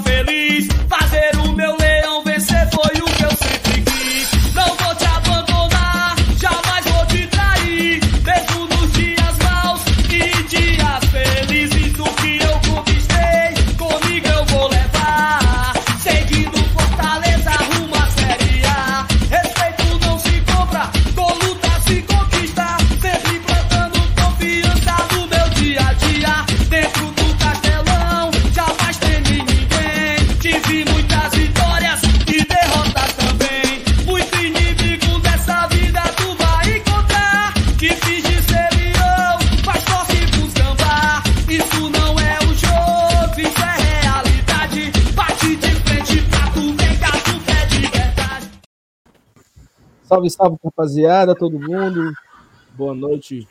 [0.00, 0.47] feliz.
[50.28, 52.12] Salve, salve, rapaziada, todo mundo.
[52.76, 53.48] Boa noite,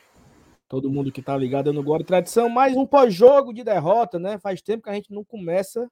[0.67, 2.49] todo mundo que tá ligado no Glória Tradição.
[2.49, 4.37] Mais um pós-jogo de derrota, né?
[4.37, 5.89] Faz tempo que a gente não começa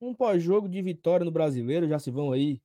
[0.00, 1.88] um pós-jogo de vitória no Brasileiro.
[1.88, 2.60] Já se vão aí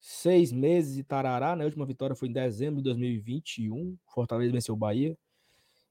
[0.00, 1.64] seis meses e tarará, né?
[1.64, 3.96] A última vitória foi em dezembro de 2021.
[4.06, 5.16] Fortaleza venceu o Bahia.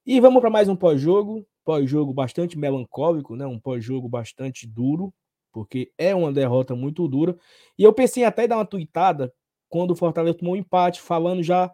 [0.05, 1.45] E vamos para mais um pós-jogo.
[1.63, 3.45] Pós-jogo bastante melancólico, né?
[3.45, 5.13] Um pós-jogo bastante duro,
[5.51, 7.37] porque é uma derrota muito dura.
[7.77, 9.33] E eu pensei até em dar uma tuitada
[9.73, 11.73] quando o Fortaleza tomou um empate, falando já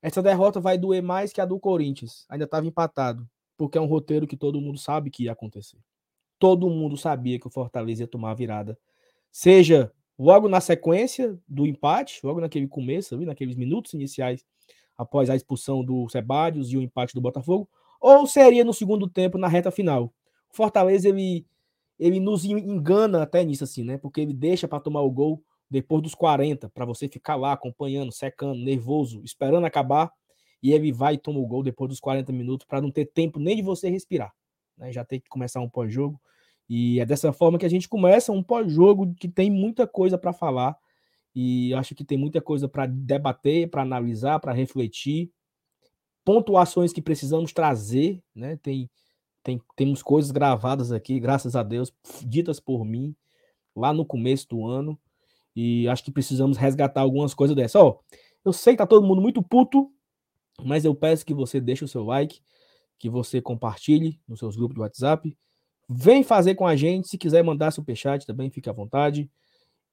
[0.00, 2.24] essa derrota vai doer mais que a do Corinthians.
[2.28, 5.78] Ainda estava empatado, porque é um roteiro que todo mundo sabe que ia acontecer.
[6.38, 8.78] Todo mundo sabia que o Fortaleza ia tomar a virada.
[9.32, 14.46] Seja logo na sequência do empate, logo naquele começo, ali, naqueles minutos iniciais,
[14.96, 17.68] após a expulsão do Sebadios e o empate do Botafogo,
[18.00, 20.04] ou seria no segundo tempo, na reta final.
[20.52, 21.44] O Fortaleza, ele,
[21.98, 23.98] ele nos engana até nisso, assim, né?
[23.98, 28.12] Porque ele deixa para tomar o gol depois dos 40, para você ficar lá acompanhando,
[28.12, 30.10] secando, nervoso, esperando acabar,
[30.62, 33.38] e ele vai e toma o gol depois dos 40 minutos para não ter tempo
[33.38, 34.32] nem de você respirar.
[34.78, 34.92] Né?
[34.92, 36.20] Já tem que começar um pós-jogo.
[36.68, 40.32] E é dessa forma que a gente começa um pós-jogo que tem muita coisa para
[40.32, 40.76] falar.
[41.34, 45.30] E acho que tem muita coisa para debater, para analisar, para refletir.
[46.24, 48.56] Pontuações que precisamos trazer, né?
[48.62, 48.88] Tem,
[49.42, 51.92] tem, temos coisas gravadas aqui, graças a Deus,
[52.24, 53.14] ditas por mim,
[53.76, 54.98] lá no começo do ano.
[55.54, 57.80] E acho que precisamos resgatar algumas coisas dessas.
[57.80, 58.00] Ó,
[58.44, 59.90] eu sei que tá todo mundo muito puto,
[60.62, 62.40] mas eu peço que você deixe o seu like,
[62.98, 65.36] que você compartilhe nos seus grupos de WhatsApp.
[65.88, 67.08] Vem fazer com a gente.
[67.08, 69.30] Se quiser mandar superchat também, fique à vontade.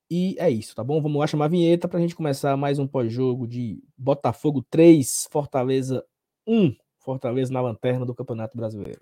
[0.09, 1.01] E é isso, tá bom?
[1.01, 5.27] Vamos lá chamar a vinheta para a gente começar mais um pós-jogo de Botafogo 3,
[5.31, 6.03] Fortaleza
[6.45, 6.75] 1.
[6.99, 8.99] Fortaleza na lanterna do Campeonato Brasileiro.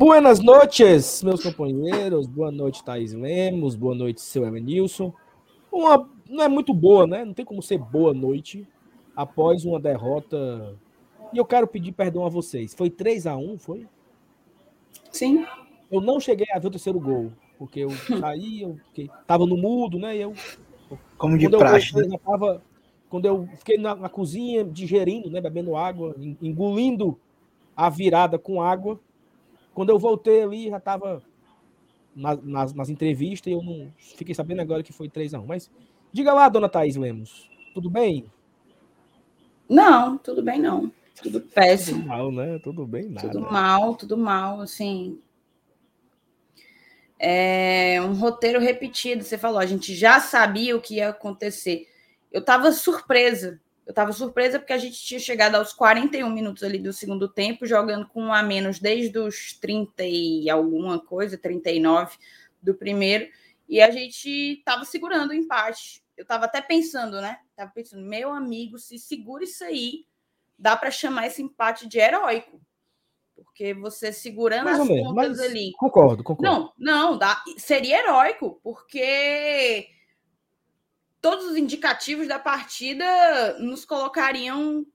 [0.00, 2.26] Buenas noches, meus companheiros.
[2.26, 3.76] Boa noite, Thaís Lemos.
[3.76, 5.12] Boa noite, seu Elenilson.
[5.70, 7.22] Uma não é muito boa, né?
[7.22, 8.66] Não tem como ser boa noite
[9.14, 10.74] após uma derrota.
[11.34, 12.72] E eu quero pedir perdão a vocês.
[12.72, 13.86] Foi 3 a 1 foi?
[15.12, 15.44] Sim.
[15.92, 19.58] Eu não cheguei a ver o terceiro gol, porque eu saí, eu fiquei, tava no
[19.58, 20.16] mudo, né?
[20.16, 20.32] E eu
[21.18, 22.16] Como de quando eu praxe, voltei, né?
[22.24, 22.62] já tava-
[23.10, 27.18] quando eu fiquei na, na cozinha digerindo, né, bebendo água, en- engolindo
[27.76, 28.98] a virada com água,
[29.74, 31.22] quando eu voltei ali já estava
[32.14, 35.70] nas, nas entrevistas e eu não fiquei sabendo agora que foi 3 a 1 Mas
[36.12, 38.30] diga lá, dona Thaís Lemos, tudo bem?
[39.68, 40.92] Não, tudo bem não.
[41.22, 42.06] Tudo Tudo péssimo.
[42.06, 42.58] mal, né?
[42.58, 43.28] Tudo bem, nada.
[43.28, 45.20] Tudo mal, tudo mal, assim.
[47.18, 49.22] É um roteiro repetido.
[49.22, 51.86] Você falou, a gente já sabia o que ia acontecer.
[52.32, 53.60] Eu estava surpresa.
[53.90, 57.66] Eu estava surpresa porque a gente tinha chegado aos 41 minutos ali do segundo tempo,
[57.66, 62.16] jogando com um a menos desde os 30 e alguma coisa, 39
[62.62, 63.28] do primeiro,
[63.68, 66.04] e a gente estava segurando o empate.
[66.16, 67.40] Eu estava até pensando, né?
[67.56, 70.06] Tava pensando, meu amigo, se segura isso aí,
[70.56, 72.60] dá para chamar esse empate de heróico.
[73.34, 75.72] Porque você segurando as menos, pontas ali.
[75.76, 76.44] concordo, concordo.
[76.44, 79.88] Não, não, dá, seria heróico, porque
[81.20, 84.86] todos os indicativos da partida nos colocariam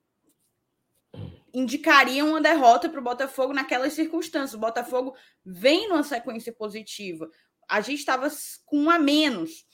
[1.53, 4.53] indicariam uma derrota para o Botafogo naquelas circunstâncias.
[4.53, 7.29] O Botafogo vem numa sequência positiva.
[7.69, 8.27] A gente estava
[8.65, 9.65] com um a menos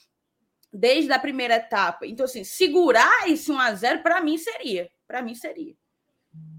[0.71, 2.05] desde a primeira etapa.
[2.05, 4.91] Então, assim, segurar esse 1 a 0 para mim seria.
[5.07, 5.75] Para mim seria.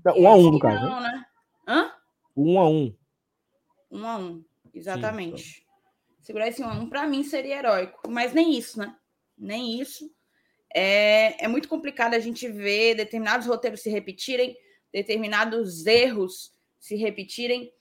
[0.05, 0.91] 1 a 1 no caso, né?
[0.91, 1.25] não, né?
[1.69, 1.93] Hã?
[2.37, 2.97] 1 a 1
[3.93, 4.44] Um a um,
[4.75, 5.65] exatamente.
[6.21, 8.11] Segurar esse um a um, para mim, seria heróico.
[8.11, 8.97] Mas nem isso, né?
[9.43, 10.09] Nem isso.
[10.73, 14.56] É, é muito complicado a gente ver determinados roteiros se repetirem,
[14.93, 17.73] determinados erros se repetirem.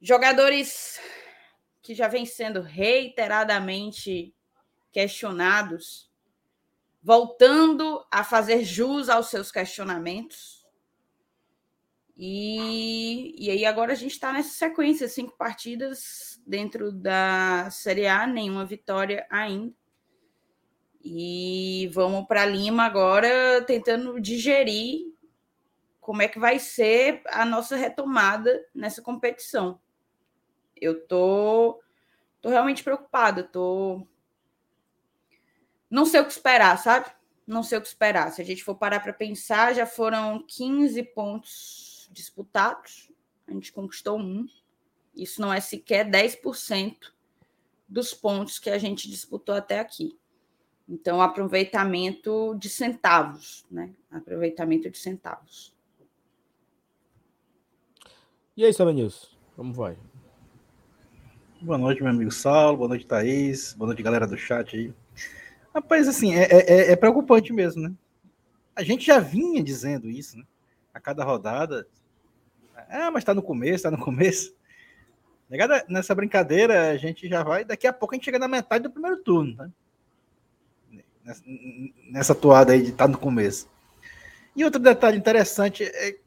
[0.00, 0.98] Jogadores
[1.82, 4.34] que já vem sendo reiteradamente
[4.90, 6.10] questionados,
[7.02, 10.66] voltando a fazer jus aos seus questionamentos.
[12.16, 18.26] E, e aí agora a gente está nessa sequência, cinco partidas dentro da Série A,
[18.26, 19.81] nenhuma vitória ainda.
[21.04, 25.12] E vamos para Lima agora tentando digerir
[26.00, 29.80] como é que vai ser a nossa retomada nessa competição.
[30.76, 31.80] Eu tô,
[32.40, 34.06] tô realmente preocupada, tô
[35.92, 37.12] não sei o que esperar, sabe?
[37.46, 38.32] Não sei o que esperar.
[38.32, 43.12] Se a gente for parar para pensar, já foram 15 pontos disputados,
[43.46, 44.46] a gente conquistou um.
[45.14, 47.12] Isso não é sequer 10%
[47.86, 50.18] dos pontos que a gente disputou até aqui.
[50.88, 53.94] Então, aproveitamento de centavos, né?
[54.10, 55.74] Aproveitamento de centavos.
[58.56, 59.96] E aí, Sabanilson, como vai?
[61.60, 64.92] Boa noite, meu amigo Saulo, boa noite, Thaís, boa noite, galera do chat aí.
[65.74, 67.94] Rapaz, assim, é, é, é, preocupante mesmo, né?
[68.74, 70.44] A gente já vinha dizendo isso, né?
[70.92, 71.86] A cada rodada.
[72.88, 74.54] Ah, mas tá no começo, tá no começo.
[75.48, 77.64] Negada, nessa brincadeira, a gente já vai.
[77.64, 79.70] Daqui a pouco a gente chega na metade do primeiro turno, né?
[82.10, 83.70] Nessa, toada aí de estar tá no começo.
[84.56, 86.18] E outro detalhe interessante é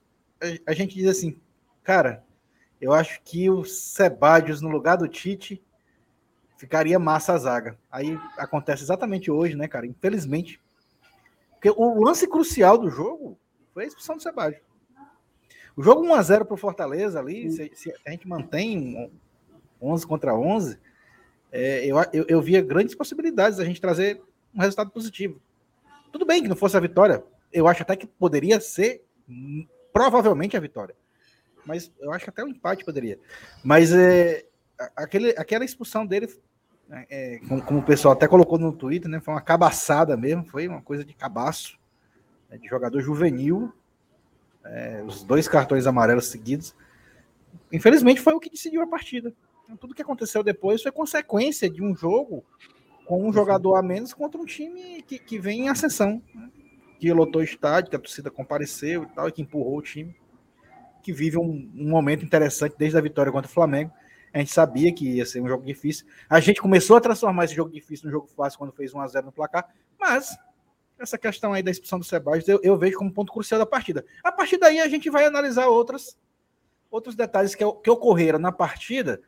[0.66, 1.40] a gente diz assim,
[1.84, 2.24] cara,
[2.80, 5.64] eu acho que o Sebadios no lugar do Tite
[6.58, 7.78] ficaria massa a zaga.
[7.92, 9.86] Aí acontece exatamente hoje, né, cara?
[9.86, 10.62] Infelizmente.
[11.52, 13.38] Porque o lance crucial do jogo
[13.74, 14.64] foi a expulsão do Sebastião.
[15.76, 19.12] O jogo 1x0 pro Fortaleza ali, se, se, a gente mantém
[19.82, 20.80] 11 contra 11,
[21.52, 24.22] é, eu, eu, eu via grandes possibilidades da gente trazer
[24.56, 25.40] um resultado positivo.
[26.12, 29.04] Tudo bem que não fosse a vitória, eu acho até que poderia ser
[29.92, 30.96] provavelmente a vitória.
[31.66, 33.20] Mas eu acho que até o um empate poderia.
[33.64, 34.46] Mas é,
[34.96, 36.28] aquele, aquela expulsão dele
[36.88, 39.20] né, é, como, como, o pessoal até colocou no Twitter, né?
[39.20, 41.80] Foi uma cabaçada mesmo, foi uma coisa de cabaço,
[42.50, 43.74] né, de jogador juvenil,
[44.64, 46.76] é, os dois cartões amarelos seguidos.
[47.72, 49.34] Infelizmente foi o que decidiu a partida.
[49.64, 52.46] Então, tudo que aconteceu depois foi consequência de um jogo
[53.06, 56.50] com um jogador a menos contra um time que, que vem em ascensão, né,
[57.00, 60.16] que lotou o estádio, que a torcida compareceu e tal, e que empurrou o time,
[61.04, 63.92] que vive um, um momento interessante desde a vitória contra o Flamengo.
[64.34, 66.06] A gente sabia que ia ser um jogo difícil.
[66.30, 69.08] A gente começou a transformar esse jogo difícil num jogo fácil quando fez 1 a
[69.08, 70.36] 0 no placar, mas
[71.00, 74.06] essa questão aí da expulsão do Sebastião eu, eu, vejo como ponto crucial da partida.
[74.24, 76.18] A partir daí a gente vai analisar outras,
[76.90, 79.22] outros detalhes que, que ocorreram na partida,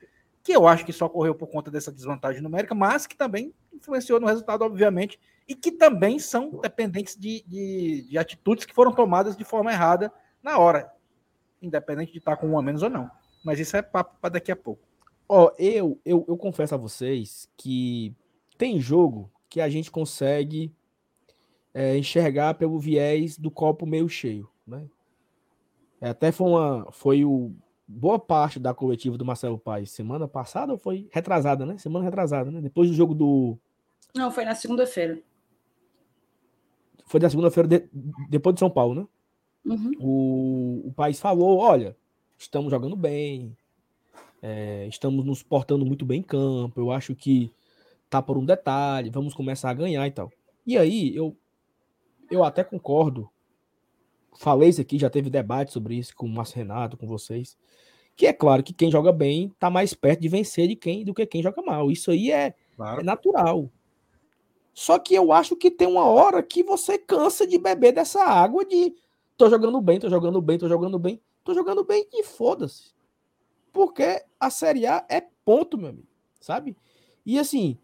[0.48, 4.18] que eu acho que só ocorreu por conta dessa desvantagem numérica, mas que também influenciou
[4.18, 9.36] no resultado, obviamente, e que também são dependentes de, de, de atitudes que foram tomadas
[9.36, 10.10] de forma errada
[10.42, 10.90] na hora,
[11.62, 13.12] independente de estar com um a menos ou não.
[13.44, 14.82] Mas isso é papo para daqui a pouco.
[15.28, 18.16] Ó, eu, eu, eu confesso a vocês que
[18.58, 20.74] tem jogo que a gente consegue
[21.74, 24.88] é, enxergar pelo viés do copo meio cheio, né?
[26.00, 27.54] É, até foi uma, foi o
[27.88, 31.78] boa parte da coletiva do Marcelo Paes semana passada ou foi retrasada, né?
[31.78, 32.60] Semana retrasada, né?
[32.60, 33.58] Depois do jogo do
[34.14, 35.20] Não, foi na segunda-feira.
[37.06, 37.90] Foi na segunda-feira de,
[38.30, 39.08] depois de São Paulo, né?
[39.66, 39.92] Uhum.
[40.00, 41.96] O, o país falou, olha,
[42.38, 43.56] estamos jogando bem,
[44.42, 46.80] é, estamos nos portando muito bem em campo.
[46.80, 47.52] Eu acho que
[48.10, 50.32] tá por um detalhe, vamos começar a ganhar e tal.
[50.66, 51.36] E aí, eu,
[52.30, 53.30] eu até concordo.
[54.38, 57.58] Falei isso aqui, já teve debate sobre isso com o Márcio Renato, com vocês.
[58.16, 61.14] Que é claro que quem joga bem tá mais perto de vencer de quem do
[61.14, 61.90] que quem joga mal.
[61.90, 63.02] Isso aí é, claro.
[63.02, 63.70] é natural.
[64.74, 68.64] Só que eu acho que tem uma hora que você cansa de beber dessa água
[68.64, 68.96] de
[69.36, 72.94] tô jogando bem, tô jogando bem, tô jogando bem, tô jogando bem e foda-se.
[73.74, 76.08] Porque a Série A é ponto, meu amigo,
[76.40, 76.78] sabe?
[77.26, 77.80] E assim,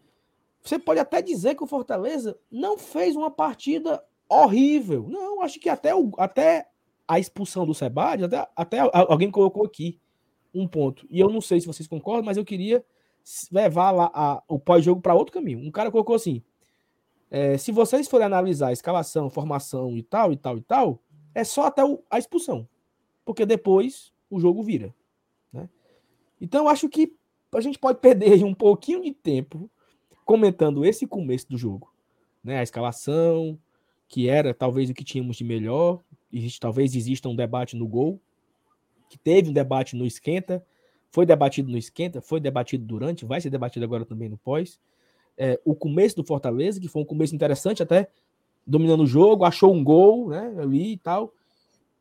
[0.62, 5.06] você pode até dizer que o Fortaleza não fez uma partida horrível.
[5.08, 6.68] Não, acho que até, o, até
[7.06, 10.00] a expulsão do Sebade, até, até alguém colocou aqui
[10.54, 11.06] um ponto.
[11.10, 12.84] E eu não sei se vocês concordam, mas eu queria
[13.50, 15.58] levar lá a, o pós-jogo para outro caminho.
[15.58, 16.42] Um cara colocou assim:
[17.30, 21.02] é, se vocês forem analisar a escalação, formação e tal, e tal, e tal,
[21.34, 22.68] é só até o, a expulsão.
[23.24, 24.94] Porque depois o jogo vira.
[26.40, 27.16] Então, eu acho que
[27.54, 29.70] a gente pode perder um pouquinho de tempo
[30.24, 31.92] comentando esse começo do jogo.
[32.42, 32.58] Né?
[32.58, 33.58] A escalação,
[34.08, 36.00] que era talvez o que tínhamos de melhor.
[36.32, 38.20] Existe, talvez exista um debate no gol,
[39.08, 40.64] que teve um debate no esquenta,
[41.10, 44.80] foi debatido no esquenta, foi debatido durante, vai ser debatido agora também no pós.
[45.36, 48.08] É, o começo do Fortaleza, que foi um começo interessante, até
[48.66, 51.32] dominando o jogo, achou um gol, né, ali e tal.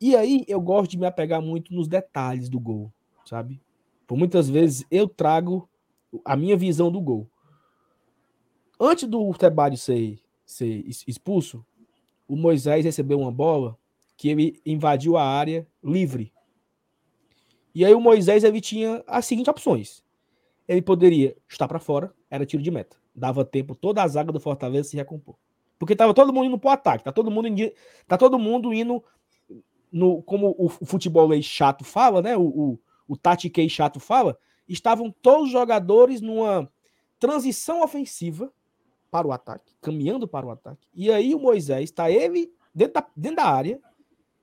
[0.02, 2.92] E aí eu gosto de me apegar muito nos detalhes do gol,
[3.26, 3.62] sabe?
[4.08, 5.70] Por muitas vezes eu trago
[6.26, 7.28] a minha visão do gol.
[8.80, 11.66] Antes do Tebade ser, ser expulso,
[12.28, 13.78] o Moisés recebeu uma bola
[14.16, 16.32] que ele invadiu a área livre.
[17.76, 20.04] E aí o Moisés ele tinha as seguintes opções.
[20.68, 22.96] Ele poderia estar para fora, era tiro de meta.
[23.16, 25.36] Dava tempo toda a zaga do Fortaleza se recompor.
[25.78, 27.72] Porque tava todo mundo indo pro ataque, tá todo mundo indo,
[28.08, 29.04] tá todo mundo indo
[29.92, 32.38] no como o futebol aí chato fala, né?
[32.38, 34.38] O, o, o chato fala,
[34.68, 36.72] estavam todos os jogadores numa
[37.20, 38.52] transição ofensiva
[39.14, 40.88] para o ataque, caminhando para o ataque.
[40.92, 43.80] E aí o Moisés está ele dentro da, dentro da área,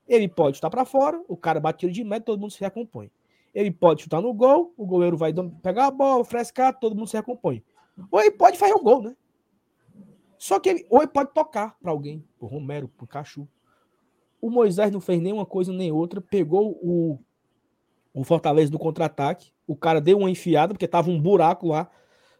[0.06, 3.10] ele pode chutar para fora, o cara bate de meta, todo mundo se recompõe.
[3.52, 7.16] Ele pode chutar no gol, o goleiro vai pegar a bola, frescar, todo mundo se
[7.16, 7.64] recompõe.
[8.12, 9.16] Ou ele pode fazer o gol, né?
[10.38, 13.48] Só que ele, ou ele pode tocar para alguém, pro Romero, pro Cachu.
[14.40, 17.18] O Moisés não fez nenhuma coisa nem outra, pegou o,
[18.14, 21.90] o Fortaleza no contra-ataque, o cara deu uma enfiada, porque tava um buraco lá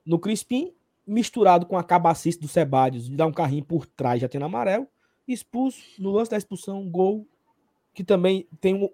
[0.07, 0.73] no Crispim,
[1.11, 4.87] misturado com a cabacice do Sebadios, de dar um carrinho por trás, já tendo amarelo,
[5.26, 7.26] expulso, no lance da expulsão, gol,
[7.93, 8.88] que também tem um...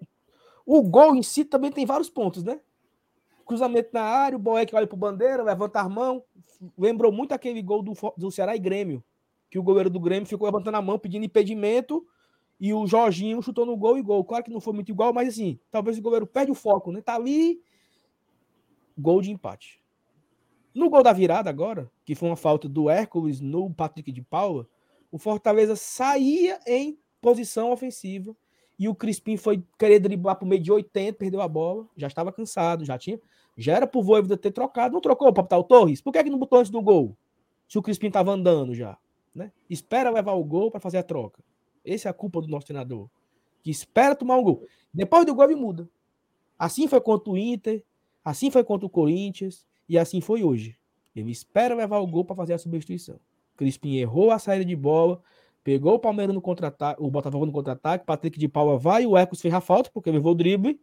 [0.65, 2.59] O gol em si também tem vários pontos, né?
[3.45, 6.23] Cruzamento na área, o Boeck olha pro bandeira, levanta a mão,
[6.77, 9.03] lembrou muito aquele gol do, do Ceará e Grêmio,
[9.49, 12.05] que o goleiro do Grêmio ficou levantando a mão, pedindo impedimento,
[12.59, 14.25] e o Jorginho chutou no gol e gol.
[14.25, 16.99] Claro que não foi muito igual, mas assim, talvez o goleiro perde o foco, né?
[16.99, 17.61] Tá ali,
[18.97, 19.79] gol de empate.
[20.77, 24.67] No gol da virada agora, que foi uma falta do Hércules no Patrick de Paula,
[25.11, 28.37] o Fortaleza saía em posição ofensiva
[28.77, 32.31] e o Crispim foi querer driblar pro meio de 80, perdeu a bola, já estava
[32.31, 33.19] cansado, já tinha,
[33.57, 35.99] já era pro Voivoda ter trocado, não trocou para botar o Torres?
[35.99, 37.17] Por que, é que não botou antes do gol?
[37.67, 38.99] Se o Crispim tava andando já,
[39.33, 39.51] né?
[39.67, 41.43] Espera levar o gol para fazer a troca.
[41.83, 43.09] Essa é a culpa do nosso treinador.
[43.63, 44.63] Que espera tomar um gol.
[44.93, 45.89] Depois do gol ele muda.
[46.59, 47.83] Assim foi contra o Inter,
[48.23, 50.77] assim foi contra o Corinthians e assim foi hoje.
[51.15, 53.19] Ele espera levar o gol para fazer a substituição.
[53.55, 55.21] Crispim errou a saída de bola,
[55.63, 59.41] pegou o Palmeiras no contra-ataque, o Botafogo no contra-ataque, Patrick de Paula vai, o Ecos
[59.41, 60.79] fez a falta porque levou o drible,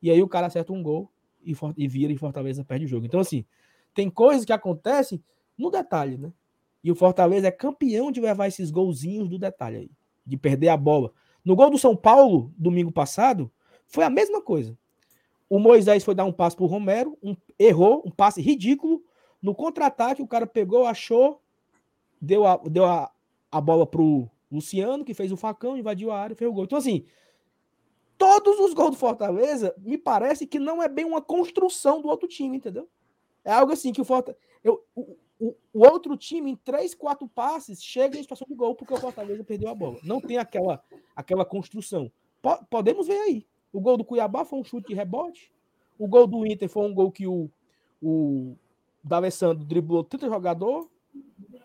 [0.00, 3.04] e aí o cara acerta um gol e, e vira e Fortaleza perde o jogo.
[3.04, 3.44] Então assim,
[3.92, 5.22] tem coisas que acontecem
[5.56, 6.32] no detalhe, né?
[6.82, 9.90] E o Fortaleza é campeão de levar esses golzinhos do detalhe aí
[10.28, 11.10] de perder a bola.
[11.42, 13.50] No gol do São Paulo, domingo passado,
[13.86, 14.76] foi a mesma coisa.
[15.48, 19.02] O Moisés foi dar um passe para o Romero, um, errou, um passe ridículo.
[19.40, 21.40] No contra-ataque, o cara pegou, achou,
[22.20, 23.10] deu a, deu a,
[23.50, 26.64] a bola para o Luciano, que fez o facão, invadiu a área, fez o gol.
[26.64, 27.04] Então, assim,
[28.18, 32.28] todos os gols do Fortaleza, me parece que não é bem uma construção do outro
[32.28, 32.88] time, entendeu?
[33.44, 34.42] É algo assim que o Fortaleza.
[34.62, 38.74] Eu, o, o, o, outro time, em três, quatro passes, chega em situação de gol
[38.74, 39.98] porque o Fortaleza perdeu a bola.
[40.02, 40.82] Não tem aquela,
[41.14, 42.10] aquela construção.
[42.42, 43.46] Po, podemos ver aí.
[43.72, 45.52] O gol do Cuiabá foi um chute de rebote.
[45.98, 47.50] O gol do Inter foi um gol que o,
[48.02, 48.56] o
[49.02, 50.88] D'Alessandro driblou 30 jogador.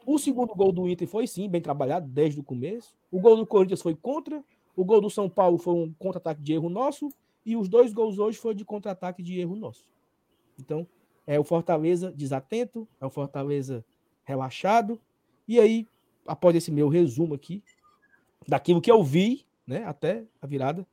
[0.05, 2.95] O segundo gol do Inter foi sim, bem trabalhado desde o começo.
[3.11, 4.43] O gol do Corinthians foi contra.
[4.75, 7.09] O gol do São Paulo foi um contra-ataque de erro nosso.
[7.45, 9.83] E os dois gols hoje foram de contra-ataque de erro nosso.
[10.59, 10.87] Então,
[11.25, 13.83] é o Fortaleza desatento, é o Fortaleza
[14.23, 14.99] relaxado.
[15.47, 15.87] E aí,
[16.25, 17.63] após esse meu resumo aqui,
[18.47, 20.85] daquilo que eu vi, né, até a virada.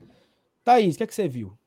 [0.70, 1.58] Thaís, o que é que você viu?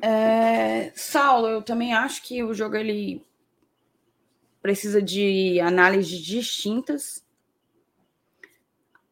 [0.00, 3.22] É, Saulo, eu também acho que o jogo ele
[4.62, 7.22] precisa de análises distintas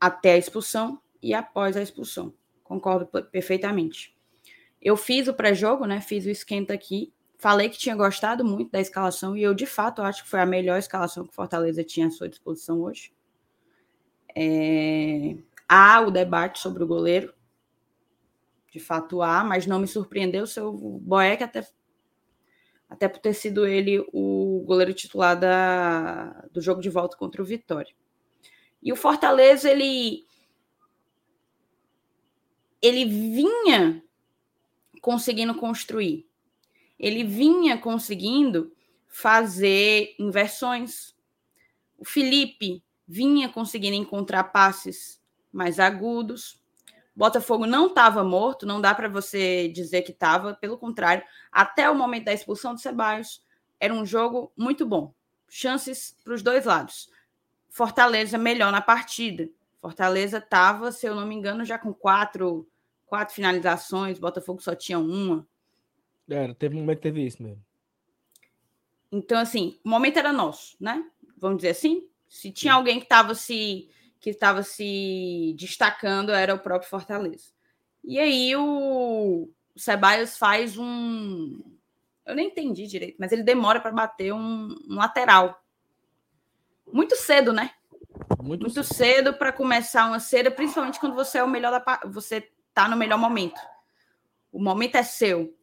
[0.00, 2.32] até a expulsão e após a expulsão.
[2.62, 4.16] Concordo perfeitamente.
[4.80, 6.00] Eu fiz o pré-jogo, né?
[6.00, 7.12] Fiz o esquenta aqui.
[7.36, 10.46] Falei que tinha gostado muito da escalação e eu, de fato, acho que foi a
[10.46, 13.12] melhor escalação que Fortaleza tinha à sua disposição hoje.
[14.34, 15.36] É...
[15.68, 17.32] Há o debate sobre o goleiro.
[18.70, 21.66] De fato há, mas não me surpreendeu o seu Boeck até
[22.88, 27.44] até por ter sido ele o goleiro titular da, do jogo de volta contra o
[27.44, 27.92] Vitória.
[28.82, 30.24] E o Fortaleza, ele
[32.80, 34.04] ele vinha
[35.00, 36.28] conseguindo construir.
[36.98, 38.72] Ele vinha conseguindo
[39.06, 41.16] fazer inversões.
[41.98, 45.23] O Felipe vinha conseguindo encontrar passes
[45.54, 46.60] mais agudos.
[47.14, 51.94] Botafogo não estava morto, não dá para você dizer que estava, pelo contrário, até o
[51.94, 53.42] momento da expulsão do Ceballos,
[53.78, 55.14] era um jogo muito bom.
[55.48, 57.08] Chances para os dois lados.
[57.70, 59.48] Fortaleza melhor na partida.
[59.80, 62.66] Fortaleza estava, se eu não me engano, já com quatro
[63.14, 65.46] quatro finalizações, Botafogo só tinha uma.
[66.28, 67.62] Era, teve um momento que teve isso mesmo.
[69.12, 71.08] Então, assim, o momento era nosso, né?
[71.36, 72.08] Vamos dizer assim.
[72.28, 73.88] Se tinha alguém que estava se
[74.24, 77.52] que estava se destacando, era o próprio Fortaleza.
[78.02, 81.62] E aí o, Ceballos faz um
[82.24, 85.62] Eu nem entendi direito, mas ele demora para bater um, um, lateral.
[86.90, 87.72] Muito cedo, né?
[88.42, 92.00] Muito, Muito cedo, cedo para começar uma cera, principalmente quando você é o melhor da
[92.06, 93.60] você tá no melhor momento.
[94.50, 95.54] O momento é seu.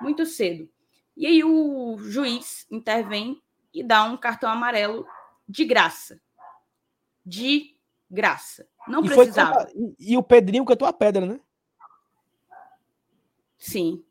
[0.00, 0.68] Muito cedo.
[1.16, 3.40] E aí o juiz intervém
[3.72, 5.06] e dá um cartão amarelo
[5.48, 6.20] de graça.
[7.24, 7.75] De
[8.10, 8.66] graça.
[8.88, 9.66] Não e precisava.
[9.66, 11.40] Foi, e, o Pedrinho cantou a pedra, né?
[13.58, 14.02] Sim.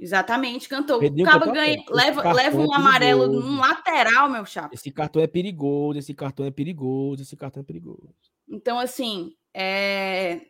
[0.00, 0.98] Exatamente, cantou.
[0.98, 4.74] Pedrinho o Cabo ganha, leva, leva um é amarelo num lateral, meu chapa.
[4.74, 8.14] Esse cartão é perigoso, esse cartão é perigoso, esse cartão é perigoso.
[8.48, 10.46] Então, assim, é...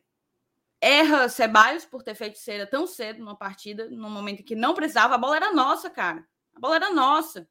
[0.81, 4.73] erra Ceballos por ter feito cera tão cedo numa partida, num momento em que não
[4.73, 5.17] precisava.
[5.17, 6.25] A bola era nossa, cara.
[6.55, 7.49] A bola era nossa.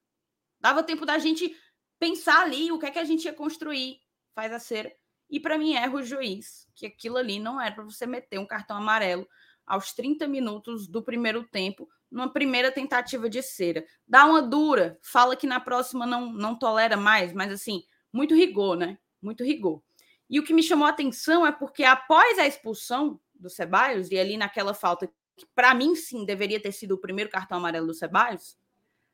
[0.58, 1.54] Dava tempo da gente
[2.00, 4.00] pensar ali o que é que a gente ia construir.
[4.34, 4.90] Faz a cera.
[5.30, 8.46] E para mim erra o juiz, que aquilo ali não era para você meter um
[8.46, 9.28] cartão amarelo
[9.66, 13.86] aos 30 minutos do primeiro tempo, numa primeira tentativa de cera.
[14.08, 18.76] Dá uma dura, fala que na próxima não, não tolera mais, mas assim, muito rigor,
[18.76, 18.98] né?
[19.22, 19.82] Muito rigor.
[20.28, 24.18] E o que me chamou a atenção é porque após a expulsão do Ceballos, e
[24.18, 25.08] ali naquela falta
[25.38, 28.58] que para mim sim deveria ter sido o primeiro cartão amarelo do Ceballos,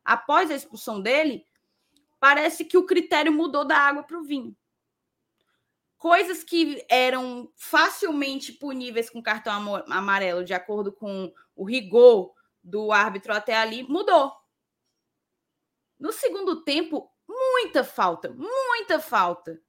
[0.04, 1.44] após a expulsão dele,
[2.18, 4.56] parece que o critério mudou da água para o vinho.
[5.98, 9.52] Coisas que eram facilmente puníveis com cartão
[9.90, 14.32] amarelo, de acordo com o rigor do árbitro até ali, mudou.
[15.98, 19.60] No segundo tempo, muita falta, muita falta,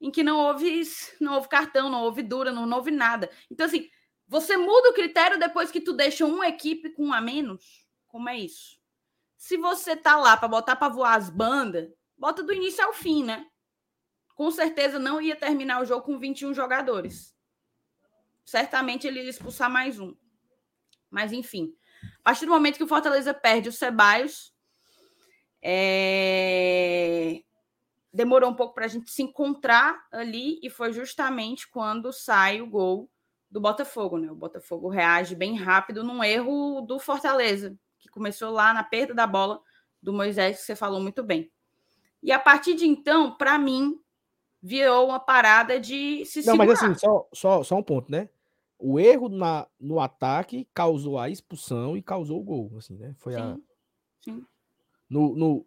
[0.00, 0.82] em que não houve,
[1.20, 3.30] não houve cartão, não houve dura, não houve nada.
[3.50, 3.88] Então, assim,
[4.26, 7.86] você muda o critério depois que tu deixa uma equipe com um a menos?
[8.06, 8.78] Como é isso?
[9.36, 13.24] Se você tá lá para botar para voar as bandas, bota do início ao fim,
[13.24, 13.47] né?
[14.38, 17.34] Com certeza não ia terminar o jogo com 21 jogadores.
[18.44, 20.14] Certamente ele ia expulsar mais um.
[21.10, 21.74] Mas enfim,
[22.20, 24.54] a partir do momento que o Fortaleza perde o Ceballos,
[25.60, 27.42] é...
[28.12, 32.70] demorou um pouco para a gente se encontrar ali e foi justamente quando sai o
[32.70, 33.10] gol
[33.50, 34.30] do Botafogo, né?
[34.30, 39.26] O Botafogo reage bem rápido num erro do Fortaleza, que começou lá na perda da
[39.26, 39.60] bola
[40.00, 41.50] do Moisés, que você falou muito bem.
[42.22, 44.00] E a partir de então, para mim,
[44.62, 46.66] virou uma parada de se Não, segurar.
[46.66, 48.28] mas assim, só, só, só um ponto, né?
[48.78, 53.14] O erro na, no ataque causou a expulsão e causou o gol, assim, né?
[53.18, 53.56] Foi sim, a...
[54.20, 54.46] Sim.
[55.10, 55.66] No, no,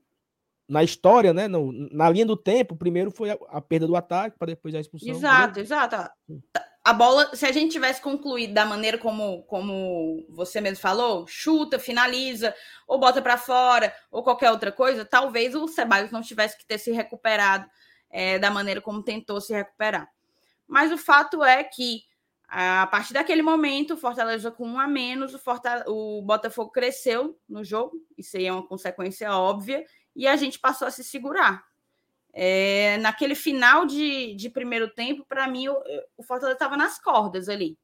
[0.67, 1.47] na história, né?
[1.47, 4.79] No, na linha do tempo, primeiro foi a, a perda do ataque, para depois a
[4.79, 5.09] expulsão.
[5.09, 6.09] Exato, exato.
[6.25, 6.41] Sim
[6.83, 11.77] a bola, se a gente tivesse concluído da maneira como, como você mesmo falou, chuta,
[11.77, 12.55] finaliza,
[12.87, 16.79] ou bota para fora, ou qualquer outra coisa, talvez o Ceballos não tivesse que ter
[16.79, 17.69] se recuperado
[18.11, 20.09] é, da maneira como tentou se recuperar.
[20.67, 22.03] Mas o fato é que,
[22.47, 25.39] a partir daquele momento, o Fortaleza com um a menos, o,
[25.87, 29.83] o Botafogo cresceu no jogo, isso aí é uma consequência óbvia,
[30.15, 31.63] e a gente passou a se segurar.
[32.33, 35.75] É, naquele final de, de primeiro tempo, para mim, o,
[36.17, 37.77] o Fortaleza estava nas cordas ali.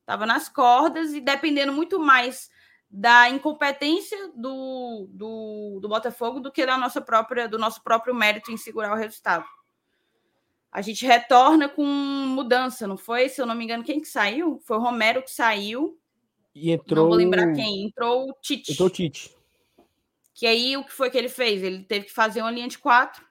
[0.00, 2.50] Estava nas cordas e dependendo muito mais
[2.96, 8.52] da incompetência do, do, do, Botafogo do que da nossa própria, do nosso próprio mérito
[8.52, 9.44] em segurar o resultado.
[10.70, 13.28] A gente retorna com mudança, não foi?
[13.28, 14.60] Se eu não me engano, quem que saiu?
[14.64, 15.98] Foi o Romero que saiu.
[16.54, 17.04] E entrou.
[17.04, 17.86] Não vou lembrar quem.
[17.86, 18.72] Entrou o Tite.
[18.72, 19.36] Entrou o Tite.
[20.32, 21.62] Que aí o que foi que ele fez?
[21.62, 23.24] Ele teve que fazer uma linha de quatro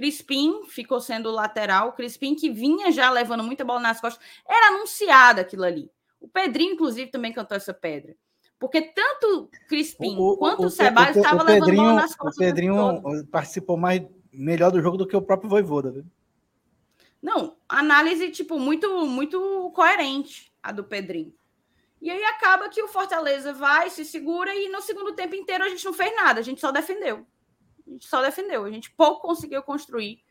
[0.00, 1.92] Crispim ficou sendo lateral.
[1.92, 4.24] Crispim que vinha já levando muita bola nas costas.
[4.48, 5.90] Era anunciado aquilo ali.
[6.18, 8.16] O Pedrinho, inclusive, também cantou essa pedra.
[8.60, 12.36] Porque tanto Crispim o, quanto o, o Ceballos estavam levando bola nas costas.
[12.36, 15.90] O Pedrinho participou mais melhor do jogo do que o próprio Voivoda.
[15.90, 16.04] Viu?
[17.20, 21.32] Não, análise tipo muito muito coerente a do Pedrinho.
[22.00, 25.68] E aí acaba que o Fortaleza vai, se segura e no segundo tempo inteiro a
[25.68, 27.26] gente não fez nada, a gente só defendeu
[27.90, 28.64] a gente só defendeu.
[28.64, 30.22] A gente pouco conseguiu construir,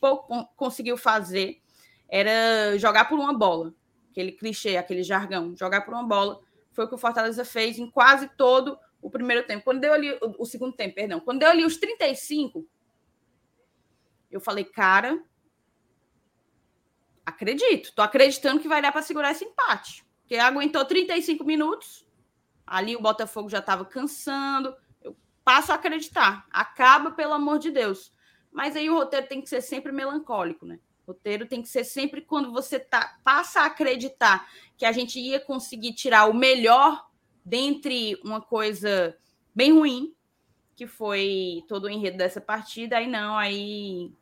[0.00, 1.60] pouco conseguiu fazer.
[2.08, 3.74] Era jogar por uma bola.
[4.10, 5.54] Aquele clichê, aquele jargão.
[5.56, 6.40] Jogar por uma bola.
[6.80, 9.62] Foi o que o Fortaleza fez em quase todo o primeiro tempo.
[9.64, 11.20] Quando deu ali, o, o segundo tempo, perdão.
[11.20, 12.66] Quando deu ali os 35,
[14.30, 15.22] eu falei, cara,
[17.26, 17.92] acredito.
[17.94, 20.06] Tô acreditando que vai dar para segurar esse empate.
[20.20, 22.08] Porque aguentou 35 minutos.
[22.66, 24.74] Ali o Botafogo já estava cansando
[25.44, 26.46] passo a acreditar.
[26.50, 28.10] Acaba, pelo amor de Deus.
[28.50, 30.80] Mas aí o roteiro tem que ser sempre melancólico, né?
[31.10, 35.40] Roteiro tem que ser sempre quando você tá, passa a acreditar que a gente ia
[35.40, 37.08] conseguir tirar o melhor
[37.44, 39.16] dentre uma coisa
[39.54, 40.14] bem ruim,
[40.76, 44.12] que foi todo o enredo dessa partida, aí não, aí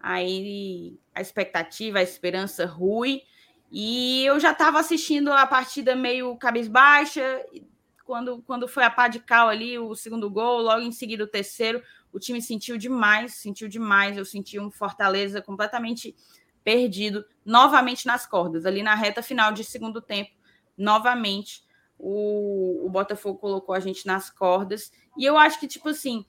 [0.00, 3.22] aí a expectativa, a esperança rui.
[3.70, 7.44] E eu já estava assistindo a partida meio cabisbaixa,
[8.08, 11.26] quando, quando foi a pá de cal ali, o segundo gol, logo em seguida o
[11.26, 14.16] terceiro, o time sentiu demais, sentiu demais.
[14.16, 16.16] Eu senti um Fortaleza completamente
[16.64, 20.30] perdido, novamente nas cordas, ali na reta final de segundo tempo,
[20.76, 21.62] novamente
[21.98, 24.90] o, o Botafogo colocou a gente nas cordas.
[25.14, 26.24] E eu acho que, tipo assim,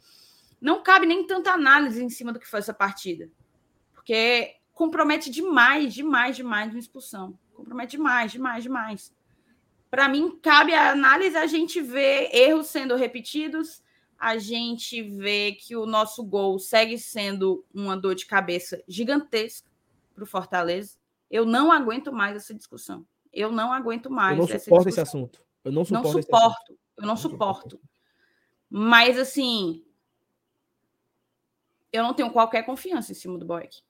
[0.60, 3.30] não cabe nem tanta análise em cima do que foi essa partida.
[3.94, 7.40] Porque compromete demais, demais, demais uma expulsão.
[7.54, 9.19] Compromete demais, demais, demais.
[9.90, 13.82] Para mim, cabe a análise a gente ver erros sendo repetidos,
[14.18, 19.70] a gente vê que o nosso gol segue sendo uma dor de cabeça gigantesca
[20.14, 20.98] para o Fortaleza.
[21.32, 23.06] Eu não aguento mais essa discussão.
[23.32, 24.38] Eu não aguento mais.
[24.38, 25.42] Eu não suporto esse assunto.
[25.64, 26.08] Eu não suporto.
[26.08, 26.80] Não suporto.
[26.98, 27.82] Eu não, suporto.
[28.70, 29.86] Mas assim,
[31.94, 33.82] eu não tenho qualquer confiança em cima do Boeck.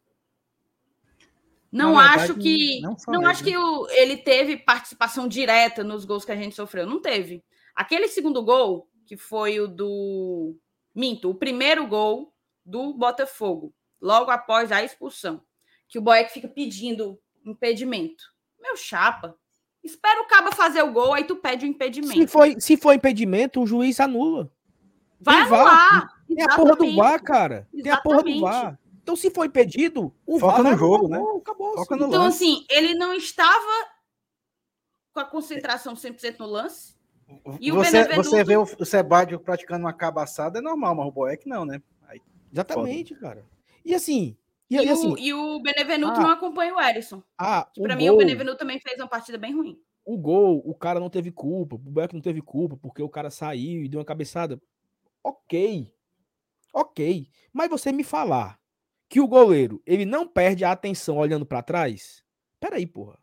[1.71, 6.25] Não verdade, acho que não, não acho que o, ele teve participação direta nos gols
[6.25, 6.87] que a gente sofreu.
[6.87, 7.43] Não teve.
[7.75, 10.55] Aquele segundo gol, que foi o do
[10.95, 12.33] Minto, o primeiro gol
[12.65, 15.41] do Botafogo, logo após a expulsão,
[15.87, 18.23] que o Boeck fica pedindo impedimento.
[18.59, 19.35] Meu chapa,
[19.83, 22.13] espera o Caba fazer o gol, aí tu pede o impedimento.
[22.13, 24.51] Se foi, se for impedimento, o juiz anula.
[25.19, 26.09] Vai anular.
[26.27, 27.67] Tem a porra do VAR, cara.
[27.73, 27.83] Exatamente.
[27.83, 28.79] Tem a porra do VAR.
[29.09, 31.17] Então, se foi impedido, o Foca VAR no jogo, né?
[31.41, 31.73] Acabou.
[31.73, 32.43] Foca no então, lance.
[32.43, 33.87] assim, ele não estava
[35.11, 36.93] com a concentração 100% no lance.
[37.59, 38.29] E você, Benevenuto...
[38.29, 41.81] você vê o, o Sebádio praticando uma cabaçada, é normal, mas o Boeck não, né?
[42.07, 42.21] Aí,
[42.53, 43.27] Exatamente, foda.
[43.27, 43.45] cara.
[43.83, 44.37] E assim,
[44.69, 47.23] e, e, assim, o, e o Benevenuto ah, não acompanha o Erisson.
[47.35, 49.81] Ah, que pra mim gol, o Benevenuto também fez uma partida bem ruim.
[50.05, 53.31] O gol, o cara não teve culpa, o Beck não teve culpa, porque o cara
[53.31, 54.61] saiu e deu uma cabeçada.
[55.23, 55.91] Ok.
[56.71, 57.27] Ok.
[57.51, 58.58] Mas você me falar
[59.09, 62.23] que o goleiro, ele não perde a atenção olhando para trás?
[62.59, 63.17] Peraí, porra.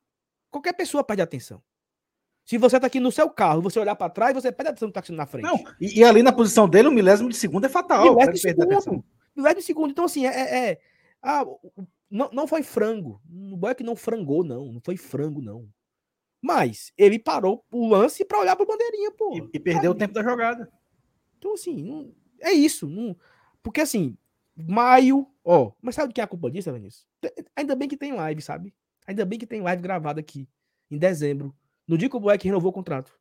[0.50, 1.62] Qualquer pessoa perde a atenção.
[2.44, 4.90] Se você tá aqui no seu carro, você olhar para trás, você perde a atenção
[4.90, 5.44] que tá na frente.
[5.44, 8.02] Não, e, e, ali na posição dele, o milésimo de segundo é fatal.
[8.04, 9.04] Milésimo de segundo.
[9.34, 9.90] Milésimo de segundo.
[9.90, 10.80] Então, assim, é, é, é
[11.22, 11.44] ah,
[12.10, 13.20] não, não foi frango.
[13.28, 14.72] O Boeck não frangou, não.
[14.72, 15.68] Não foi frango, não.
[16.40, 19.36] Mas ele parou o lance para olhar para bandeirinha, pô.
[19.36, 20.70] E, e perdeu o tempo da jogada.
[21.38, 22.86] Então, assim, não, é isso.
[22.86, 23.16] Não,
[23.60, 24.16] porque, assim,
[24.56, 25.72] maio, ó.
[25.82, 27.06] Mas sabe o que é a culpa disso, Vinícius?
[27.54, 28.74] Ainda bem que tem live, sabe?
[29.06, 30.48] Ainda bem que tem live gravada aqui,
[30.90, 31.54] em dezembro,
[31.86, 33.12] no dia que o Boeck renovou o contrato.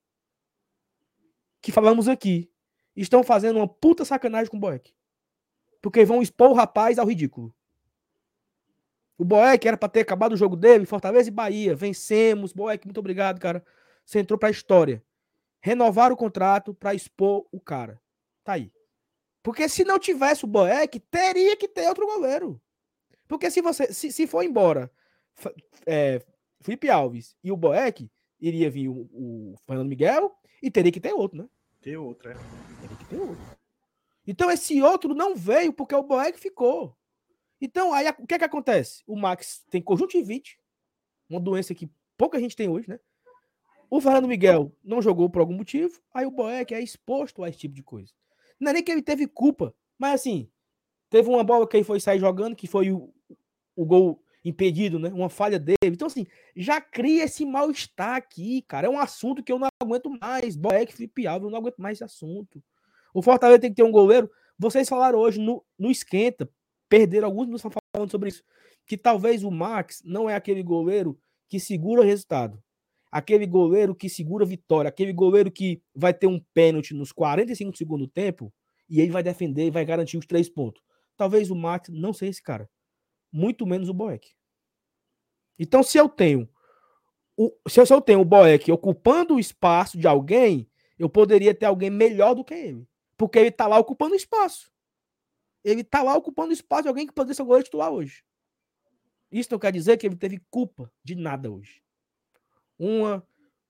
[1.61, 2.51] Que falamos aqui.
[2.95, 4.93] Estão fazendo uma puta sacanagem com o Boeck.
[5.81, 7.53] Porque vão expor o rapaz ao ridículo.
[9.17, 11.75] O Boeck era para ter acabado o jogo dele, Fortaleza e Bahia.
[11.75, 12.51] Vencemos.
[12.51, 13.63] Boeck, muito obrigado, cara.
[14.05, 15.03] Você entrou para a história.
[15.59, 18.01] Renovar o contrato para expor o cara.
[18.43, 18.71] Tá aí.
[19.45, 22.59] Porque se não tivesse o Boeck, teria que ter outro goleiro.
[23.27, 24.91] Porque se você se, se for embora
[25.85, 26.19] é,
[26.61, 28.09] Felipe Alves e o Boeck,
[28.41, 31.49] iria vir o, o, Fernando Miguel e teria que ter outro, né?
[31.79, 32.33] Ter outro, é.
[32.33, 33.37] Teria que ter outro.
[34.25, 36.97] Então esse outro não veio porque o Boeck ficou.
[37.61, 39.03] Então, aí o que é que acontece?
[39.05, 40.59] O Max tem conjuntivite,
[41.29, 42.99] uma doença que pouca gente tem hoje, né?
[43.91, 47.59] O Fernando Miguel não jogou por algum motivo, aí o Boeck é exposto a esse
[47.59, 48.11] tipo de coisa.
[48.59, 50.49] Não é nem que ele teve culpa, mas assim,
[51.09, 53.13] teve uma bola que ele foi sair jogando, que foi o,
[53.75, 55.09] o gol impedido, né?
[55.09, 55.77] Uma falha dele.
[55.83, 58.87] Então, assim, já cria esse mal-estar aqui, cara.
[58.87, 60.55] É um assunto que eu não aguento mais.
[60.55, 62.63] Boeck, Felipe Alves, eu não aguento mais esse assunto.
[63.13, 64.29] O Fortaleza tem que ter um goleiro.
[64.57, 66.49] Vocês falaram hoje no, no Esquenta,
[66.87, 68.43] perderam, alguns estão falando sobre isso,
[68.85, 72.61] que talvez o Max não é aquele goleiro que segura o resultado.
[73.15, 77.97] Aquele goleiro que segura a vitória, aquele goleiro que vai ter um pênalti nos 45
[77.97, 78.53] do tempo
[78.89, 80.81] e ele vai defender e vai garantir os três pontos.
[81.15, 82.69] Talvez o Max não seja esse cara.
[83.31, 84.33] Muito menos o Boeck.
[85.57, 86.49] Então, se eu tenho
[87.37, 91.89] o, se eu tenho o Boeck ocupando o espaço de alguém, eu poderia ter alguém
[91.89, 92.87] melhor do que ele.
[93.17, 94.75] Porque ele está lá ocupando espaço
[95.65, 98.23] ele tá lá ocupando espaço de alguém que poderia ser o goleiro titular hoje.
[99.31, 101.81] Isso não quer dizer que ele teve culpa de nada hoje.
[102.77, 103.25] Uma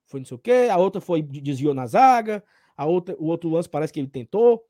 [0.06, 2.44] foi não sei o quê, a outra foi desviou na zaga,
[2.78, 4.64] a outra, o outro lance parece que ele tentou,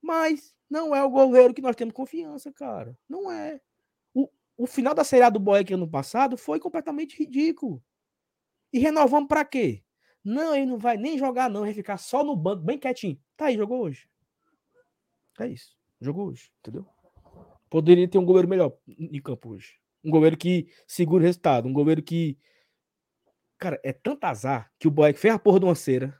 [0.00, 2.96] mas não é o goleiro que nós temos confiança, cara.
[3.08, 3.60] Não é.
[4.14, 7.82] O, o final da Série A do Boeck ano passado foi completamente ridículo.
[8.72, 9.82] E renovamos para quê?
[10.22, 13.20] Não, ele não vai nem jogar, não, vai ficar só no banco, bem quietinho.
[13.36, 14.08] Tá aí, jogou hoje.
[15.40, 15.76] É isso.
[16.00, 16.86] Jogou hoje, entendeu?
[17.68, 19.80] Poderia ter um goleiro melhor em campo hoje.
[20.04, 21.68] Um goleiro que segura o resultado.
[21.68, 22.38] Um goleiro que.
[23.60, 26.18] Cara, é tanto azar que o Boeck fez a porra de uma cera.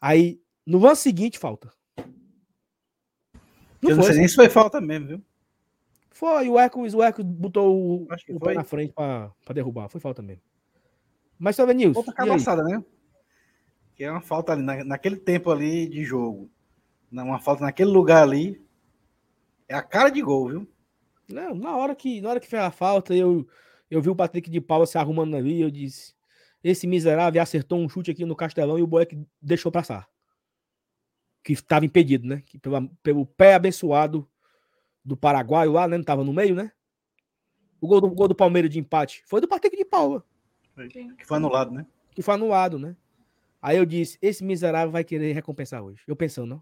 [0.00, 1.72] Aí, no lance seguinte, falta.
[3.82, 5.24] Não eu não sei nem se foi falta mesmo, viu?
[6.10, 9.88] Foi, o Eco, o Eco botou o, o pé na frente pra, pra derrubar.
[9.88, 10.42] Foi falta mesmo.
[11.38, 11.96] Mas, Sônia News.
[11.96, 12.82] Outra cabaçada, né?
[13.96, 16.50] que é uma falta ali, na, naquele tempo ali de jogo.
[17.10, 18.62] Uma falta naquele lugar ali.
[19.68, 20.68] É a cara de gol, viu?
[21.28, 23.48] Não, na hora que, na hora que fez a falta, eu,
[23.90, 26.15] eu vi o Patrick de Paula se arrumando ali, eu disse:
[26.62, 30.08] esse miserável acertou um chute aqui no Castelão e o Boeck deixou passar.
[31.42, 32.42] Que estava impedido, né?
[32.44, 34.28] Que pelo, pelo pé abençoado
[35.04, 35.96] do Paraguai lá, né?
[35.96, 36.72] Não estava no meio, né?
[37.80, 40.24] O gol do, gol do Palmeiras de empate foi do Patrick de Paula.
[41.16, 41.86] Que foi anulado, né?
[42.14, 42.96] Que foi anulado, né?
[43.62, 46.02] Aí eu disse: esse miserável vai querer recompensar hoje.
[46.06, 46.60] Eu pensando, não.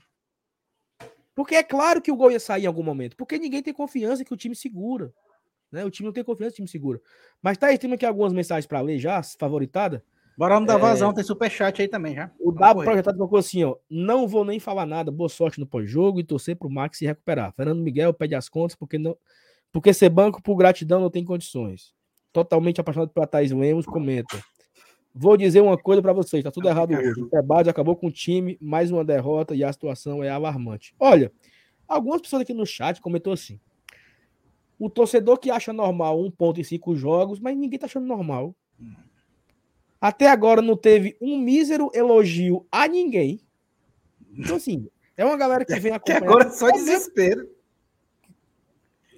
[1.34, 3.16] Porque é claro que o gol ia sair em algum momento.
[3.16, 5.12] Porque ninguém tem confiança que o time segura.
[5.74, 5.84] Né?
[5.84, 7.00] O time não tem confiança o time segura.
[7.42, 10.02] Mas tá aí, tem aqui algumas mensagens para ler já, favoritada.
[10.36, 11.14] Bora não dar vazão, é...
[11.14, 12.30] tem superchat aí também já.
[12.40, 13.76] O W projetado colocou assim, ó.
[13.88, 17.52] Não vou nem falar nada, boa sorte no pós-jogo e torcer pro Max se recuperar.
[17.52, 19.16] Fernando Miguel pede as contas porque não.
[19.70, 21.92] Porque ser banco por gratidão não tem condições.
[22.32, 24.40] Totalmente apaixonado pela Thaís Lemos, comenta.
[25.14, 27.20] Vou dizer uma coisa para vocês, tá tudo errado hoje.
[27.20, 30.92] O Tebade acabou com o time, mais uma derrota e a situação é alarmante.
[30.98, 31.30] Olha,
[31.86, 33.60] algumas pessoas aqui no chat comentou assim:
[34.78, 38.54] o torcedor que acha normal um ponto em cinco jogos, mas ninguém tá achando normal.
[40.00, 43.40] Até agora não teve um mísero elogio a ninguém.
[44.36, 46.18] Então, assim, é uma galera que vem acompanhar.
[46.18, 47.48] Até agora é só desespero.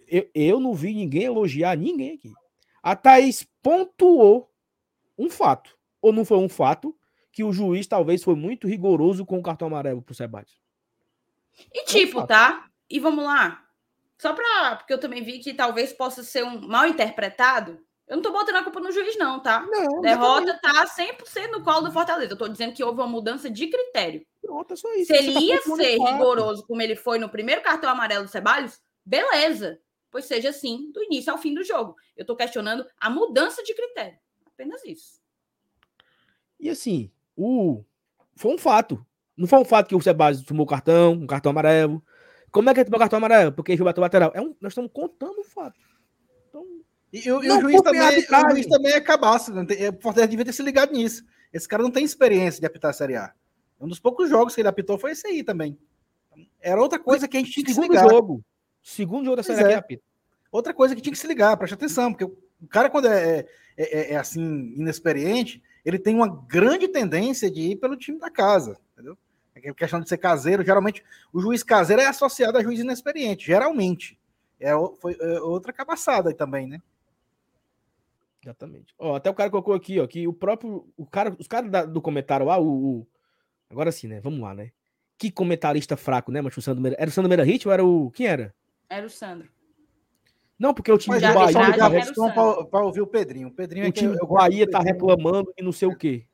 [0.07, 2.33] Eu, eu não vi ninguém elogiar ninguém aqui.
[2.81, 4.49] A Thaís pontuou
[5.19, 6.97] um fato ou não foi um fato
[7.33, 10.61] que o juiz talvez foi muito rigoroso com o cartão amarelo pro Sebadios?
[11.73, 12.71] E tipo, é tá?
[12.89, 13.66] E vamos lá.
[14.19, 17.79] Só para porque eu também vi que talvez possa ser um mal interpretado.
[18.09, 19.67] Eu não tô botando a culpa no juiz não, tá?
[19.69, 22.33] Não, Derrota tá 100% no colo do Fortaleza.
[22.33, 24.25] Eu tô dizendo que houve uma mudança de critério.
[24.41, 25.07] Pronto, é só isso.
[25.07, 28.81] Se ele tá ia ser rigoroso como ele foi no primeiro cartão amarelo do Ceballos,
[29.05, 29.81] beleza.
[30.09, 31.97] Pois seja assim, do início ao fim do jogo.
[32.17, 34.19] Eu tô questionando a mudança de critério.
[34.47, 35.21] Apenas isso.
[36.61, 37.85] E assim, o
[38.37, 39.05] foi um fato.
[39.37, 42.03] Não foi um fato que o Sebas tomou cartão, um cartão amarelo.
[42.57, 43.53] Como é que ele tomou cartão amarelo?
[43.53, 44.33] Porque ele bateu lateral.
[44.35, 45.79] É um, nós estamos contando o fato.
[46.49, 46.65] Então,
[47.13, 49.53] e, o, o, juiz também, o juiz também é cabaço.
[49.53, 49.63] Né?
[49.91, 51.23] O Fortaleza devia ter se ligado nisso.
[51.53, 53.31] Esse cara não tem experiência de apitar a Série A.
[53.79, 55.79] Um dos poucos jogos que ele apitou foi esse aí também.
[56.59, 58.09] Era outra coisa que a gente tinha que se ligar.
[58.09, 58.43] Jogo.
[58.83, 59.69] Segundo jogo da Série A é.
[59.73, 60.03] que apita.
[60.51, 63.47] Outra coisa que tinha que se ligar, preste atenção, porque o cara, quando é, é,
[63.77, 64.41] é, é assim,
[64.79, 68.79] inexperiente, ele tem uma grande tendência de ir pelo time da casa?
[69.57, 74.19] A questão de ser caseiro, geralmente o juiz caseiro é associado a juiz inexperiente, geralmente.
[74.61, 76.83] É, foi é outra cabaçada aí também, né?
[78.43, 78.95] Exatamente.
[78.99, 80.87] Ó, até o cara colocou aqui, ó, que o próprio.
[80.97, 83.07] O cara, os caras do comentário lá, o, o,
[83.69, 84.21] Agora sim, né?
[84.21, 84.71] Vamos lá, né?
[85.19, 86.97] Que comentarista fraco, né, mas o Sandro Meira...
[87.01, 88.11] Era o Sandro Meira Hit ou era o.
[88.11, 88.55] Quem era?
[88.89, 89.49] Era o Sandro.
[90.59, 91.77] Não, porque o time do Bahia.
[91.77, 93.49] Tá para ouvir o Pedrinho.
[93.49, 96.25] O, Pedrinho o time do Bahia tá reclamando e não sei o quê.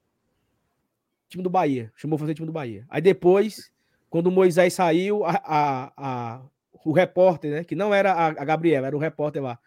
[1.33, 1.91] Time do Bahia.
[1.97, 2.85] Chamou fazer time do Bahia.
[2.91, 3.71] Aí depois,
[4.11, 6.41] quando o Moisés saiu, a, a, a
[6.85, 7.65] o repórter, né?
[7.65, 9.59] Que não era a, a Gabriela, era o repórter lá.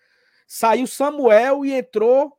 [0.45, 2.38] Saiu Samuel e entrou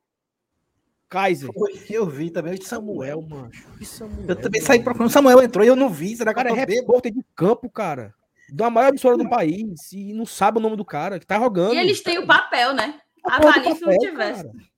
[1.09, 1.51] Kaiser.
[1.91, 2.55] Eu vi também.
[2.55, 3.53] Eu Samuel, Samuel mano.
[3.83, 4.67] Samuel, eu também mano.
[4.67, 5.11] saí procurando.
[5.11, 6.17] Samuel entrou e eu não vi.
[6.17, 8.15] Será que cara, eu tô é repórter de campo, cara
[8.49, 11.75] da maior emissora do país e não sabe o nome do cara que tá rogando.
[11.75, 13.01] E eles têm o papel, né?
[13.25, 14.45] Avalie se não tivesse.
[14.45, 14.76] Cara.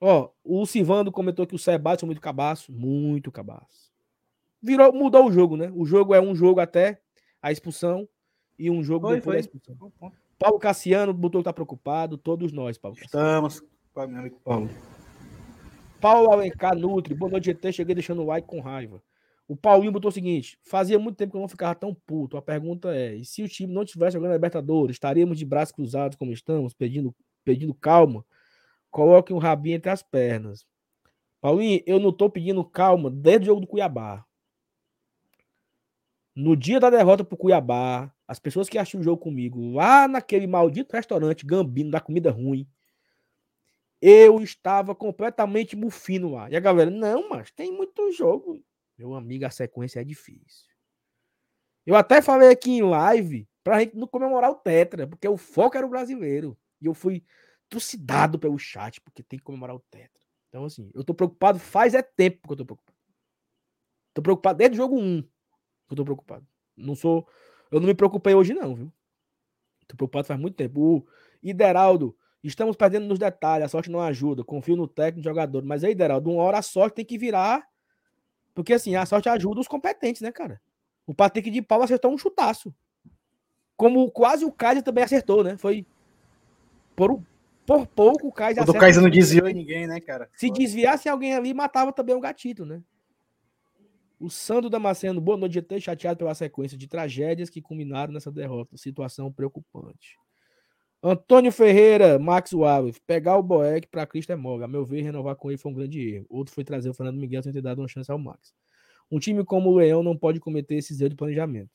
[0.00, 3.90] Ó, o Silvando comentou que o Sebastião é muito cabaço, muito cabaço.
[4.62, 5.70] Virou, mudou o jogo, né?
[5.74, 7.00] O jogo é um jogo até
[7.42, 8.08] a expulsão
[8.58, 9.52] e um jogo foi, depois foi.
[9.52, 9.92] da expulsão.
[10.38, 12.96] Paulo Cassiano botou que tá preocupado, todos nós, Paulo.
[12.98, 13.62] Estamos,
[13.94, 14.70] meu amigo Paulo.
[16.00, 17.72] Paulo Alencar Nutri, boa noite, GT.
[17.72, 19.02] Cheguei deixando o like com raiva.
[19.46, 22.38] O Paulinho botou o seguinte: fazia muito tempo que eu não ficava tão puto.
[22.38, 25.72] A pergunta é: e se o time não estivesse jogando a Libertadores, estaríamos de braços
[25.74, 28.24] cruzados como estamos, pedindo, pedindo calma?
[28.90, 30.66] Coloque um rabinho entre as pernas.
[31.40, 34.24] Paulinho, eu não tô pedindo calma desde o jogo do Cuiabá.
[36.34, 40.46] No dia da derrota pro Cuiabá, as pessoas que acharam o jogo comigo, lá naquele
[40.46, 42.68] maldito restaurante Gambino, da comida ruim,
[44.00, 46.50] eu estava completamente mufino lá.
[46.50, 48.62] E a galera, não, mas tem muito jogo.
[48.96, 50.70] Meu amigo, a sequência é difícil.
[51.84, 55.76] Eu até falei aqui em live pra gente não comemorar o Tetra, porque o foco
[55.76, 56.56] era o brasileiro.
[56.80, 57.24] E eu fui
[57.70, 60.20] trucidado pelo chat, porque tem que comemorar o Tetra.
[60.48, 62.98] Então, assim, eu tô preocupado faz é tempo que eu tô preocupado.
[64.12, 65.28] Tô preocupado desde o jogo 1 que
[65.92, 66.46] eu tô preocupado.
[66.76, 67.26] Não sou.
[67.70, 68.92] Eu não me preocupei hoje, não, viu?
[69.86, 70.80] Tô preocupado faz muito tempo.
[70.80, 71.06] O
[71.42, 74.44] Ideraldo, estamos perdendo nos detalhes, a sorte não ajuda.
[74.44, 75.64] Confio no técnico jogador.
[75.64, 77.64] Mas aí, Ideraldo, uma hora a sorte tem que virar
[78.54, 80.60] porque assim, a sorte ajuda os competentes, né, cara?
[81.06, 82.74] O Patrick de Paulo acertou um chutaço.
[83.76, 85.56] Como quase o Kaiser também acertou, né?
[85.56, 85.86] Foi
[86.94, 87.22] por,
[87.70, 90.28] por pouco o Kaiser O Kaiser não desviou em ninguém, né, cara?
[90.34, 92.82] Se desviasse alguém ali, matava também o gatito, né?
[94.18, 98.76] O Sandro Damasceno, boa noite, GT, chateado pela sequência de tragédias que culminaram nessa derrota.
[98.76, 100.18] Situação preocupante.
[101.00, 104.64] Antônio Ferreira, Max Wallace, pegar o Boeck para Cristo é moga.
[104.64, 106.26] A meu ver, renovar com ele foi um grande erro.
[106.28, 108.52] Outro foi trazer o Fernando Miguel sem ter dado uma chance ao Max.
[109.10, 111.70] Um time como o Leão não pode cometer esses erros de planejamento.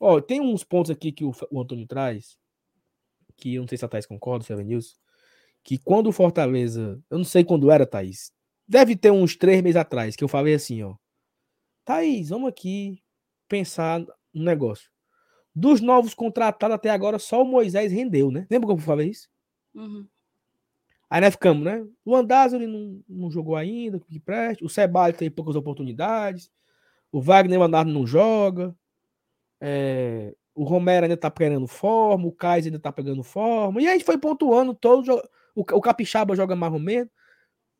[0.00, 2.36] Ó, tem uns pontos aqui que o, o Antônio traz,
[3.36, 4.96] que eu não sei se a Thaís concorda, se é News,
[5.62, 8.32] que quando o Fortaleza, eu não sei quando era, Thaís,
[8.66, 10.94] deve ter uns três meses atrás, que eu falei assim, ó,
[11.84, 13.02] Thaís, vamos aqui
[13.48, 14.00] pensar
[14.34, 14.90] um negócio.
[15.54, 18.46] Dos novos contratados até agora, só o Moisés rendeu, né?
[18.50, 19.28] Lembra que eu falei isso?
[19.74, 20.06] Uhum.
[21.08, 21.86] Aí nós ficamos, né?
[22.04, 24.64] O Andázuri não, não jogou ainda, que preste.
[24.64, 26.50] O Ceballos tem poucas oportunidades.
[27.12, 28.74] O Wagner Leonardo não joga.
[29.60, 32.26] É, o Romero ainda tá pegando forma.
[32.26, 33.80] O Kaiser ainda tá pegando forma.
[33.80, 35.06] E a gente foi pontuando todos.
[35.54, 37.12] O, o Capixaba joga mais ou menos.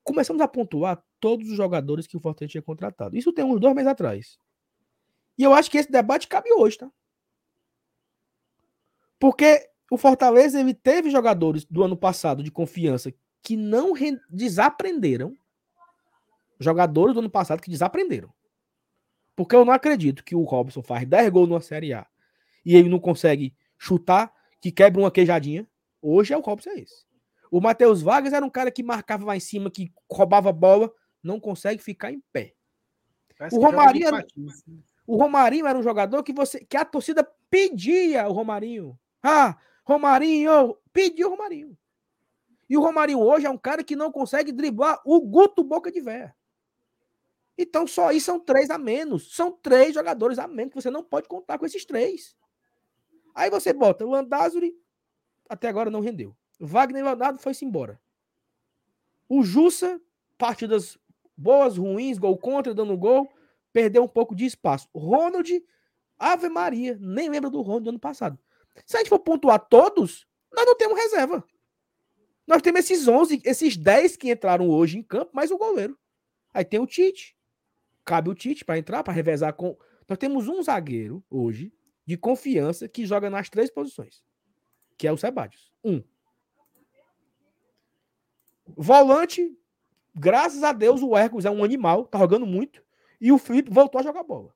[0.04, 3.16] Começamos a pontuar todos os jogadores que o Fortaleza tinha contratado.
[3.16, 4.38] Isso tem uns dois meses atrás.
[5.38, 6.90] E eu acho que esse debate cabe hoje, tá?
[9.18, 13.12] Porque o Fortaleza ele teve jogadores do ano passado de confiança
[13.42, 13.94] que não
[14.28, 15.34] desaprenderam.
[16.60, 18.32] Jogadores do ano passado que desaprenderam.
[19.34, 22.06] Porque eu não acredito que o Robson faz 10 gols numa Série A
[22.66, 25.66] e ele não consegue chutar, que quebra uma queijadinha.
[26.02, 27.06] Hoje é o Robson é esse.
[27.48, 31.38] O Matheus Vargas era um cara que marcava lá em cima, que roubava bola, não
[31.38, 32.54] consegue ficar em pé.
[33.52, 34.26] o Romarinho, era,
[35.06, 38.98] o Romarinho era um jogador que você que a torcida pedia o Romarinho.
[39.22, 41.78] Ah, Romarinho, pediu o Romarinho.
[42.68, 46.00] E o Romarinho hoje é um cara que não consegue driblar o Guto Boca de
[46.00, 46.34] Véia.
[47.56, 49.36] Então só aí são três a menos.
[49.36, 52.34] São três jogadores a menos que você não pode contar com esses três.
[53.36, 54.74] Aí você bota o Andazuri,
[55.46, 56.34] até agora não rendeu.
[56.58, 58.00] Wagner Leonardo foi-se embora.
[59.28, 60.00] O Jussa,
[60.38, 60.96] partidas
[61.36, 63.30] boas, ruins, gol contra, dando gol,
[63.74, 64.88] perdeu um pouco de espaço.
[64.94, 65.62] Ronald,
[66.18, 68.38] Ave Maria, nem lembra do Ronald do ano passado.
[68.86, 71.44] Se a gente for pontuar todos, nós não temos reserva.
[72.46, 75.98] Nós temos esses 11, esses 10 que entraram hoje em campo, mais o goleiro.
[76.54, 77.36] Aí tem o Tite.
[78.02, 79.76] Cabe o Tite para entrar, para revezar com.
[80.08, 81.70] Nós temos um zagueiro hoje
[82.06, 84.22] de confiança que joga nas três posições,
[84.96, 85.72] que é o Sebadios.
[85.84, 86.02] Um.
[88.68, 89.56] Volante,
[90.14, 92.82] graças a Deus, o Hércules é um animal, tá jogando muito.
[93.20, 94.54] E o Felipe voltou a jogar bola.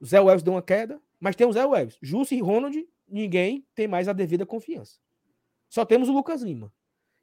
[0.00, 1.98] O Zé Wells deu uma queda, mas tem o Zé Wells.
[2.02, 4.98] Justo e Ronald, ninguém tem mais a devida confiança.
[5.68, 6.72] Só temos o Lucas Lima.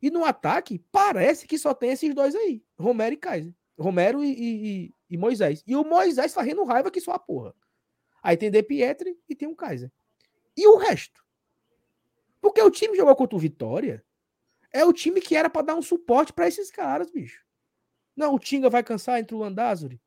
[0.01, 3.53] E no ataque, parece que só tem esses dois aí: Romero e Kaiser.
[3.77, 5.63] Romero e, e, e Moisés.
[5.65, 7.53] E o Moisés fazendo raiva que só a porra.
[8.27, 9.89] Aí tem De Pietri e tem o Kaiser.
[10.57, 11.23] E o resto?
[12.41, 14.03] Porque o time jogou contra o Vitória.
[14.69, 17.41] É o time que era para dar um suporte para esses caras, bicho.
[18.13, 20.01] Não, o Tinga vai cansar entre o Landázuri.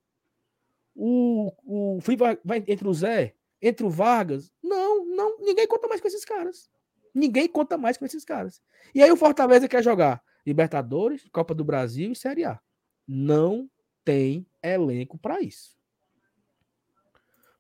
[0.95, 4.53] O, o Fui vai, vai entre o Zé entre o Vargas.
[4.63, 6.71] Não, não, ninguém conta mais com esses caras.
[7.15, 8.61] Ninguém conta mais com esses caras.
[8.95, 12.61] E aí o Fortaleza quer jogar Libertadores, Copa do Brasil e Série A.
[13.09, 13.71] Não
[14.05, 15.81] tem elenco para isso.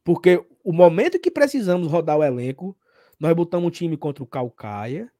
[0.04, 2.76] Porque o momento que precisamos rodar o elenco,
[3.18, 5.10] nós botamos um time contra o Calcaia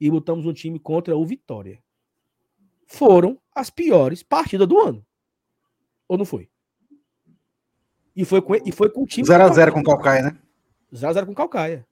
[0.00, 1.82] e botamos um time contra o Vitória.
[2.86, 5.04] Foram as piores partidas do ano.
[6.06, 6.48] Ou não foi?
[8.16, 9.28] E foi com, e foi com o time.
[9.28, 10.38] 0x0 com o Calcaia, né?
[10.92, 11.86] 0x0 com o Calcaia.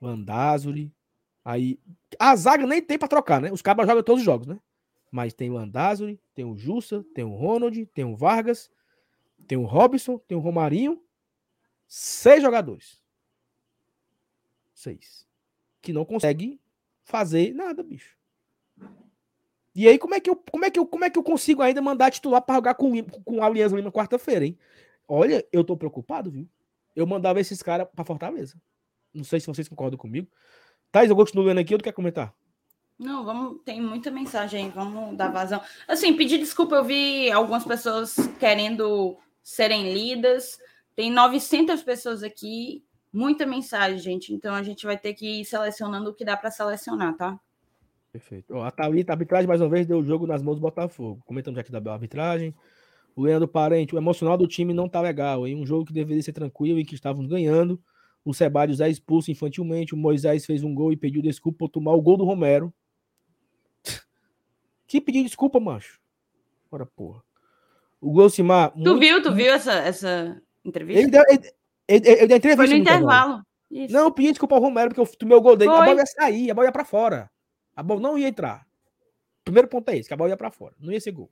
[0.00, 0.92] Landázuri.
[1.44, 1.78] Aí.
[2.18, 3.50] A zaga nem tem pra trocar, né?
[3.50, 4.60] Os cabas jogam todos os jogos, né?
[5.10, 8.70] Mas tem o Landázuri, tem o Jussa, tem o Ronald, tem o Vargas,
[9.46, 11.00] tem o Robson, tem o Romarinho.
[11.86, 13.00] Seis jogadores.
[14.74, 15.26] Seis.
[15.80, 16.60] Que não consegue
[17.04, 18.16] fazer nada, bicho.
[19.74, 21.62] E aí, como é que eu, como é que eu, como é que eu consigo
[21.62, 24.58] ainda mandar titular para jogar com, com o Aliança Lima quarta-feira, hein?
[25.06, 26.48] Olha, eu tô preocupado, viu?
[26.94, 28.60] Eu mandava esses caras para Fortaleza.
[29.12, 30.28] Não sei se vocês concordam comigo.
[30.90, 32.34] Thais, eu continuo lendo aqui, ou tu quer comentar?
[32.98, 35.60] Não, vamos, tem muita mensagem aí, vamos dar vazão.
[35.86, 40.58] Assim, pedir desculpa, eu vi algumas pessoas querendo serem lidas.
[40.96, 42.82] Tem 900 pessoas aqui,
[43.12, 44.32] muita mensagem, gente.
[44.32, 47.38] Então a gente vai ter que ir selecionando o que dá para selecionar, tá?
[48.10, 48.54] Perfeito.
[48.54, 51.22] Ó, a Thalita, a arbitragem mais uma vez deu o jogo nas mãos do Botafogo.
[51.26, 52.54] Comentamos aqui da arbitragem.
[53.14, 55.46] O Leandro Parente, o emocional do time não tá legal.
[55.46, 57.78] Em um jogo que deveria ser tranquilo e que estávamos ganhando,
[58.24, 59.94] o Sebadios é expulso infantilmente.
[59.94, 62.72] O Moisés fez um gol e pediu desculpa por tomar o gol do Romero.
[64.88, 66.00] que pediu desculpa, macho?
[66.70, 67.22] Ora, porra.
[68.00, 68.70] O Golcimar.
[68.70, 68.98] Tu muito...
[68.98, 71.00] viu, tu viu essa, essa entrevista?
[71.00, 71.52] Ele deu, ele,
[71.88, 72.56] ele, ele deu entrevista.
[72.56, 73.44] Foi no, no intervalo.
[73.70, 73.92] intervalo.
[73.92, 75.70] Não, pedi desculpa ao Romero porque eu tomei o gol dele.
[75.70, 75.80] Foi.
[75.80, 77.30] A bola ia sair, a bola ia pra fora.
[77.74, 78.66] A bola não ia entrar.
[79.44, 80.74] Primeiro ponto é esse, que a bola ia para fora.
[80.80, 81.30] Não ia ser gol.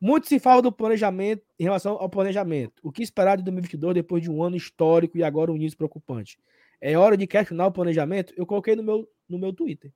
[0.00, 2.74] Muito se fala do planejamento em relação ao planejamento.
[2.82, 6.38] O que esperar de 2022 depois de um ano histórico e agora um início preocupante?
[6.80, 8.34] É hora de questionar o planejamento?
[8.36, 9.92] Eu coloquei no meu, no meu Twitter.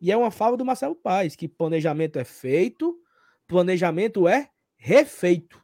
[0.00, 2.94] E é uma fala do Marcelo Paes, que planejamento é feito,
[3.46, 5.63] planejamento é refeito.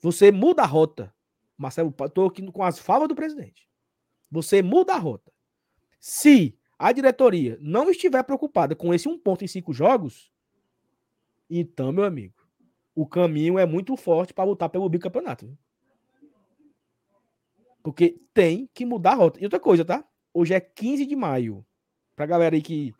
[0.00, 1.14] Você muda a rota.
[1.56, 3.68] Marcelo, estou aqui com as falas do presidente.
[4.30, 5.32] Você muda a rota.
[5.98, 10.32] Se a diretoria não estiver preocupada com esse um ponto em cinco jogos,
[11.50, 12.34] então, meu amigo,
[12.94, 15.56] o caminho é muito forte para lutar pelo bicampeonato.
[17.82, 19.40] Porque tem que mudar a rota.
[19.40, 20.04] E outra coisa, tá?
[20.32, 21.64] Hoje é 15 de maio.
[22.14, 22.94] Pra galera aí que.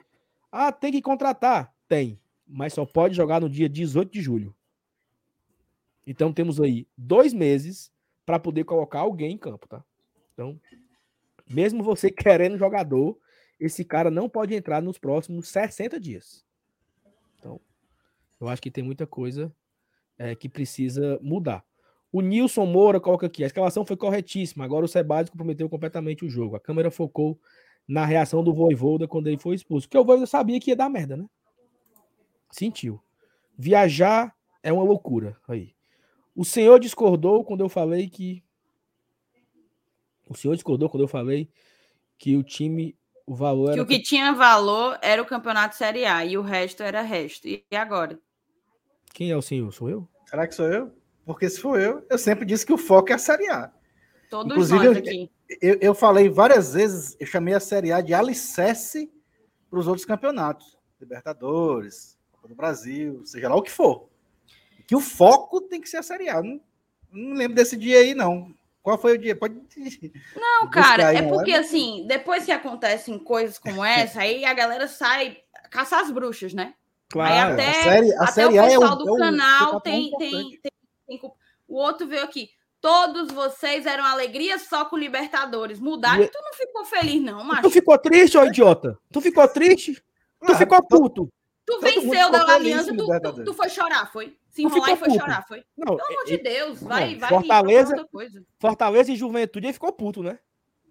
[0.51, 1.75] Ah, tem que contratar.
[1.87, 2.19] Tem.
[2.47, 4.55] Mas só pode jogar no dia 18 de julho.
[6.11, 7.93] Então temos aí dois meses
[8.25, 9.85] para poder colocar alguém em campo, tá?
[10.33, 10.59] Então,
[11.47, 13.19] mesmo você querendo jogador,
[13.61, 16.47] esse cara não pode entrar nos próximos 60 dias.
[17.39, 17.61] Então,
[18.41, 19.55] eu acho que tem muita coisa
[20.17, 21.63] é, que precisa mudar.
[22.11, 24.65] O Nilson Moura coloca aqui: a escalação foi corretíssima.
[24.65, 26.57] Agora o Sebades comprometeu completamente o jogo.
[26.57, 27.39] A câmera focou
[27.87, 29.87] na reação do Voivoda quando ele foi expulso.
[29.87, 31.27] Porque o Voivoda sabia que ia dar merda, né?
[32.51, 32.99] Sentiu.
[33.59, 35.37] Viajar é uma loucura.
[35.47, 35.77] Aí.
[36.39, 38.45] O senhor discordou quando eu falei que.
[40.25, 41.51] O senhor discordou quando eu falei
[42.17, 42.97] que o time.
[43.27, 43.83] O valor que era.
[43.83, 47.49] o que tinha valor era o campeonato Série A e o resto era resto.
[47.49, 48.21] E agora?
[49.13, 49.73] Quem é o senhor?
[49.73, 50.09] Sou eu?
[50.27, 50.93] Será que sou eu?
[51.27, 53.73] Porque se for eu, eu sempre disse que o foco é a Série A.
[54.31, 55.31] Todos Inclusive, nós eu- aqui.
[55.61, 59.11] Eu, eu falei várias vezes, eu chamei a Série A de alicerce
[59.69, 60.79] para os outros campeonatos.
[61.01, 64.09] Libertadores, Copa do Brasil, seja lá o que for.
[64.89, 66.43] Que o foco tem que ser a Série A.
[66.43, 66.61] Não,
[67.13, 68.53] não lembro desse dia aí, não.
[68.83, 69.37] Qual foi o dia?
[69.37, 69.55] Pode.
[70.35, 71.61] Não, cara, é porque hora.
[71.61, 75.37] assim, depois que acontecem coisas como essa, aí a galera sai
[75.71, 76.73] caçar as bruxas, né?
[77.11, 77.33] Claro.
[77.33, 79.71] Aí até, a série, a até série o A é o, pessoal do é canal
[79.73, 80.61] campeonato tem, tem, tem,
[81.21, 81.33] tem.
[81.69, 82.49] O outro veio aqui.
[82.81, 85.79] Todos vocês eram alegria só com Libertadores.
[85.81, 87.71] Mudaram E- e tu não ficou feliz, não, Tu macho.
[87.71, 88.97] ficou triste, ô idiota?
[89.13, 89.95] Tu ficou triste?
[90.47, 91.29] Tu Ah, ficou puto?
[91.69, 94.35] Tu todo venceu da Aliança, tu, tu, tu foi chorar, foi?
[94.49, 95.21] Se enrolar e foi puto.
[95.21, 95.63] chorar, foi?
[95.77, 97.29] Não, Pelo amor de Deus, vai, não, vai.
[97.29, 98.43] Fortaleza- procurar outra coisa.
[98.59, 100.39] Fortaleza e Juventude ele ficou puto, né?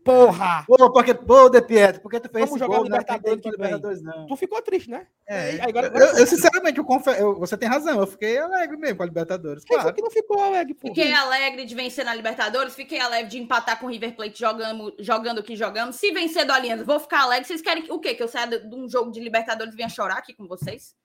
[0.04, 0.64] Porra!
[0.66, 2.86] Pô, porque, pô, De Pietro, por que tu fez Vamos esse jogar gol?
[2.86, 3.52] Libertadores vem.
[3.52, 4.26] Libertadores, não.
[4.28, 5.06] Tu ficou triste, né?
[5.28, 8.78] É, Aí, agora- eu, eu, sinceramente, eu confe- eu- você tem razão, eu fiquei alegre
[8.78, 9.96] mesmo com a Libertadores, Quem foi claro.
[9.96, 10.88] que não ficou alegre, pô?
[10.88, 14.96] Fiquei alegre de vencer na Libertadores, fiquei alegre de empatar com o River Plate jogando,
[15.00, 15.98] jogando o que jogamos.
[15.98, 17.46] Se vencer do Aliança, vou ficar alegre.
[17.46, 18.16] Vocês querem que- o quê?
[18.16, 20.96] Que eu saia de de um jogo de Libertadores e venha chorar aqui com vocês?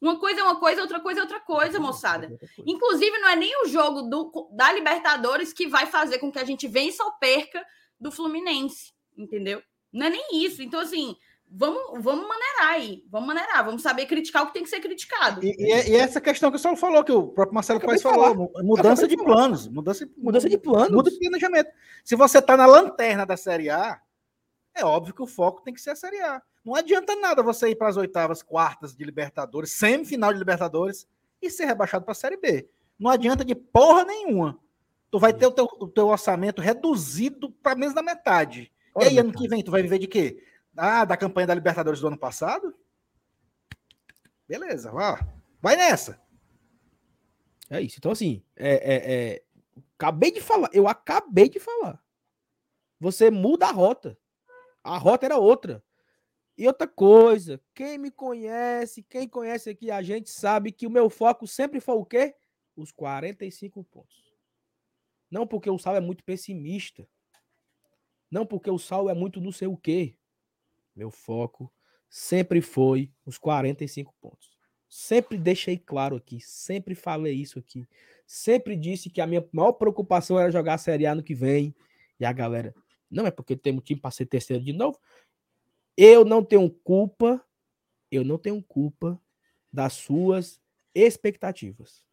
[0.00, 2.30] Uma coisa é uma coisa, outra coisa é outra coisa, moçada.
[2.66, 6.44] Inclusive, não é nem o jogo do, da Libertadores que vai fazer com que a
[6.44, 7.64] gente vença ou perca
[8.04, 9.62] do Fluminense, entendeu?
[9.90, 10.62] Não é nem isso.
[10.62, 11.16] Então, assim,
[11.50, 13.02] vamos, vamos maneirar aí.
[13.10, 15.42] Vamos maneirar, vamos saber criticar o que tem que ser criticado.
[15.42, 18.50] E, e- e essa questão que o Saulo falou, que o próprio Marcelo Paes falou,
[18.62, 19.66] mudança de planos.
[19.68, 20.90] Mudança, Mudança de planos.
[20.90, 21.70] Muda de planejamento.
[22.04, 23.98] Se você tá na lanterna da Série A,
[24.74, 26.42] é óbvio que o foco tem que ser a Série A.
[26.62, 31.06] Não adianta nada você ir para as oitavas, quartas de Libertadores, semifinal de Libertadores
[31.40, 32.68] e ser rebaixado para a Série B.
[32.98, 34.58] Não adianta de porra nenhuma.
[35.14, 38.72] Tu vai ter o teu, o teu orçamento reduzido para menos da metade.
[38.92, 40.44] Ora, e aí, ano que vem, tu vai viver de quê?
[40.76, 42.74] Ah, da campanha da Libertadores do ano passado?
[44.48, 45.24] Beleza, vá.
[45.62, 46.20] Vai nessa.
[47.70, 47.98] É isso.
[47.98, 49.44] Então, assim, é, é- é-
[49.96, 50.68] acabei de falar.
[50.72, 52.02] Eu acabei de falar.
[52.98, 54.18] Você muda a rota.
[54.82, 55.80] A rota era outra.
[56.58, 61.08] E outra coisa, quem me conhece, quem conhece aqui a gente sabe que o meu
[61.08, 62.34] foco sempre foi o quê?
[62.74, 64.23] Os 45 pontos.
[65.34, 67.04] Não porque o Sal é muito pessimista.
[68.30, 70.14] Não porque o Sal é muito não sei o quê.
[70.94, 71.72] Meu foco
[72.08, 74.56] sempre foi os 45 pontos.
[74.88, 77.84] Sempre deixei claro aqui, sempre falei isso aqui.
[78.24, 81.74] Sempre disse que a minha maior preocupação era jogar a Série A no que vem.
[82.20, 82.72] E a galera,
[83.10, 85.00] não é porque temos time para ser terceiro de novo.
[85.96, 87.44] Eu não tenho culpa,
[88.08, 89.20] eu não tenho culpa
[89.72, 90.60] das suas
[90.94, 92.04] expectativas.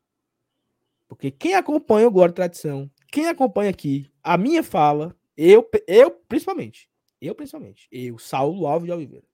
[1.07, 6.89] Porque quem acompanha o Glória Tradição, quem acompanha aqui a minha fala, eu, eu principalmente,
[7.19, 9.27] eu principalmente, eu, Saulo Alves de Oliveira.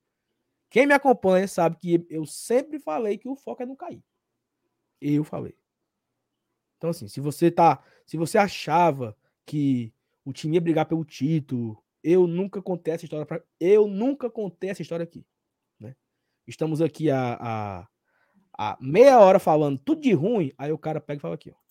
[0.68, 4.02] Quem me acompanha sabe que eu sempre falei que o foco é não cair.
[5.00, 5.56] Eu falei.
[6.76, 7.82] Então, assim, se você tá.
[8.04, 9.16] Se você achava
[9.46, 9.92] que
[10.24, 14.70] o time ia brigar pelo título, eu nunca contei essa história pra, Eu nunca contei
[14.70, 15.24] essa história aqui.
[15.80, 15.96] Né?
[16.46, 17.88] Estamos aqui a, a,
[18.52, 21.67] a meia hora falando tudo de ruim, aí o cara pega e fala aqui, ó.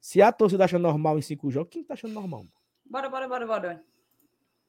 [0.00, 2.46] Se a torcida acha normal em cinco jogos, quem tá achando normal?
[2.88, 3.84] Bora, bora, bora, bora.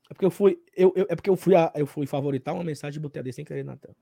[0.09, 2.63] É porque eu fui, eu, eu- é porque eu fui, a- eu fui favoritar uma
[2.63, 3.95] mensagem e botei a D sem querer na tela.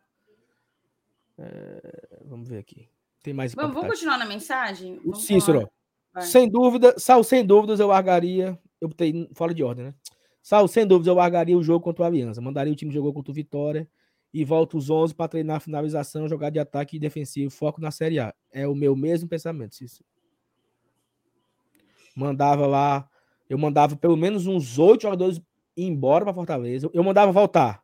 [1.37, 2.87] É, vamos ver aqui.
[3.21, 4.99] Tem mais Vamos, vamos continuar na mensagem?
[5.03, 5.69] Vamos Cícero,
[6.21, 8.57] sem dúvida, Sal, sem dúvidas eu largaria.
[8.79, 9.93] Eu botei fora de ordem, né?
[10.41, 12.39] Sal, sem dúvidas eu largaria o jogo contra o Aliança.
[12.41, 13.87] Mandaria o time jogou contra o Vitória
[14.33, 17.91] e volta os 11 para treinar a finalização, jogar de ataque e defensivo, foco na
[17.91, 18.33] Série A.
[18.51, 20.05] É o meu mesmo pensamento, Cícero.
[22.17, 23.07] Mandava lá,
[23.47, 25.37] eu mandava pelo menos uns oito jogadores
[25.75, 26.89] ir embora para Fortaleza.
[26.91, 27.83] Eu mandava voltar.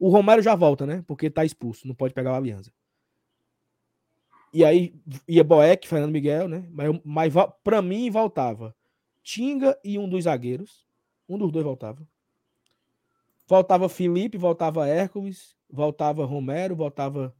[0.00, 1.04] O Romero já volta, né?
[1.06, 2.72] Porque tá expulso, não pode pegar o Aliança.
[4.52, 4.92] E aí
[5.28, 6.68] ia Boeck, Fernando Miguel, né?
[6.72, 7.32] Mas, mas
[7.62, 8.74] pra mim voltava
[9.22, 10.84] Tinga e um dos zagueiros.
[11.28, 12.04] Um dos dois voltava.
[13.46, 17.32] Voltava Felipe, voltava Hércules, voltava Romero, voltava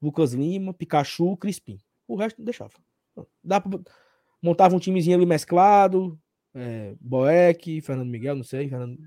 [0.00, 1.80] Lucas Lima, Pikachu, Crispim.
[2.06, 2.74] O resto não deixava.
[3.42, 3.80] Dá pra...
[4.44, 6.18] Montava um timezinho ali mesclado.
[6.54, 8.68] É, Boeck, Fernando Miguel, não sei.
[8.68, 8.98] Fernando...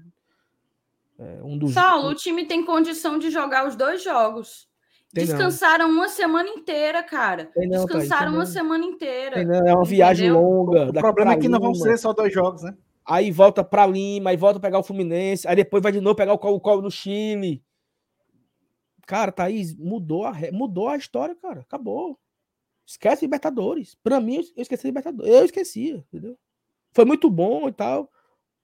[1.20, 1.74] é, um dos.
[1.74, 4.68] Saulo, o time tem condição de jogar os dois jogos.
[5.14, 5.36] Tem não.
[5.36, 7.46] Descansaram uma semana inteira, cara.
[7.54, 8.52] Tem não, Thaís, Descansaram tem uma não.
[8.52, 9.44] semana inteira.
[9.44, 10.44] Não, É uma viagem Entendeu?
[10.44, 10.90] longa.
[10.90, 12.76] O problema é que não vão ser só dois jogos, né?
[13.06, 16.34] aí volta pra Lima, aí volta pegar o Fluminense, aí depois vai de novo pegar
[16.34, 17.64] o Colo-Colo no Chile.
[19.06, 21.62] Cara, Thaís, mudou a, re- mudou a história, cara.
[21.62, 22.20] Acabou.
[22.88, 23.96] Esquece Libertadores.
[23.96, 25.30] Pra mim, eu esqueci Libertadores.
[25.30, 26.40] Eu esquecia, entendeu?
[26.94, 28.10] Foi muito bom e tal.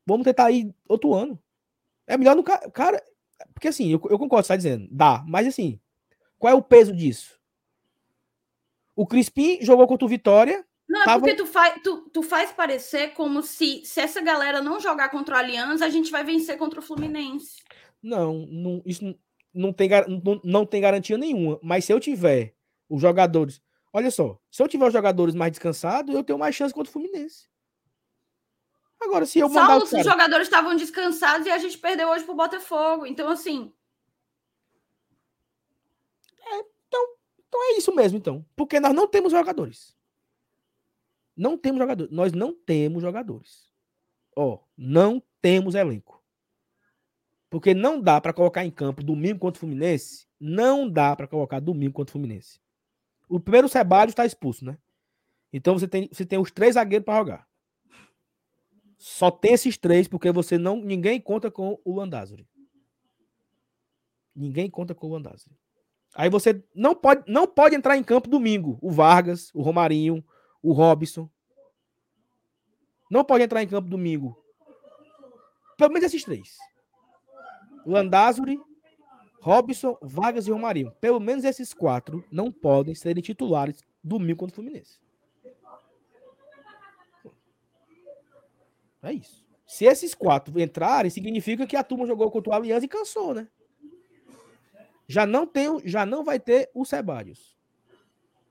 [0.06, 1.38] Vamos tentar ir outro ano.
[2.08, 3.04] É melhor no ca- cara.
[3.54, 4.88] Porque assim, eu, eu concordo você tá dizendo.
[4.90, 5.24] Dá.
[5.28, 5.78] Mas assim,
[6.40, 7.38] qual é o peso disso?
[8.96, 10.66] O Crispim jogou contra o Vitória.
[10.88, 14.62] Não, é Tava- porque tu faz, tu, tu faz parecer como se, se essa galera
[14.62, 17.62] não jogar contra o Aliança, a gente vai vencer contra o Fluminense.
[18.02, 19.18] Não, não isso
[19.54, 19.90] não, tem,
[20.24, 21.60] não, não tem garantia nenhuma.
[21.62, 22.56] Mas se eu tiver
[22.90, 23.62] os jogadores.
[23.94, 26.94] Olha só, se eu tiver os jogadores mais descansados, eu tenho mais chance contra o
[26.94, 27.48] Fluminense.
[29.00, 32.24] Agora, se eu mandar Saulo, os caras- jogadores estavam descansados e a gente perdeu hoje
[32.26, 33.06] pro Botafogo.
[33.06, 33.72] Então, assim,
[37.56, 38.44] Então é isso mesmo, então.
[38.56, 39.96] Porque nós não temos jogadores.
[41.38, 42.12] Não temos jogadores.
[42.12, 43.70] Nós não temos jogadores.
[44.36, 46.20] Ó, não temos elenco.
[47.52, 50.28] Porque não dá para colocar em campo domingo contra o Fluminense.
[50.40, 52.60] Não dá para colocar domingo contra o Fluminense.
[53.34, 54.78] O primeiro Ceballos está expulso, né?
[55.52, 57.48] Então você tem, você tem os três zagueiros para jogar.
[58.96, 62.48] Só tem esses três porque você não ninguém conta com o Landázuri.
[64.36, 65.58] Ninguém conta com o Landázuri.
[66.14, 68.78] Aí você não pode, não pode entrar em campo domingo.
[68.80, 70.24] O Vargas, o Romarinho,
[70.62, 71.28] o Robson.
[73.10, 74.38] Não pode entrar em campo domingo.
[75.76, 76.56] Pelo menos esses três.
[77.84, 78.62] Landázuri,
[79.44, 80.94] Robson, Vargas e Romarinho.
[81.02, 85.02] Pelo menos esses quatro não podem serem titulares domingo contra o Fluminense.
[89.02, 89.46] É isso.
[89.68, 93.50] Se esses quatro entrarem, significa que a turma jogou contra o Aliança e cansou, né?
[95.10, 97.54] Já não tem, já não vai ter o Ceballos.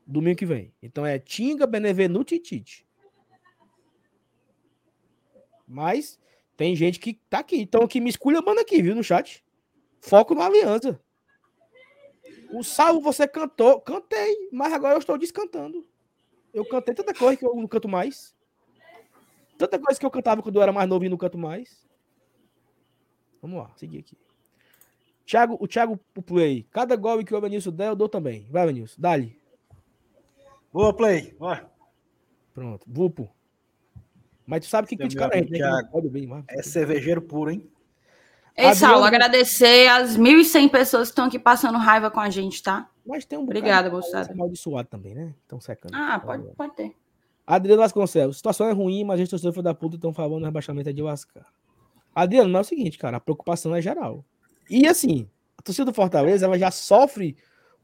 [0.06, 0.74] Domingo que vem.
[0.82, 2.86] Então é Tinga, Benevenuto e Tite.
[5.66, 6.20] Mas
[6.54, 7.62] tem gente que tá aqui.
[7.62, 9.41] Então que me esculhambando aqui, viu, no chat.
[10.02, 11.00] Foco na aliança.
[12.52, 15.86] O salvo você cantou, cantei, mas agora eu estou descantando.
[16.52, 18.34] Eu cantei tanta coisa que eu não canto mais.
[19.56, 21.88] Tanta coisa que eu cantava quando eu era mais novo e não canto mais.
[23.40, 24.18] Vamos lá, seguir aqui.
[25.24, 26.66] Thiago, o Thiago pro play.
[26.70, 28.46] Cada gol que o Evanilson der, eu dou também.
[28.50, 29.00] Vai, Evanilson.
[29.00, 29.40] Dali.
[30.72, 31.32] Boa, Play.
[31.38, 31.70] Bora.
[32.52, 32.84] Pronto.
[32.88, 33.30] Vupo.
[34.44, 36.44] Mas tu sabe que criticaram a gente, né?
[36.48, 37.70] É cervejeiro puro, hein?
[38.56, 42.62] Ei, Adriano- Saulo, agradecer as 1.100 pessoas que estão aqui passando raiva com a gente,
[42.62, 42.88] tá?
[43.06, 44.32] Mas tem um Obrigada, moçada.
[44.32, 45.34] amaldiçoado também, né?
[45.42, 45.94] Estão secando.
[45.94, 46.94] Ah, pode, pode ter.
[47.46, 48.36] Adriano Vasconcelos.
[48.36, 50.92] Situação é ruim, mas a gente torcedor foi da puta estão falando no rebaixamento é
[50.92, 51.46] de lascar.
[52.14, 54.24] Adriano, mas é o seguinte, cara, a preocupação é geral.
[54.70, 55.28] E assim,
[55.58, 57.36] a torcida do Fortaleza, ela já sofre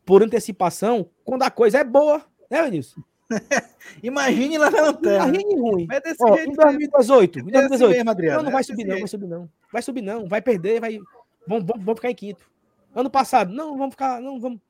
[0.05, 3.03] por antecipação quando a coisa é boa, né, Vinícius?
[4.03, 5.35] Imagine lá na lanterna.
[5.35, 5.87] gente ruim.
[5.91, 7.59] É desse Ó, jeito em 2018, em mesmo.
[7.59, 8.37] É 2018, assim mesmo, Adriano.
[8.37, 9.11] Não, não vai subir, não, vai jeito.
[9.11, 9.51] subir, não.
[9.73, 10.29] Vai subir, não.
[10.29, 10.99] Vai perder, vai.
[11.47, 12.51] Vamos, vamos, ficar em quinto.
[12.95, 14.21] Ano passado, não, vamos ficar.
[14.21, 14.61] Não, vamos.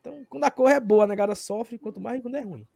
[0.00, 2.66] Então, quando a cor é boa, a negada sofre, quanto mais quando é ruim.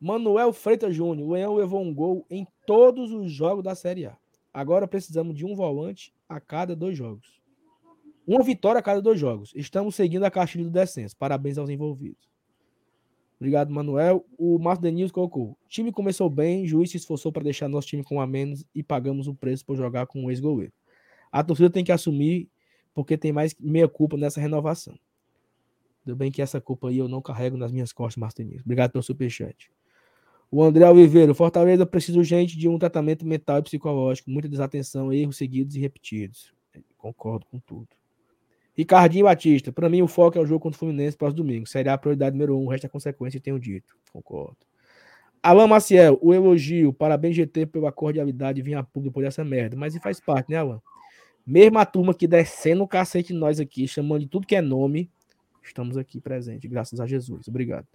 [0.00, 4.16] Manuel Freitas Júnior, o Leão levou um gol em todos os jogos da Série A.
[4.52, 7.40] Agora precisamos de um volante a cada dois jogos.
[8.26, 9.52] Uma vitória a cada dois jogos.
[9.54, 11.16] Estamos seguindo a caixinha do descenso.
[11.16, 12.28] Parabéns aos envolvidos.
[13.38, 14.24] Obrigado, Manuel.
[14.38, 15.58] O Márcio Denilson colocou.
[15.68, 19.28] Time começou bem, juiz se esforçou para deixar nosso time com a menos e pagamos
[19.28, 20.72] o preço por jogar com um ex-goleiro.
[21.30, 22.48] A torcida tem que assumir,
[22.94, 24.98] porque tem mais meia culpa nessa renovação.
[26.04, 28.64] Deu bem que essa culpa aí eu não carrego nas minhas costas, Márcio Denilson.
[28.64, 29.70] Obrigado pelo superchat.
[30.50, 35.36] O André Oliveira, Fortaleza precisa urgente de um tratamento mental e psicológico, muita desatenção, erros
[35.36, 36.54] seguidos e repetidos.
[36.96, 37.88] Concordo com tudo.
[38.76, 41.66] Ricardinho Batista, para mim o foco é o jogo contra o Fluminense próximo domingo.
[41.66, 43.96] Será a prioridade número um, o resto é consequência, tenho dito.
[44.12, 44.56] Concordo.
[45.42, 49.76] Alan Maciel, o elogio, parabéns GT pela cordialidade vir a público por essa merda.
[49.76, 50.82] Mas e faz parte, né, Alan?
[51.46, 54.60] Mesmo a turma que descendo o cacete de nós aqui, chamando de tudo que é
[54.60, 55.10] nome,
[55.62, 57.48] estamos aqui presentes, graças a Jesus.
[57.48, 57.86] Obrigado.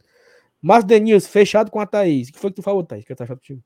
[0.61, 2.29] Márcio Denilson, fechado com a Thaís.
[2.29, 3.03] O que foi que tu falou, Thaís?
[3.03, 3.63] Que tá fechado contigo?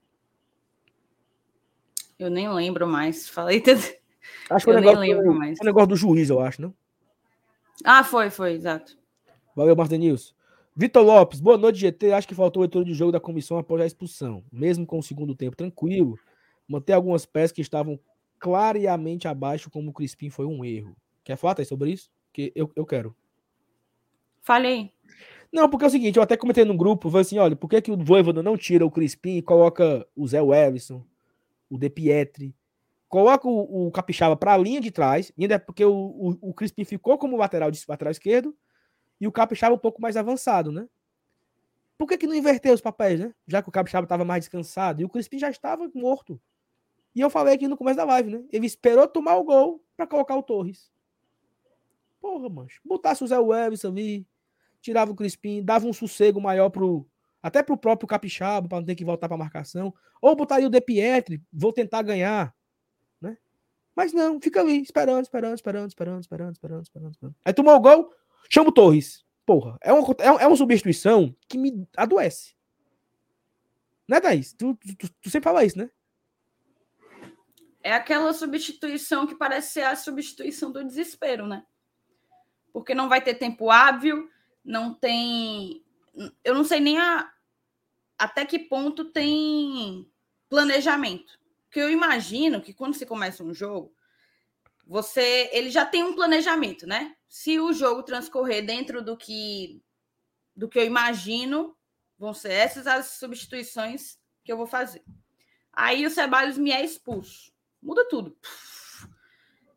[2.17, 3.29] Eu nem lembro mais.
[3.29, 3.61] Falei.
[4.49, 5.59] Acho que Eu nem lembro do, mais.
[5.61, 6.73] um negócio do juiz, eu acho, não?
[7.83, 8.97] Ah, foi, foi, exato.
[9.55, 10.33] Valeu, Márcio Denilson.
[10.75, 12.11] Vitor Lopes, boa noite, GT.
[12.11, 14.43] Acho que faltou o leitura de jogo da comissão após a expulsão.
[14.51, 16.19] Mesmo com o segundo tempo tranquilo,
[16.67, 17.99] manter algumas peças que estavam
[18.37, 20.95] clareamente abaixo, como o Crispim, foi um erro.
[21.23, 22.11] Quer falar Thaís, sobre isso?
[22.33, 23.15] Que eu, eu quero.
[24.41, 24.91] Falei.
[25.51, 27.81] Não, porque é o seguinte, eu até comentei no grupo, falei assim, olha, por que,
[27.81, 31.03] que o Voivoda não tira o Crispim e coloca o Zé Wellison,
[31.69, 32.53] o De Pietri,
[33.15, 36.53] coloca o, o Capixaba para a linha de trás, ainda é porque o, o, o
[36.53, 38.53] Crispim ficou como lateral, de, lateral esquerdo,
[39.21, 40.85] e o Capixaba um pouco mais avançado, né?
[41.97, 43.33] Por que, que não inverteu os papéis, né?
[43.47, 46.41] Já que o Capixaba estava mais descansado e o Crispim já estava morto.
[47.15, 48.43] E eu falei aqui no começo da live, né?
[48.51, 50.91] Ele esperou tomar o gol para colocar o Torres.
[52.19, 52.81] Porra, mancho.
[52.83, 54.27] Botasse o Zé Wellison ali,
[54.81, 57.07] tirava o Crispim, dava um sossego maior pro
[57.41, 60.81] até pro próprio Capixaba para não ter que voltar para marcação, ou botaria o De
[60.81, 62.53] Pietri, vou tentar ganhar?
[63.95, 67.35] Mas não, fica ali esperando, esperando, esperando, esperando, esperando, esperando, esperando, esperando.
[67.45, 68.13] Aí tomou o gol,
[68.49, 69.23] chama o Torres.
[69.45, 72.55] Porra, é uma, é, é uma substituição que me adoece.
[74.07, 74.53] Né, Thaís?
[74.53, 75.89] Tu, tu, tu, sempre fala isso, né?
[77.83, 81.65] É aquela substituição que parece ser a substituição do desespero, né?
[82.73, 84.29] Porque não vai ter tempo hábil,
[84.63, 85.83] não tem.
[86.43, 87.31] Eu não sei nem a...
[88.17, 90.09] até que ponto tem
[90.49, 91.39] planejamento.
[91.75, 93.93] Porque eu imagino que quando se começa um jogo,
[94.87, 97.17] você ele já tem um planejamento, né?
[97.27, 99.83] Se o jogo transcorrer dentro do que
[100.55, 101.75] do que eu imagino,
[102.17, 105.03] vão ser essas as substituições que eu vou fazer.
[105.73, 107.51] Aí o Ceballos me é expulso.
[107.81, 108.37] Muda tudo.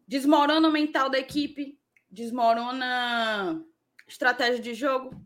[0.06, 3.60] Desmorona o mental da equipe, desmorona
[4.06, 5.20] estratégia de jogo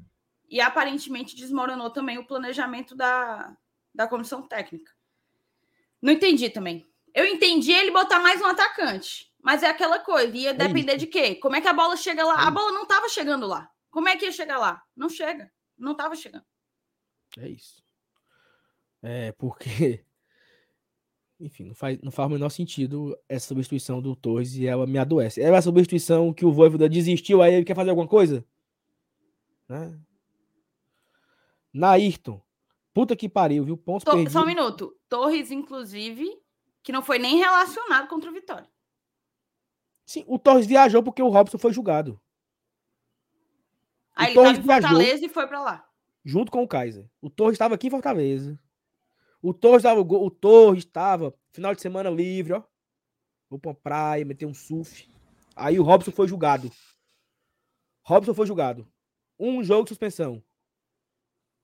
[0.48, 3.54] e aparentemente desmoronou também o planejamento da,
[3.94, 4.90] da comissão técnica.
[6.02, 6.84] Não entendi também.
[7.14, 11.36] Eu entendi ele botar mais um atacante, mas é aquela coisa, ia depender de quê?
[11.36, 12.46] Como é que a bola chega lá?
[12.46, 13.70] A bola não estava chegando lá.
[13.90, 14.82] Como é que ia chegar lá?
[14.96, 15.52] Não chega.
[15.78, 16.44] Não estava chegando.
[17.38, 17.82] É isso.
[19.02, 20.04] É, porque.
[21.38, 24.98] Enfim, não faz, não faz o menor sentido essa substituição do Torres e ela me
[24.98, 25.42] adoece.
[25.42, 28.44] É uma substituição que o Voivoda desistiu, aí ele quer fazer alguma coisa?
[29.68, 29.98] Né?
[31.72, 32.40] Nairton.
[32.94, 33.76] Puta que pariu, viu?
[33.76, 34.32] Pontos Tô- perdidos.
[34.32, 34.96] Só um minuto.
[35.08, 36.28] Torres, inclusive,
[36.82, 38.68] que não foi nem relacionado contra o Vitória.
[40.04, 42.20] Sim, o Torres viajou porque o Robson foi julgado.
[44.14, 44.88] Aí ele Torres estava em viajou.
[44.98, 45.88] Fortaleza e foi para lá.
[46.24, 47.08] junto com o Kaiser.
[47.20, 48.58] O Torres estava aqui em Fortaleza.
[49.40, 52.62] O Torres estava, o Torres estava final de semana livre, ó.
[53.48, 55.08] Vou pra praia, meter um surf.
[55.56, 56.70] Aí o Robson foi julgado.
[58.04, 58.86] Robson foi julgado.
[59.38, 60.42] Um jogo de suspensão.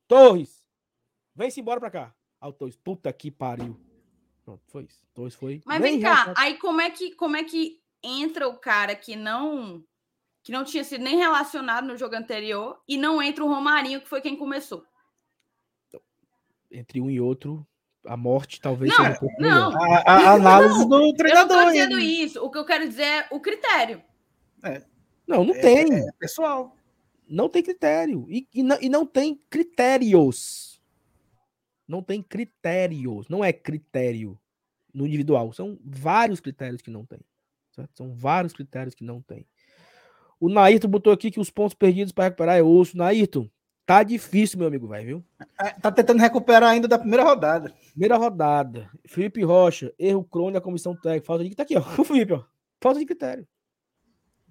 [0.07, 0.58] Torres,
[1.39, 2.15] vem-se embora pra cá.
[2.41, 3.79] Aí o Torres, puta que pariu.
[4.45, 5.07] Pronto, foi isso.
[5.15, 5.61] Torres foi.
[5.65, 6.39] Mas vem cá, relacionado.
[6.39, 9.83] aí como é que como é que entra o cara que não
[10.43, 14.09] que não tinha sido nem relacionado no jogo anterior e não entra o Romarinho, que
[14.09, 14.85] foi quem começou?
[16.71, 17.67] Entre um e outro,
[18.05, 19.73] a morte talvez Não, seja um pouco não.
[19.83, 21.65] A, a análise do Eu não treinador.
[21.65, 22.25] tô dizendo hein?
[22.25, 22.43] isso.
[22.45, 24.03] O que eu quero dizer é o critério.
[25.27, 25.95] Não, não É, tem.
[25.95, 26.77] é pessoal.
[27.27, 28.27] Não tem critério.
[28.29, 30.68] E, e, não, e não tem critérios.
[31.89, 33.29] Não tem critérios.
[33.29, 34.39] Não é critério
[34.93, 35.53] no individual.
[35.53, 37.21] São vários critérios que não tem.
[37.73, 37.97] certo?
[37.97, 39.47] São vários critérios que não tem.
[40.39, 42.97] O Nairton botou aqui que os pontos perdidos para recuperar é osso.
[42.97, 43.49] Nairton,
[43.87, 45.25] tá difícil, meu amigo, vai, viu?
[45.61, 47.75] É, Tá tentando recuperar ainda da primeira rodada.
[47.91, 48.89] Primeira rodada.
[49.07, 51.27] Felipe Rocha, erro crônico da comissão técnica.
[51.27, 51.55] Falta de.
[51.57, 51.81] Tá aqui, ó.
[51.81, 52.45] O Felipe, ó.
[52.81, 53.49] Falta de critério.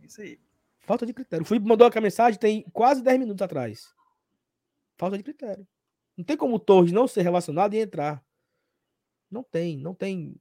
[0.01, 0.39] Isso aí.
[0.79, 1.43] Falta de critério.
[1.43, 3.93] O Felipe mandou aquela mensagem tem quase 10 minutos atrás.
[4.97, 5.65] Falta de critério.
[6.17, 8.23] Não tem como o Torres não ser relacionado e entrar.
[9.29, 10.35] Não tem, não tem.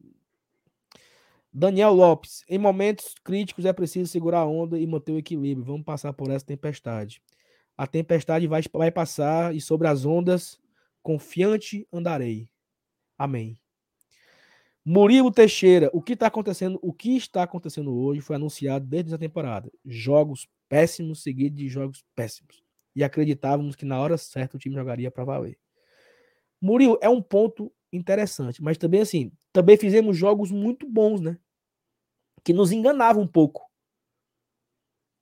[1.53, 2.45] Daniel Lopes.
[2.49, 5.67] Em momentos críticos é preciso segurar a onda e manter o equilíbrio.
[5.67, 7.23] Vamos passar por essa tempestade.
[7.77, 10.59] A tempestade vai, vai passar e sobre as ondas,
[11.03, 12.49] confiante andarei.
[13.19, 13.59] Amém.
[14.83, 16.79] Murilo Teixeira, o que está acontecendo?
[16.81, 19.71] O que está acontecendo hoje foi anunciado desde a temporada.
[19.85, 22.63] Jogos péssimos seguidos de jogos péssimos.
[22.95, 25.59] E acreditávamos que na hora certa o time jogaria para valer.
[26.61, 31.39] Murilo é um ponto interessante, mas também assim, também fizemos jogos muito bons, né?
[32.45, 33.71] Que nos enganavam um pouco.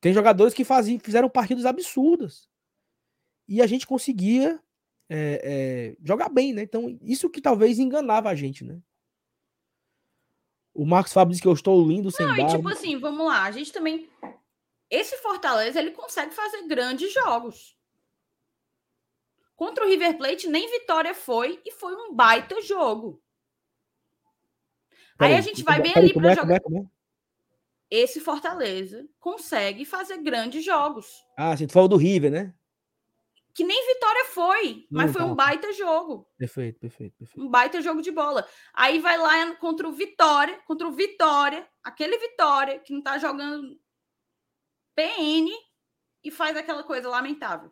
[0.01, 2.49] Tem jogadores que faziam, fizeram partidas absurdas.
[3.49, 4.63] E a gente conseguia
[5.09, 6.63] é, é, jogar bem, né?
[6.63, 8.81] Então, isso que talvez enganava a gente, né?
[10.75, 12.57] O Marcos Fábio diz que eu estou lindo sem Não, e barba.
[12.57, 14.09] tipo assim, vamos lá, a gente também.
[14.91, 17.77] Esse Fortaleza, ele consegue fazer grandes jogos.
[19.57, 23.23] Contra o River Plate, nem vitória foi, e foi um baita jogo.
[25.19, 26.57] Aí a gente vai bem peraí, ali como para é, como jogar.
[26.57, 26.95] é, como é?
[27.91, 31.25] Esse Fortaleza consegue fazer grandes jogos.
[31.37, 32.55] Ah, você falou do River, né?
[33.55, 35.29] Que nem vitória foi, mas Não, foi tá.
[35.29, 36.29] um baita jogo.
[36.37, 37.41] Perfeito, perfeito, perfeito.
[37.41, 38.45] Um baita jogo de bola.
[38.73, 43.79] Aí vai lá contra o Vitória, contra o Vitória, aquele Vitória que não tá jogando
[44.97, 45.49] PN
[46.25, 47.71] e faz aquela coisa lamentável.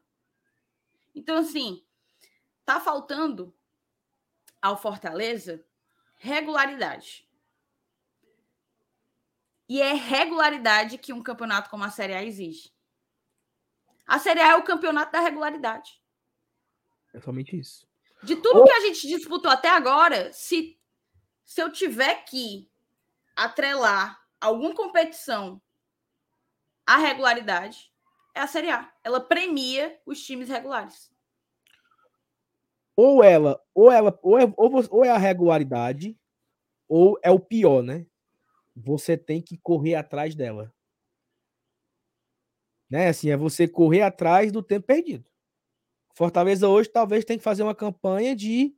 [1.14, 1.84] Então, assim,
[2.64, 3.54] tá faltando
[4.60, 5.64] ao Fortaleza
[6.16, 7.28] regularidade.
[9.68, 12.72] E é regularidade que um campeonato como a Série A exige.
[14.06, 16.00] A Série A é o campeonato da regularidade.
[17.12, 17.86] É somente isso.
[18.22, 20.78] De tudo que a gente disputou até agora, se,
[21.44, 22.70] se eu tiver que
[23.34, 25.60] atrelar alguma competição
[26.86, 27.91] à regularidade,
[28.34, 28.92] é a Série A.
[29.04, 31.10] Ela premia os times regulares.
[32.96, 36.18] Ou ela, ou ela, ou é, ou, é a regularidade,
[36.88, 38.06] ou é o pior, né?
[38.76, 40.72] Você tem que correr atrás dela.
[42.90, 43.08] Né?
[43.08, 45.24] Assim, é você correr atrás do tempo perdido.
[46.14, 48.76] Fortaleza hoje talvez tem que fazer uma campanha de De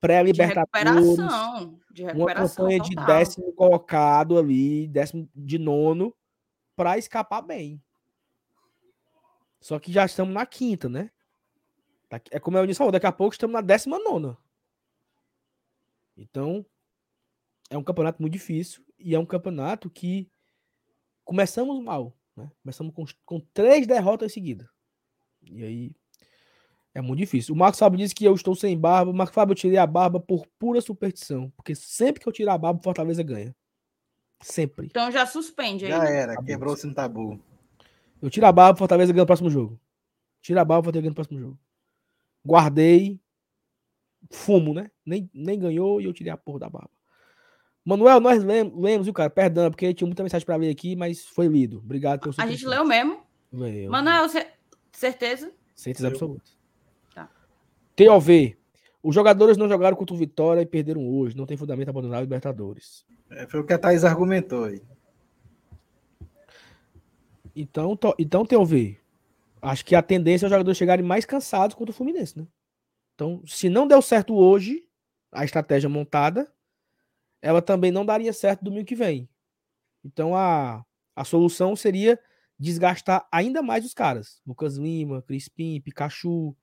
[0.00, 1.80] pré-libertadores, recuperação.
[1.90, 2.64] De uma recuperação.
[2.64, 3.06] campanha de total.
[3.06, 6.14] décimo colocado ali, décimo de nono,
[6.76, 7.82] para escapar bem.
[9.62, 11.10] Só que já estamos na quinta, né?
[12.30, 14.36] É como eu disse, falou, daqui a pouco estamos na décima nona.
[16.16, 16.66] Então,
[17.70, 20.28] é um campeonato muito difícil e é um campeonato que
[21.24, 22.50] começamos mal, né?
[22.60, 24.68] Começamos com, com três derrotas seguidas.
[25.40, 25.96] E aí
[26.92, 27.54] é muito difícil.
[27.54, 29.12] O Marcos Fábio disse que eu estou sem barba.
[29.12, 31.50] O Marcos Fábio, eu tirei a barba por pura superstição.
[31.56, 33.54] Porque sempre que eu tiro a barba, o Fortaleza ganha.
[34.42, 34.86] Sempre.
[34.86, 35.90] Então já suspende aí.
[35.92, 36.16] Já né?
[36.16, 37.40] era, quebrou-se no tabu.
[38.22, 39.78] Eu tiro a barba, o Fortaleza ganha no próximo jogo.
[40.40, 41.58] Tira a barba, o Fortaleza ganha no próximo jogo.
[42.44, 43.20] Guardei.
[44.30, 44.90] Fumo, né?
[45.04, 46.90] Nem, nem ganhou e eu tirei a porra da barba.
[47.84, 49.28] Manuel, nós lem- lemos, viu, cara?
[49.28, 51.78] Perdão, porque tinha muita mensagem pra ler aqui, mas foi lido.
[51.78, 53.20] Obrigado pelo A gente leu mesmo.
[53.52, 53.90] Leu.
[53.90, 54.46] Manuel, ce-
[54.92, 55.52] certeza?
[55.74, 56.44] Certeza absoluta.
[57.12, 57.28] Tá.
[57.96, 58.56] TOV.
[59.02, 61.36] Os jogadores não jogaram contra o Vitória e perderam hoje.
[61.36, 63.04] Não tem fundamento abandonar a Libertadores.
[63.28, 64.80] É, foi o que a Thaís argumentou aí.
[67.54, 68.98] Então, to- então TOV.
[69.60, 72.46] Acho que a tendência é os jogadores chegarem mais cansados contra o Fluminense, né?
[73.14, 74.88] Então, se não deu certo hoje,
[75.30, 76.52] a estratégia montada,
[77.40, 79.28] ela também não daria certo domingo que vem.
[80.04, 80.84] Então, a,
[81.14, 82.18] a solução seria
[82.58, 84.40] desgastar ainda mais os caras.
[84.46, 86.56] Lucas Lima, Crispim, Pikachu.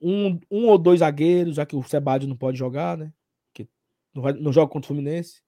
[0.00, 3.12] Um, um ou dois zagueiros, já que o Sebadios não pode jogar, né?
[3.52, 3.68] Que
[4.14, 5.42] não, vai- não joga contra o Fluminense.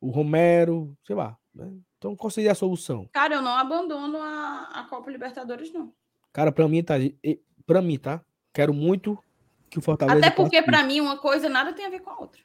[0.00, 1.36] O Romero, sei lá.
[1.54, 1.72] né?
[2.06, 3.08] Então, qual seria a solução?
[3.12, 5.92] Cara, eu não abandono a, a Copa Libertadores, não.
[6.32, 6.94] Cara, pra mim, tá.
[7.66, 8.20] Pra mim, tá?
[8.54, 9.18] Quero muito
[9.68, 10.18] que o Fortaleza.
[10.18, 12.40] Até porque, para mim, uma coisa nada tem a ver com a outra.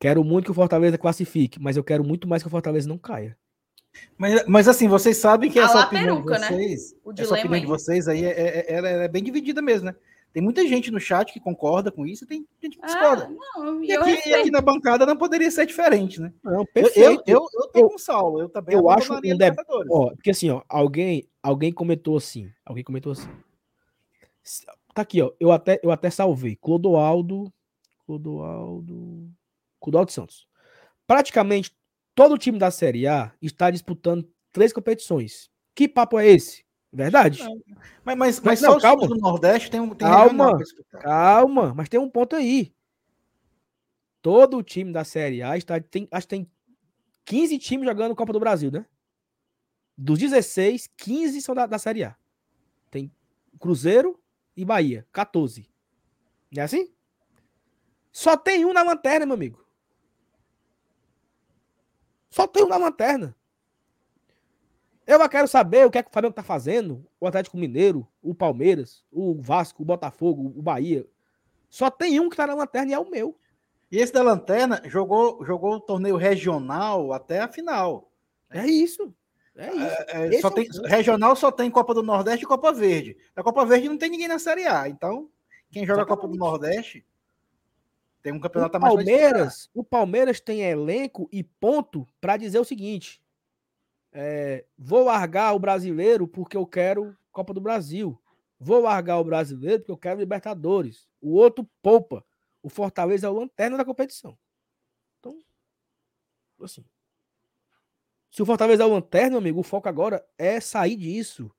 [0.00, 2.98] Quero muito que o Fortaleza classifique, mas eu quero muito mais que o Fortaleza não
[2.98, 3.38] caia.
[4.16, 6.48] Mas, mas assim, vocês sabem que A essa opinião peruca, de né?
[6.48, 7.66] vocês, O essa dilema opinião de aí.
[7.66, 9.94] vocês aí, é, é- ela é bem dividida mesmo, né?
[10.32, 13.28] Tem muita gente no chat que concorda com isso e tem gente que Ah, discorda.
[13.56, 16.32] não, e eu aqui, e aqui na bancada não poderia ser diferente, né?
[16.44, 17.22] Não, Eu, perfeito.
[17.26, 19.56] eu, eu, eu tô Eu- com o Saulo, eu também eu acho um a deb-.
[19.90, 22.52] Ó, porque assim, ó, alguém, alguém comentou assim.
[22.64, 23.28] Alguém comentou assim.
[24.94, 25.32] Tá aqui, ó.
[25.40, 26.56] Eu até, eu até salvei.
[26.56, 27.52] Clodoaldo.
[28.06, 29.30] Clodoaldo.
[29.80, 30.46] Clodoaldo Santos.
[31.06, 31.74] Praticamente
[32.14, 35.50] todo o time da Série A está disputando três competições.
[35.74, 36.64] Que papo é esse?
[36.92, 37.42] Verdade?
[38.04, 39.06] Mas, mas, Mas mas não, só calma.
[39.06, 40.58] do Nordeste tem um tem Calma.
[41.00, 42.72] Calma, mas tem um ponto aí.
[44.22, 45.78] Todo o time da Série A está.
[45.80, 46.50] Tem, acho que tem
[47.24, 48.86] 15 times jogando Copa do Brasil, né?
[49.96, 52.16] Dos 16, 15 são da, da Série A.
[52.90, 53.12] Tem
[53.58, 54.18] Cruzeiro
[54.56, 55.68] e Bahia, 14.
[56.50, 56.90] Não é assim?
[58.10, 59.64] Só tem um na lanterna, meu amigo.
[62.30, 63.36] Só tem um na lanterna.
[65.08, 67.02] Eu quero saber o que é que o Flamengo tá fazendo.
[67.18, 71.06] O Atlético Mineiro, o Palmeiras, o Vasco, o Botafogo, o Bahia.
[71.70, 73.34] Só tem um que tá na lanterna e é o meu.
[73.90, 78.12] E esse da Lanterna jogou, jogou o torneio regional até a final.
[78.50, 79.14] É isso.
[79.56, 80.04] É isso.
[80.08, 83.16] É, Esse só é o tem, regional só tem Copa do Nordeste e Copa Verde.
[83.34, 84.90] Da Copa Verde não tem ninguém na Série A.
[84.90, 85.30] Então,
[85.70, 86.50] quem joga a Copa do Exatamente.
[86.50, 87.06] Nordeste
[88.22, 88.94] tem um O campeonato a mais.
[88.94, 93.22] Palmeiras, o Palmeiras tem elenco e ponto para dizer o seguinte:
[94.12, 98.20] é, vou largar o brasileiro porque eu quero Copa do Brasil.
[98.58, 101.08] Vou largar o brasileiro porque eu quero Libertadores.
[101.20, 102.24] O outro poupa.
[102.62, 104.36] O Fortaleza é o lanterna da competição.
[105.18, 105.38] Então,
[106.62, 106.84] assim.
[108.30, 111.50] Se o Fortaleza é o lanterna, meu amigo, o foco agora é sair disso.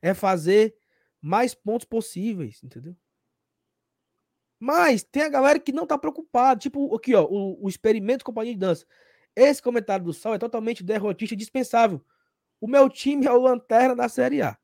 [0.00, 0.74] É fazer
[1.20, 2.96] mais pontos possíveis, entendeu?
[4.58, 6.60] Mas tem a galera que não tá preocupada.
[6.60, 8.86] Tipo, aqui, ó, o, o experimento companhia de dança.
[9.34, 12.04] Esse comentário do Sal é totalmente derrotista e dispensável.
[12.60, 14.56] O meu time é o lanterna da Série A.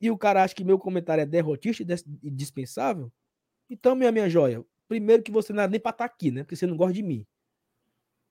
[0.00, 1.82] E o cara acha que meu comentário é derrotista
[2.22, 3.12] e dispensável?
[3.70, 6.42] Então, minha minha joia, primeiro que você não é nem pra estar tá aqui, né?
[6.42, 7.26] Porque você não gosta de mim.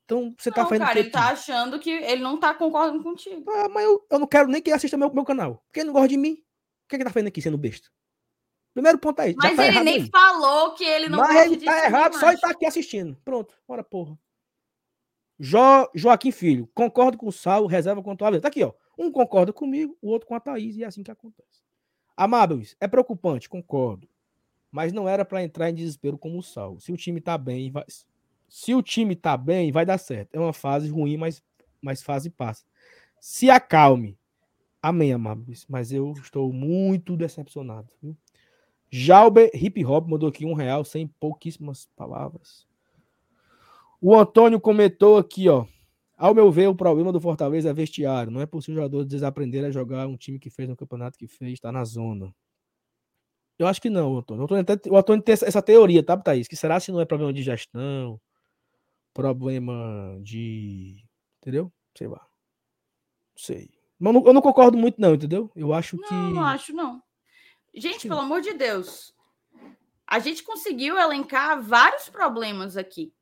[0.05, 0.87] Então, você tá não, tá fazendo.
[0.87, 3.49] Cara, ele tá achando que ele não tá concordando contigo.
[3.49, 5.63] Ah, mas eu, eu não quero nem que ele assista meu, meu canal.
[5.67, 6.33] Porque ele não gosta de mim.
[6.33, 7.89] O que ele tá fazendo aqui sendo besta?
[8.73, 9.33] Primeiro ponto aí.
[9.37, 10.09] Mas tá ele nem aí.
[10.09, 13.17] falou que ele não Mas ele tá errado, só ele tá aqui assistindo.
[13.23, 14.17] Pronto, bora porra.
[15.41, 18.41] Jo, Joaquim Filho, concordo com o Sal, reserva contra o Abel.
[18.41, 18.73] Tá aqui, ó.
[18.95, 21.63] Um concorda comigo, o outro com a Thaís, e é assim que acontece.
[22.15, 24.07] Amáveis, é preocupante, concordo.
[24.71, 26.79] Mas não era para entrar em desespero como o Sal.
[26.79, 27.83] Se o time tá bem, vai...
[28.47, 30.35] se o time tá bem, vai dar certo.
[30.35, 31.43] É uma fase ruim, mas,
[31.81, 32.63] mas fase passa.
[33.19, 34.17] Se acalme.
[34.79, 35.65] Amém, amáveis.
[35.67, 37.89] Mas eu estou muito decepcionado.
[38.01, 38.15] Viu?
[38.89, 42.67] Jalber Hip Hop mandou aqui um real, sem pouquíssimas palavras.
[44.01, 45.65] O Antônio comentou aqui, ó.
[46.17, 48.31] Ao meu ver, o problema do Fortaleza é vestiário.
[48.31, 51.27] Não é possível o jogador desaprender a jogar um time que fez no campeonato que
[51.27, 52.33] fez, está na zona.
[53.59, 54.41] Eu acho que não, Antônio.
[54.41, 56.47] O Antônio, o Antônio tem essa teoria, tá, Thaís?
[56.47, 58.19] Que será se não é problema de gestão,
[59.13, 61.03] problema de.
[61.39, 61.71] Entendeu?
[61.95, 62.19] Sei lá.
[62.19, 63.69] Não sei.
[63.99, 65.51] Mas eu não concordo muito, não, entendeu?
[65.55, 66.13] Eu acho não, que.
[66.13, 67.03] Não, não acho, não.
[67.73, 69.13] Gente, pelo amor de Deus.
[70.07, 73.13] A gente conseguiu elencar vários problemas aqui.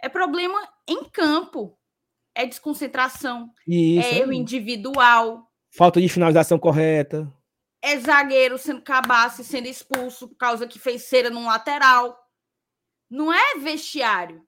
[0.00, 1.78] É problema em campo.
[2.34, 3.52] É desconcentração.
[3.66, 5.50] Isso, é erro individual.
[5.70, 7.32] Falta de finalização correta.
[7.80, 12.18] É zagueiro sendo cabaço e sendo expulso por causa que fez cera num lateral.
[13.08, 14.46] Não é vestiário.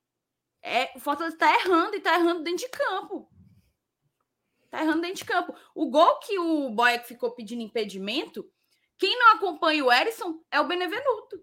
[0.62, 3.30] É, o Fortaleza está errando e está errando dentro de campo.
[4.64, 5.54] Está errando dentro de campo.
[5.74, 8.44] O gol que o Boia ficou pedindo impedimento
[8.98, 11.40] quem não acompanha o Erisson é o Benevenuto.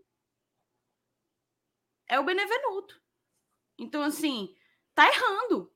[2.07, 3.01] É o Benevenuto.
[3.77, 4.53] Então, assim,
[4.93, 5.71] tá errando.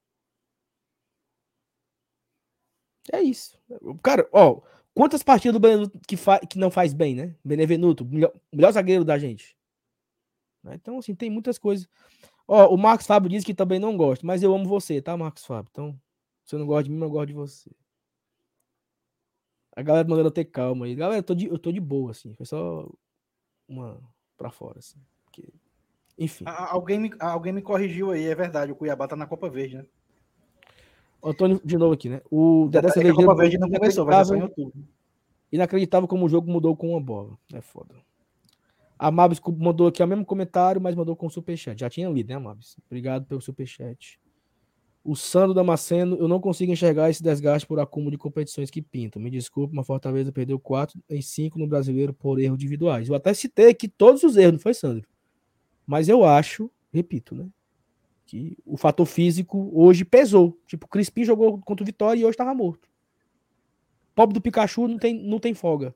[3.12, 3.60] É isso.
[4.04, 4.62] Cara, ó,
[4.94, 6.16] quantas partidas do Benevenuto que,
[6.48, 7.36] que não faz bem, né?
[7.44, 9.58] Benevenuto, melhor, melhor zagueiro da gente.
[10.64, 10.76] Né?
[10.76, 11.88] Então, assim, tem muitas coisas.
[12.48, 15.46] Ó, o Marcos Fábio diz que também não gosta, mas eu amo você, tá, Marcos
[15.46, 15.70] Fábio?
[15.72, 16.00] Então,
[16.46, 17.72] você não gosta de mim, eu gosto de você.
[19.76, 20.96] A galera mandando ter calma aí.
[20.96, 22.34] Galera, eu tô de, eu tô de boa, assim.
[22.34, 22.90] Foi só
[23.68, 24.02] uma
[24.36, 25.00] pra fora, assim.
[25.24, 25.54] Porque...
[26.20, 26.44] Enfim.
[26.46, 28.74] alguém, me, alguém me corrigiu aí, é verdade.
[28.74, 29.86] O Cuiabá tá na Copa Verde, né?
[31.24, 32.22] Antônio de novo aqui, né?
[32.30, 34.74] O Dedé é, A Copa Verde não começou, vai ser em outubro.
[35.52, 37.38] Inacreditável como o jogo mudou com uma bola.
[37.54, 37.96] É foda.
[38.98, 41.80] A Mabs mandou aqui o mesmo comentário, mas mandou com superchat.
[41.80, 42.76] Já tinha lido, né, Mabs?
[42.86, 44.20] Obrigado pelo superchat.
[45.02, 49.22] O Sandro Damasceno, eu não consigo enxergar esse desgaste por acúmulo de competições que pintam.
[49.22, 53.08] Me desculpe, mas Fortaleza perdeu 4 em 5 no brasileiro por erros individuais.
[53.08, 55.08] Eu até citei aqui todos os erros, não foi, Sandro?
[55.90, 57.48] Mas eu acho, repito, né?
[58.28, 60.56] Que o fator físico hoje pesou.
[60.68, 62.88] Tipo, o Crispim jogou contra o Vitória e hoje estava morto.
[64.14, 65.96] Pobre do Pikachu não tem, não tem folga.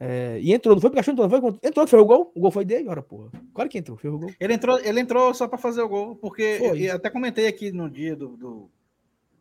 [0.00, 2.50] É, e entrou, não foi Pikachu, entrou, não foi, entrou, fez o gol, o gol
[2.50, 3.30] foi dele, ora porra.
[3.54, 4.32] Claro que entrou, fez o gol.
[4.40, 7.88] Ele entrou, ele entrou só para fazer o gol, porque eu, até comentei aqui no
[7.88, 8.70] dia do, do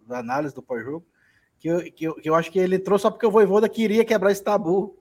[0.06, 1.04] da análise do pós-jogo,
[1.58, 4.06] que eu, que, eu, que eu acho que ele entrou só porque o Voivoda queria
[4.06, 5.00] quebrar esse tabu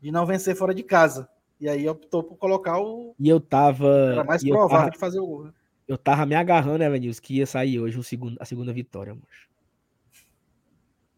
[0.00, 1.28] de não vencer fora de casa.
[1.60, 3.14] E aí optou por colocar o.
[3.18, 4.12] E eu tava.
[4.12, 5.44] Era mais provável tava, de fazer o gol.
[5.44, 5.52] Né?
[5.86, 9.14] Eu tava me agarrando, né, Vinícius, que ia sair hoje o segundo, a segunda vitória,
[9.14, 9.50] moço.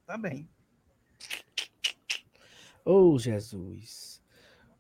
[0.05, 0.49] Tá bem.
[2.85, 4.21] Oh, Jesus.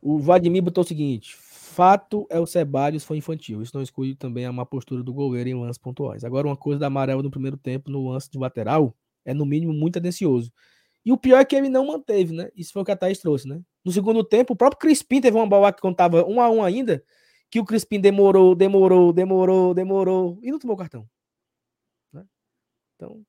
[0.00, 3.62] O Vladimir botou o seguinte: fato é o Sebadios foi infantil.
[3.62, 6.24] Isso não exclui também a má postura do goleiro em lances pontuais.
[6.24, 8.94] Agora, uma coisa da amarela no primeiro tempo, no lance de lateral,
[9.24, 10.52] é no mínimo muito atencioso.
[11.04, 12.50] E o pior é que ele não manteve, né?
[12.56, 13.60] Isso foi o que a Thaís trouxe, né?
[13.84, 17.04] No segundo tempo, o próprio Crispim teve uma bola que contava um a um ainda,
[17.50, 21.08] que o Crispim demorou, demorou, demorou, demorou, e não tomou cartão.
[22.12, 22.24] Né?
[22.96, 23.24] Então,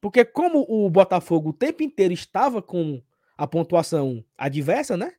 [0.00, 3.02] porque como o Botafogo o tempo inteiro estava com
[3.36, 5.12] a pontuação adversa, né?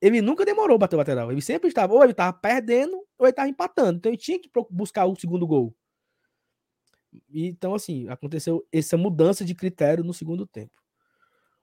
[0.00, 1.30] ele nunca demorou bater o lateral.
[1.30, 3.98] Ele sempre estava, ou ele estava perdendo, ou ele estava empatando.
[3.98, 5.74] Então ele tinha que buscar o segundo gol.
[7.32, 10.79] Então, assim, aconteceu essa mudança de critério no segundo tempo.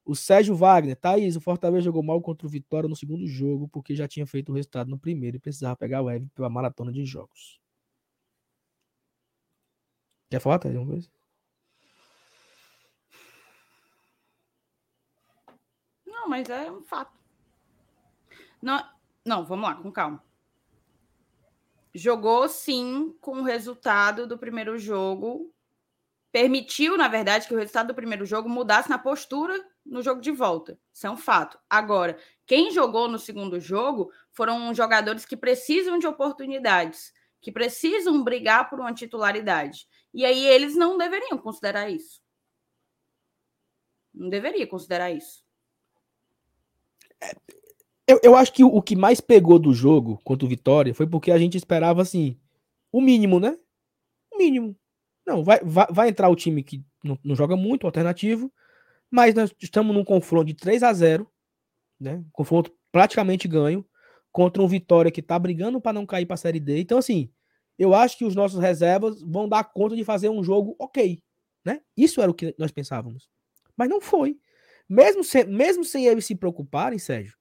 [0.07, 3.93] O Sérgio Wagner, Thaís, o Fortaleza jogou mal contra o Vitória no segundo jogo, porque
[3.93, 7.03] já tinha feito o resultado no primeiro e precisava pegar o Eve pela maratona de
[7.03, 7.59] jogos.
[10.29, 11.09] Quer falar, Thaís, alguma coisa?
[16.05, 17.11] Não, mas é um fato.
[18.61, 18.89] Não,
[19.25, 20.23] não, vamos lá, com calma.
[21.93, 25.53] Jogou sim com o resultado do primeiro jogo
[26.31, 30.31] Permitiu, na verdade, que o resultado do primeiro jogo mudasse na postura no jogo de
[30.31, 30.77] volta.
[30.93, 31.57] Isso é um fato.
[31.69, 38.69] Agora, quem jogou no segundo jogo foram jogadores que precisam de oportunidades, que precisam brigar
[38.69, 39.87] por uma titularidade.
[40.13, 42.21] E aí eles não deveriam considerar isso.
[44.13, 45.45] Não deveria considerar isso.
[48.07, 51.31] Eu, eu acho que o que mais pegou do jogo contra o Vitória foi porque
[51.31, 52.39] a gente esperava, assim,
[52.91, 53.57] o mínimo, né?
[54.31, 54.75] O mínimo.
[55.27, 58.51] Não, vai, vai, vai entrar o time que não, não joga muito, alternativo,
[59.11, 61.29] mas nós estamos num confronto de 3 a 0
[61.99, 62.23] né?
[62.31, 63.85] Confronto praticamente ganho
[64.31, 66.79] contra um Vitória que tá brigando para não cair para a Série D.
[66.79, 67.29] Então, assim,
[67.77, 71.21] eu acho que os nossos reservas vão dar conta de fazer um jogo ok,
[71.65, 71.81] né?
[71.95, 73.29] Isso era o que nós pensávamos.
[73.75, 74.39] Mas não foi.
[74.87, 77.35] Mesmo sem, mesmo sem eles se preocuparem, Sérgio,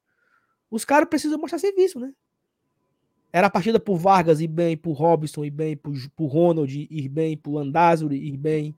[0.70, 2.12] os caras precisam mostrar serviço, né?
[3.36, 7.08] Era a partida por Vargas ir bem, por Robson ir bem, por, por Ronald ir
[7.10, 8.74] bem, por Landázuri ir bem,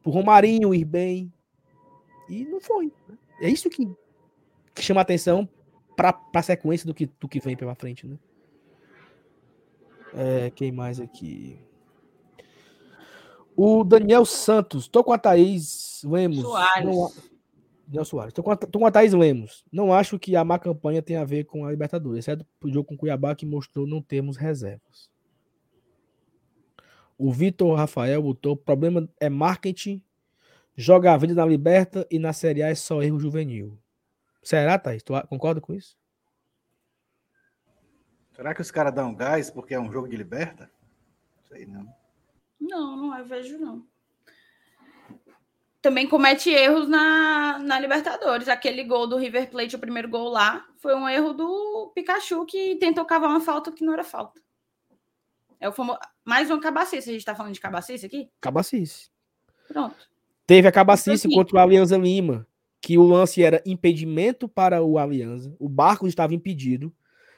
[0.00, 1.32] por Romarinho ir bem.
[2.28, 2.92] E não foi.
[3.40, 3.90] É isso que,
[4.72, 5.48] que chama atenção
[5.96, 8.16] para a sequência do que, do que vem pela frente, né?
[10.14, 11.58] É, quem mais aqui?
[13.56, 14.86] O Daniel Santos.
[14.86, 16.42] Tô com a Thaís Lemos.
[16.42, 16.84] Soares.
[16.84, 17.12] Não,
[17.92, 18.32] Daniel Soares.
[18.32, 19.64] Tô com, a, tô com a Thaís Lemos.
[19.70, 22.88] Não acho que a má campanha tenha a ver com a Libertadores, exceto o jogo
[22.88, 25.10] com o Cuiabá que mostrou não termos reservas.
[27.18, 30.02] O Vitor Rafael botou: o problema é marketing,
[30.74, 33.78] joga a vida na Liberta e na Série A é só erro juvenil.
[34.42, 35.02] Será, Thaís?
[35.02, 35.96] Tu concorda com isso?
[38.32, 40.70] Será que os caras dão gás porque é um jogo de liberta?
[41.46, 41.86] Sei não.
[42.58, 43.86] Não, não é, vejo não.
[45.82, 48.48] Também comete erros na, na Libertadores.
[48.48, 52.76] Aquele gol do River Plate, o primeiro gol lá, foi um erro do Pikachu que
[52.76, 54.40] tentou cavar uma falta que não era falta.
[55.58, 55.98] É o famoso...
[56.24, 57.10] Mais um cabacice.
[57.10, 58.30] A gente tá falando de cabacice aqui?
[58.40, 59.10] Cabacice.
[59.66, 59.96] Pronto.
[60.46, 62.46] Teve a cabacice Então, contra o Alianza Lima,
[62.80, 65.54] que o lance era impedimento para o Alianza.
[65.58, 66.94] O Barcos estava impedido.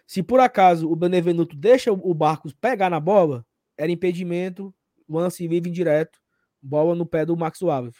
[0.07, 3.45] Se por acaso o Benevenuto deixa o Barcos pegar na bola,
[3.77, 4.75] era impedimento,
[5.09, 6.19] lance vive indireto,
[6.61, 7.93] bola no pé do Max Suave.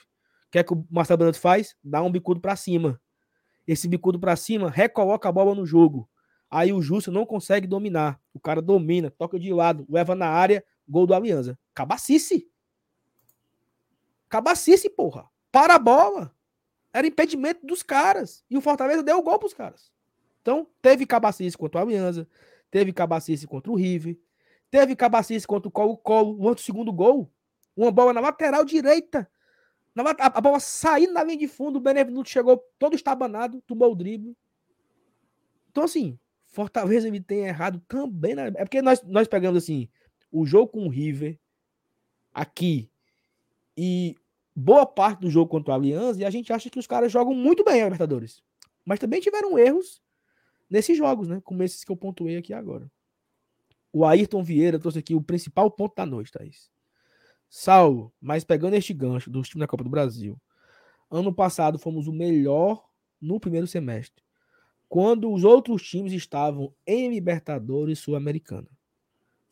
[0.55, 1.75] Que é que o Marcelo Benevenuto faz?
[1.83, 3.01] Dá um bicudo para cima.
[3.67, 6.09] Esse bicudo para cima recoloca a bola no jogo.
[6.49, 8.21] Aí o Justo não consegue dominar.
[8.33, 11.59] O cara domina, toca de lado, leva na área, gol do Alianza.
[11.75, 12.49] Cabacice.
[14.29, 15.29] Cabacice, porra.
[15.51, 16.33] Para a bola.
[16.93, 18.45] Era impedimento dos caras.
[18.49, 19.91] E o Fortaleza deu o gol pros caras.
[20.41, 22.29] Então, teve cabacice contra o Alianza,
[22.71, 24.17] teve cabacice contra o River,
[24.71, 27.29] teve cabacice contra o Colo-Colo, o outro segundo gol,
[27.77, 29.29] uma bola na lateral direita,
[30.03, 33.95] a, a, bola saindo na linha de fundo, o Benevenuto chegou todo estabanado, tomou o
[33.95, 34.37] drible.
[35.71, 38.35] Então, assim, Fortaleza ele tem errado também.
[38.35, 38.49] Né?
[38.57, 39.89] É porque nós, nós pegamos, assim,
[40.31, 41.39] o jogo com o River
[42.33, 42.91] aqui
[43.77, 44.17] e
[44.55, 47.35] boa parte do jogo contra o Aliança e a gente acha que os caras jogam
[47.35, 48.43] muito bem a Libertadores.
[48.85, 50.03] Mas também tiveram erros
[50.69, 51.41] nesses jogos, né?
[51.45, 52.91] Como esses que eu pontuei aqui agora.
[53.93, 56.71] O Ayrton Vieira trouxe aqui o principal ponto da noite, Thaís.
[57.57, 60.37] Saulo, mas pegando este gancho do time da Copa do Brasil.
[61.09, 62.85] Ano passado fomos o melhor
[63.21, 64.25] no primeiro semestre.
[64.89, 68.67] Quando os outros times estavam em Libertadores Sul-Americana.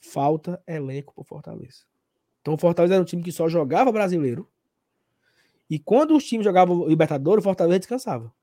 [0.00, 1.84] Falta elenco para Fortaleza.
[2.40, 4.50] Então o Fortaleza era um time que só jogava brasileiro.
[5.70, 8.34] E quando os times jogavam Libertadores, o Fortaleza descansava.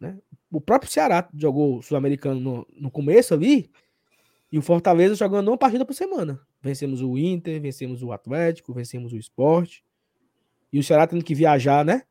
[0.00, 0.18] Né?
[0.50, 3.70] O próprio Ceará jogou Sul-Americano no, no começo ali,
[4.50, 6.44] e o Fortaleza jogando uma partida por semana.
[6.60, 9.84] Vencemos o Inter, vencemos o Atlético, vencemos o Esporte.
[10.72, 12.02] E o Ceará tendo que viajar, né?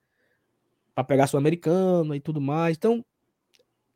[0.95, 2.77] Pra pegar Sul-Americano e tudo mais.
[2.77, 3.05] Então.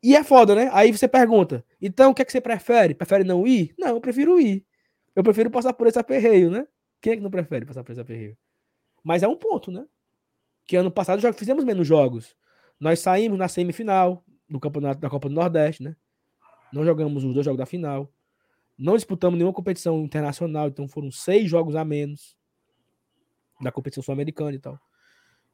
[0.03, 0.69] E é foda, né?
[0.73, 2.93] Aí você pergunta: então o que é que você prefere?
[2.93, 3.73] Prefere não ir?
[3.77, 4.65] Não, eu prefiro ir.
[5.15, 6.67] Eu prefiro passar por esse aperreio, né?
[7.01, 8.37] Quem é que não prefere passar por esse aperreio?
[9.03, 9.85] Mas é um ponto, né?
[10.65, 12.35] Que ano passado já fizemos menos jogos.
[12.79, 15.95] Nós saímos na semifinal do campeonato da Copa do Nordeste, né?
[16.71, 18.11] Não jogamos os dois jogos da final.
[18.81, 22.35] Não disputamos nenhuma competição internacional, então foram seis jogos a menos
[23.61, 24.79] da competição sul-americana e tal.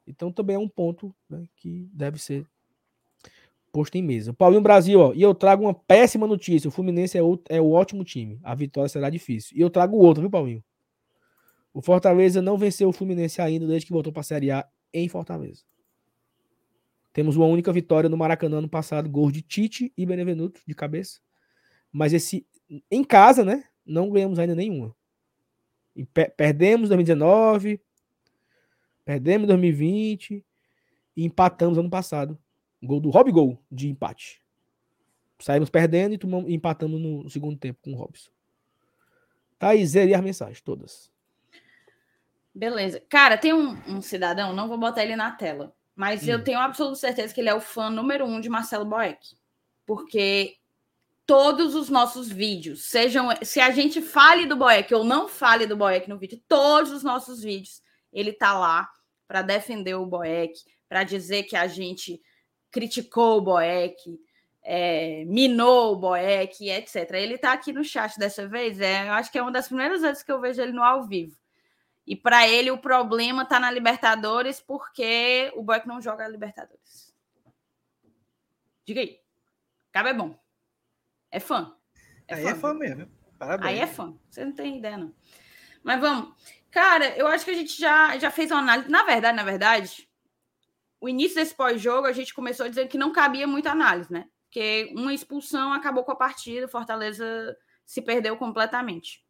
[0.07, 2.47] Então também é um ponto né, que deve ser
[3.69, 4.33] posto em mesa.
[4.33, 6.69] Paulinho Brasil, ó, e eu trago uma péssima notícia.
[6.69, 8.39] O Fluminense é o, é o ótimo time.
[8.41, 9.57] A vitória será difícil.
[9.57, 10.63] E eu trago outro, viu, Paulinho?
[11.73, 15.09] O Fortaleza não venceu o Fluminense ainda desde que voltou para a Série A em
[15.09, 15.63] Fortaleza.
[17.11, 21.19] Temos uma única vitória no Maracanã no passado, gols de Tite e Benevenuto de cabeça.
[21.91, 22.47] Mas esse
[22.89, 23.63] em casa, né?
[23.85, 24.95] Não ganhamos ainda nenhuma.
[25.95, 27.81] E pe perdemos em 2019,
[29.03, 30.45] perdemos em 2020
[31.15, 32.37] e empatamos ano passado
[32.83, 34.41] Gol do Rob Gol de empate.
[35.39, 38.31] Saímos perdendo e tomamos, empatamos no segundo tempo com o Robson.
[39.59, 41.11] Thaís, zerei as mensagens, todas.
[42.53, 43.01] Beleza.
[43.07, 46.31] Cara, tem um, um cidadão, não vou botar ele na tela, mas Hum.
[46.31, 49.35] eu tenho absoluta certeza que ele é o fã número um de Marcelo Boeck.
[49.85, 50.57] Porque
[51.27, 53.29] todos os nossos vídeos, sejam.
[53.43, 57.03] Se a gente fale do Boeck ou não fale do Boeck no vídeo, todos os
[57.03, 58.89] nossos vídeos, ele tá lá
[59.27, 60.53] para defender o Boeck,
[60.87, 62.19] para dizer que a gente
[62.71, 64.17] criticou o Boeck,
[64.63, 67.11] é, minou o Boeck, etc.
[67.15, 70.01] Ele tá aqui no chat dessa vez, é, eu acho que é uma das primeiras
[70.01, 71.37] vezes que eu vejo ele no ao vivo.
[72.05, 77.13] E para ele o problema tá na Libertadores porque o Boeck não joga a Libertadores.
[78.85, 79.19] Diga aí.
[79.91, 80.46] Cabo é bom.
[81.37, 81.71] É fã.
[82.27, 83.07] Aí é fã mesmo.
[83.37, 83.69] Parabéns.
[83.71, 84.17] Aí é fã.
[84.27, 85.13] Você não tem ideia, não.
[85.83, 86.33] Mas vamos.
[86.71, 88.89] Cara, eu acho que a gente já, já fez uma análise.
[88.89, 90.09] Na verdade, na verdade,
[90.99, 94.27] o início desse pós-jogo, a gente começou dizendo que não cabia muita análise, né?
[94.45, 99.23] Porque uma expulsão acabou com a partida, o Fortaleza se perdeu completamente.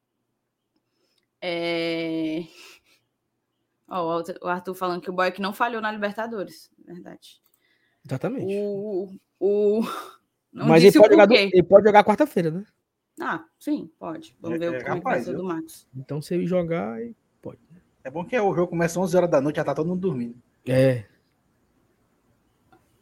[1.41, 2.45] É...
[3.89, 6.71] Ó, o Arthur falando que o Boeck não falhou na Libertadores.
[6.85, 7.41] Verdade.
[8.05, 8.55] Exatamente.
[8.55, 9.09] O.
[9.41, 9.81] o...
[10.57, 12.65] Não Mas ele pode, jogar, ele pode jogar quarta-feira, né?
[13.21, 14.35] Ah, sim, pode.
[14.41, 15.87] Vamos É- ver é o é que vai ser do Max.
[15.95, 16.97] Então, se ele jogar,
[17.43, 17.59] pode.
[18.03, 20.01] É bom que o jogo começa às 11 horas da noite, já tá todo mundo
[20.01, 20.35] dormindo.
[20.67, 21.05] É.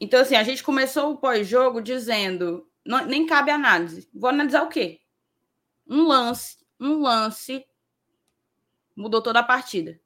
[0.01, 4.09] Então, assim, a gente começou o pós-jogo dizendo, não- nem cabe análise.
[4.13, 4.99] Vou analisar o quê?
[5.87, 7.65] Um lance, um lance
[8.93, 9.97] mudou toda a partida.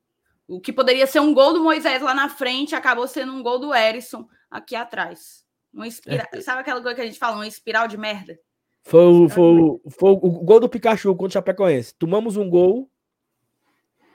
[0.47, 3.57] O que poderia ser um gol do Moisés lá na frente acabou sendo um gol
[3.57, 5.48] do Erisson aqui atrás.
[5.73, 6.27] Uma espira...
[6.41, 8.39] Sabe aquela coisa que a gente fala, uma espiral de merda?
[8.83, 11.93] Foi, o- foi, o- foi o gol do Pikachu contra o Chapecoense.
[11.95, 12.89] Tomamos um gol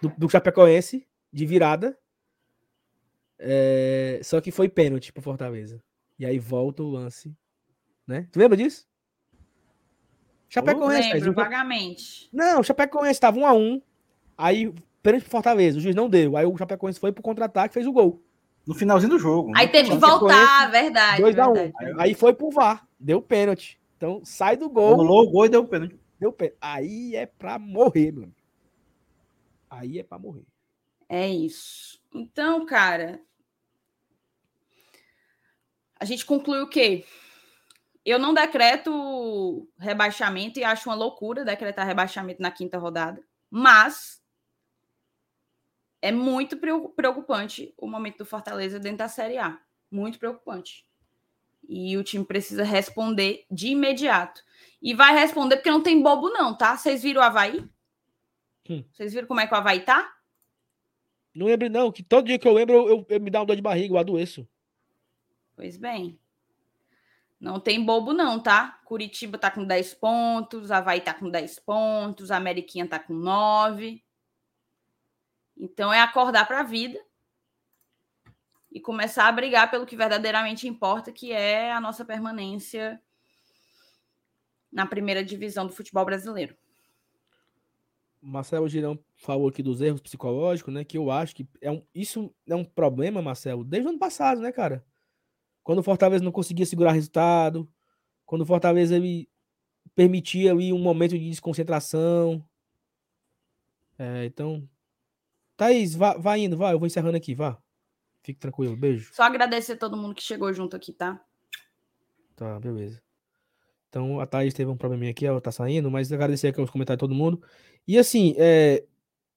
[0.02, 1.96] do, do Chapecoense de virada.
[3.38, 5.82] É, só que foi pênalti pro Fortaleza.
[6.18, 7.34] E aí volta o lance.
[8.06, 8.26] Né?
[8.32, 8.86] Tu lembra disso?
[10.48, 11.10] Chapecoense.
[11.10, 12.28] Thaís, Lembro, o- vagamente.
[12.32, 13.82] Não, o Chapecoense tava 1 a 1
[14.36, 15.78] Aí pênalti pro Fortaleza.
[15.78, 16.36] O juiz não deu.
[16.36, 18.23] Aí o Chapecoense foi pro contra-ataque e fez o gol.
[18.66, 19.52] No finalzinho do jogo.
[19.54, 19.72] Aí né?
[19.72, 21.22] teve que voltar, verdade.
[21.22, 21.52] 2x1.
[21.52, 21.72] verdade.
[21.98, 22.86] Aí foi pro VAR.
[22.98, 23.78] Deu pênalti.
[23.96, 24.94] Então sai do gol.
[24.94, 25.98] Anulou o gol e deu o pênalti.
[26.18, 26.56] Deu pênalti.
[26.60, 28.36] Aí é pra morrer, meu amigo.
[29.68, 30.46] Aí é pra morrer.
[31.08, 32.00] É isso.
[32.14, 33.20] Então, cara,
[35.98, 37.04] a gente conclui o quê?
[38.04, 44.22] Eu não decreto rebaixamento e acho uma loucura decretar rebaixamento na quinta rodada, mas
[46.04, 49.58] é muito preo- preocupante o momento do Fortaleza dentro da Série A.
[49.90, 50.84] Muito preocupante.
[51.68, 54.42] E o time precisa responder de imediato.
[54.82, 56.76] E vai responder porque não tem bobo, não, tá?
[56.76, 57.64] Vocês viram o Havaí?
[58.68, 58.84] Hum.
[58.92, 60.12] Vocês viram como é que o Havaí tá?
[61.34, 63.46] Não lembro, não, que todo dia que eu lembro, eu, eu- eu me dá uma
[63.46, 64.46] dor de barriga, eu adoeço.
[65.56, 66.18] Pois bem.
[67.40, 68.80] Não tem bobo, não, tá?
[68.84, 74.02] Curitiba tá com 10 pontos, Havaí tá com 10 pontos, a Ameriquinha tá com 9.
[75.56, 76.98] Então é acordar para a vida
[78.70, 83.00] e começar a brigar pelo que verdadeiramente importa, que é a nossa permanência
[84.72, 86.56] na primeira divisão do futebol brasileiro.
[88.20, 90.82] Marcelo Girão falou aqui dos erros psicológicos, né?
[90.82, 94.40] Que eu acho que é um, isso é um problema, Marcelo, desde o ano passado,
[94.40, 94.84] né, cara?
[95.62, 97.70] Quando o Fortaleza não conseguia segurar resultado,
[98.26, 99.28] quando o Fortaleza ele
[99.94, 102.44] permitia ali um momento de desconcentração.
[103.98, 104.68] É, então.
[105.56, 107.58] Thaís, vá, vá indo, vai, eu vou encerrando aqui, vá.
[108.22, 109.12] Fique tranquilo, beijo.
[109.12, 111.20] Só agradecer a todo mundo que chegou junto aqui, tá?
[112.34, 113.02] Tá, beleza.
[113.88, 116.98] Então a Thaís teve um probleminha aqui, ela tá saindo, mas agradecer aqui os comentários
[116.98, 117.40] de todo mundo.
[117.86, 118.84] E assim, é,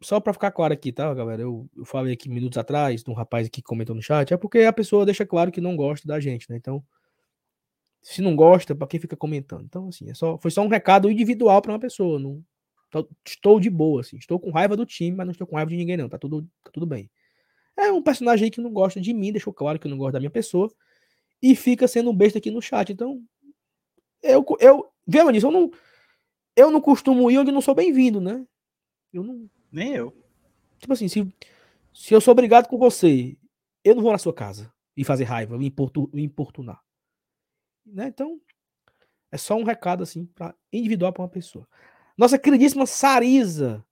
[0.02, 1.42] só pra ficar claro aqui, tá, galera?
[1.42, 4.38] Eu, eu falei aqui minutos atrás de um rapaz aqui que comentou no chat, é
[4.38, 6.58] porque a pessoa deixa claro que não gosta da gente, né?
[6.58, 6.84] Então,
[8.02, 9.66] se não gosta, pra quem fica comentando?
[9.66, 12.20] Então, assim, é só, foi só um recado individual pra uma pessoa.
[12.20, 12.44] Não,
[12.90, 14.18] tô- estou de boa, assim.
[14.18, 16.10] Estou com raiva do time, mas não estou com raiva de ninguém, não.
[16.10, 17.10] Tá tudo, tá tudo bem.
[17.78, 20.20] É um personagem aí que não gosta de mim, deixou claro que não gosta da
[20.20, 20.72] minha pessoa.
[21.42, 22.92] E fica sendo um besta aqui no chat.
[22.92, 23.22] Então,
[24.24, 25.72] eu, eu vê, Manis, eu não,
[26.56, 28.46] eu não costumo ir onde não sou bem-vindo, né?
[29.14, 30.12] Eu não, Nem eu.
[30.80, 31.32] tipo assim, se,
[31.94, 33.38] se eu sou obrigado com você,
[33.84, 36.82] eu não vou na sua casa e fazer raiva, me importu- me importunar.
[37.86, 38.08] Né?
[38.08, 38.42] Então,
[39.32, 41.68] é só um recado assim para individual para uma pessoa.
[42.18, 43.86] Nossa queridíssima Sarisa,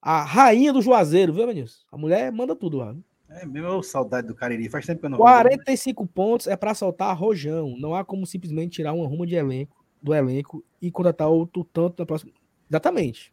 [0.00, 1.84] a rainha do Juazeiro, viu, Manis?
[1.92, 2.96] A mulher manda tudo lá.
[3.28, 4.70] É mesmo saudade do Cariri.
[4.70, 5.26] Faz tempo que eu não vou.
[5.26, 5.32] né?
[5.32, 7.76] 45 pontos é para soltar rojão.
[7.78, 12.00] Não há como simplesmente tirar uma ruma de elenco do elenco e contratar outro tanto
[12.00, 12.32] na próxima.
[12.70, 13.32] Exatamente.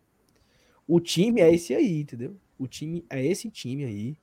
[0.88, 2.36] O time é esse aí, entendeu?
[2.60, 4.18] O time é esse time aí.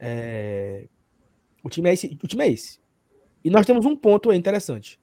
[0.00, 0.88] É...
[1.62, 2.18] O time é esse.
[2.22, 2.80] O time é esse.
[3.44, 4.98] E nós temos um ponto aí interessante.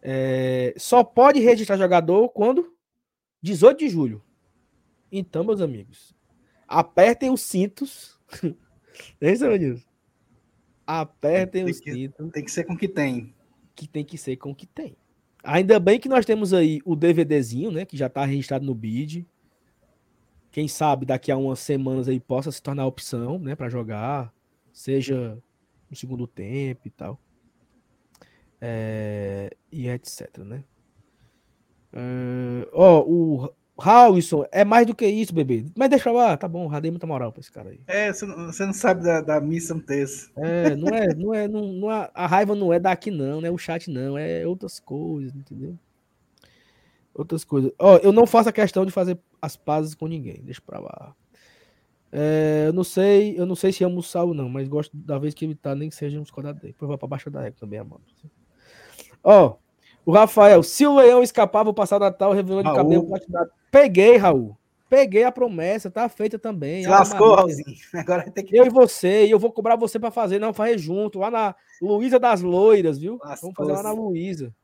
[0.00, 2.73] É, só pode registrar jogador quando?
[3.44, 4.24] 18 de julho.
[5.12, 6.16] Então, meus amigos,
[6.66, 8.18] apertem os cintos.
[9.20, 9.86] Nem sabe disso.
[10.86, 13.34] Apertem Tem os que- cintos, Tem que ser com o que tem.
[13.74, 14.96] que tem que ser com o que tem.
[15.42, 17.84] Ainda bem que nós temos aí o DVDzinho, né?
[17.84, 19.26] Que já tá registrado no BID.
[20.50, 23.54] Quem sabe daqui a umas semanas aí possa se tornar opção, né?
[23.54, 24.32] Pra jogar.
[24.72, 25.36] Seja
[25.90, 27.20] no segundo tempo e tal.
[28.60, 30.64] É, e etc, né?
[31.96, 35.64] É, Ó, o Howison é mais do que isso, bebê.
[35.76, 37.80] Mas deixa lá, tá bom, já dei muita moral pra esse cara aí.
[37.86, 40.32] É, você não, você não sabe da, da missa um texto.
[40.36, 43.48] É, não é, não é, não, não é- a raiva não é daqui não, não
[43.48, 45.76] é o chat não, é outras coisas, entendeu?
[47.14, 47.72] Outras coisas.
[47.78, 51.14] Ó, eu não faço a questão de fazer as pazes com ninguém, deixa pra lá.
[52.10, 55.18] É, eu não sei, eu não sei se amo o Sal não, mas gosto da
[55.18, 56.72] vez que ele tá, nem que seja uns quadrados dele.
[56.72, 58.02] Depois vai pra baixo da régua também, amado.
[59.22, 59.56] Ó,
[60.06, 62.76] o Rafael, se o leão escapar, vou passar Natal revelando de Raul.
[62.76, 63.50] cabelo platinado.
[63.70, 64.56] Peguei, Raul.
[64.88, 66.82] Peguei a promessa, tá feita também.
[66.82, 67.34] Se lascou.
[67.34, 67.76] Raulzinho.
[67.94, 68.56] Agora ter que.
[68.56, 71.54] Eu e você, e eu vou cobrar você pra fazer, não, fazer junto, lá na
[71.80, 73.18] Luísa das Loiras, viu?
[73.40, 74.54] Vamos fazer lá na Luísa.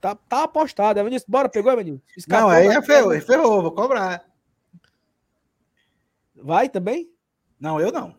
[0.00, 1.26] Tá, tá apostado, Evanilson.
[1.28, 2.02] Bora, pegou, Evanilson?
[2.28, 4.24] Não, aí é ferrou, é ferrou, vou cobrar.
[6.34, 7.10] Vai também?
[7.58, 8.14] Não, eu não.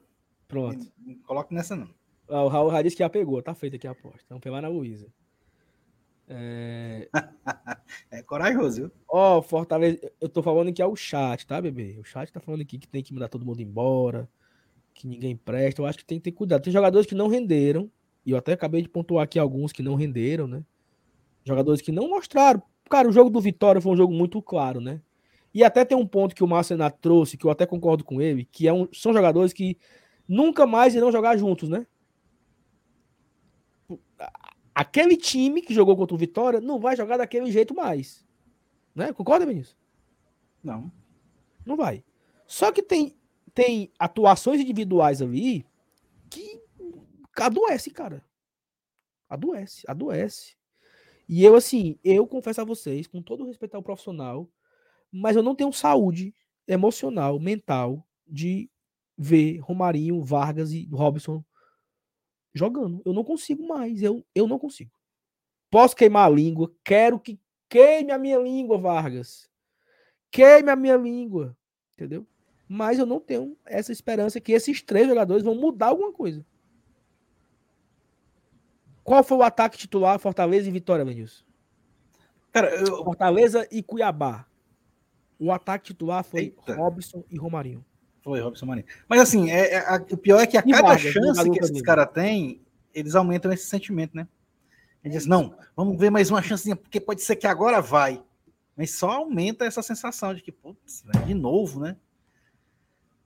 [0.47, 0.85] Pronto.
[0.97, 1.89] Não coloco nessa, não.
[2.29, 4.25] Ah, o Raul já disse que já pegou, tá feita aqui a aposta.
[4.29, 5.07] Então lá na Luísa.
[6.27, 7.09] É...
[8.11, 8.91] É corajoso, viu?
[9.07, 11.97] Ó, Fortaleza, eu tô falando que é o chat, tá, bebê?
[11.99, 14.29] O chat tá falando aqui que tem que mandar todo mundo embora,
[14.93, 15.81] que ninguém presta.
[15.81, 16.63] Eu acho que tem que ter cuidado.
[16.63, 17.89] Tem jogadores que não renderam,
[18.25, 20.63] e eu até acabei de pontuar aqui alguns que não renderam, né?
[21.45, 22.61] Jogadores que não mostraram.
[22.89, 25.01] Cara, o jogo do Vitória foi um jogo muito claro, né?
[25.53, 28.21] E até tem um ponto que o Márcio Renato trouxe, que eu até concordo com
[28.21, 29.77] ele, que é um, são jogadores que
[30.27, 31.87] nunca mais irão jogar juntos, né?
[34.77, 38.23] Aquele time que jogou contra o Vitória não vai jogar daquele jeito mais.
[38.93, 39.11] Né?
[39.11, 39.75] Concorda, Vinícius?
[40.63, 40.91] Não.
[41.65, 42.03] Não vai.
[42.45, 43.17] Só que tem,
[43.55, 45.65] tem atuações individuais ali
[46.29, 46.61] que
[47.35, 48.23] adoece, cara.
[49.27, 50.55] Adoece, adoece.
[51.27, 54.47] E eu, assim, eu confesso a vocês, com todo respeito ao profissional,
[55.11, 56.35] mas eu não tenho saúde
[56.67, 58.69] emocional, mental, de
[59.17, 61.43] ver Romarinho, Vargas e Robson
[62.57, 63.01] jogando.
[63.05, 64.01] Eu não consigo mais.
[64.01, 64.91] Eu, eu não consigo.
[65.69, 66.71] Posso queimar a língua.
[66.84, 67.39] Quero que
[67.69, 69.49] queime a minha língua, Vargas.
[70.31, 71.55] Queime a minha língua.
[71.93, 72.25] Entendeu?
[72.67, 76.45] Mas eu não tenho essa esperança que esses três jogadores vão mudar alguma coisa.
[79.03, 81.45] Qual foi o ataque titular Fortaleza e Vitória, Venilson?
[82.51, 84.45] Cara, eu, Fortaleza e Cuiabá.
[85.39, 86.75] O ataque titular foi Eita.
[86.75, 87.85] Robson e Romarinho.
[88.27, 88.85] Foi, Robson Marinho.
[89.07, 91.81] Mas assim, é, é- a- o pior é que a E cada chance que esses
[91.81, 92.59] caras têm,
[92.93, 94.27] eles aumentam esse sentimento, né?
[95.01, 98.21] Eles dizem, não, vamos ver mais uma chancinha, porque pode ser que agora vai.
[98.75, 101.95] Mas só aumenta essa sensação de que, putz, de novo, né?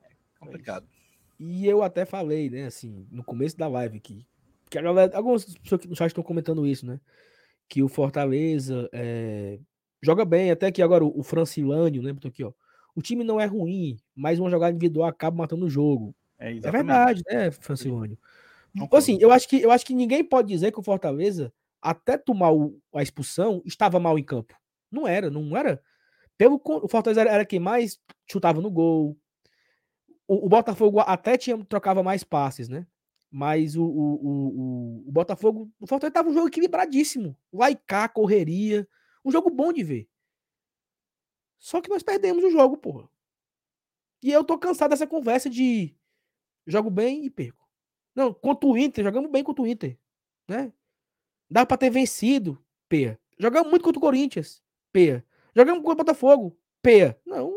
[0.03, 0.09] É
[0.39, 0.85] complicado.
[1.39, 4.27] E eu até falei, né, assim, no começo da live aqui,
[4.69, 6.99] que a galera, algumas pessoas no chat estão comentando isso, né,
[7.67, 9.57] que o Fortaleza é,
[9.99, 12.53] joga bem, até que agora o, o Francilânio, né, botou aqui, ó,
[12.95, 16.15] o time não é ruim, mas uma jogada individual acaba matando o jogo.
[16.39, 18.17] É, É verdade, né, Francilânio?
[18.77, 18.97] Concordo.
[18.97, 22.51] Assim, eu acho, que, eu acho que ninguém pode dizer que o Fortaleza, até tomar
[22.51, 24.55] o- a expulsão, estava mal em campo.
[24.91, 25.81] Não era, não era.
[26.37, 27.99] Pelo, o Fortaleza era, era quem mais
[28.29, 29.17] chutava no gol.
[30.27, 32.85] O, o Botafogo até tinha, trocava mais passes, né?
[33.29, 35.71] Mas o, o, o, Botafogo.
[35.79, 37.35] O Fortaleza tava um jogo equilibradíssimo.
[37.51, 38.87] Lá e cá, correria.
[39.23, 40.07] Um jogo bom de ver.
[41.61, 43.07] Só que nós perdemos o jogo, porra.
[44.21, 45.95] E eu tô cansado dessa conversa de
[46.65, 47.63] jogo bem e perco.
[48.15, 49.95] Não, contra o Inter, jogamos bem contra o Inter,
[50.47, 50.73] né?
[51.49, 53.19] Dá pra ter vencido, Pea.
[53.37, 54.61] Jogamos muito contra o Corinthians,
[54.91, 55.23] Pea.
[55.55, 57.15] Jogamos contra o Botafogo, Pea.
[57.25, 57.53] Não,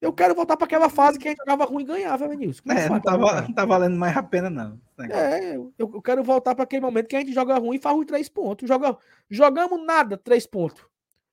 [0.00, 2.60] eu quero voltar pra aquela fase que a gente jogava ruim e ganhava, Vinícius.
[2.60, 3.34] Como É, não tá, voltar?
[3.34, 4.80] va- não tá valendo mais a pena, não.
[5.10, 7.94] É, eu, eu quero voltar para aquele momento que a gente joga ruim e faz
[7.96, 8.66] ruim três pontos.
[8.68, 8.98] Joga,
[9.30, 10.84] jogamos nada, três pontos.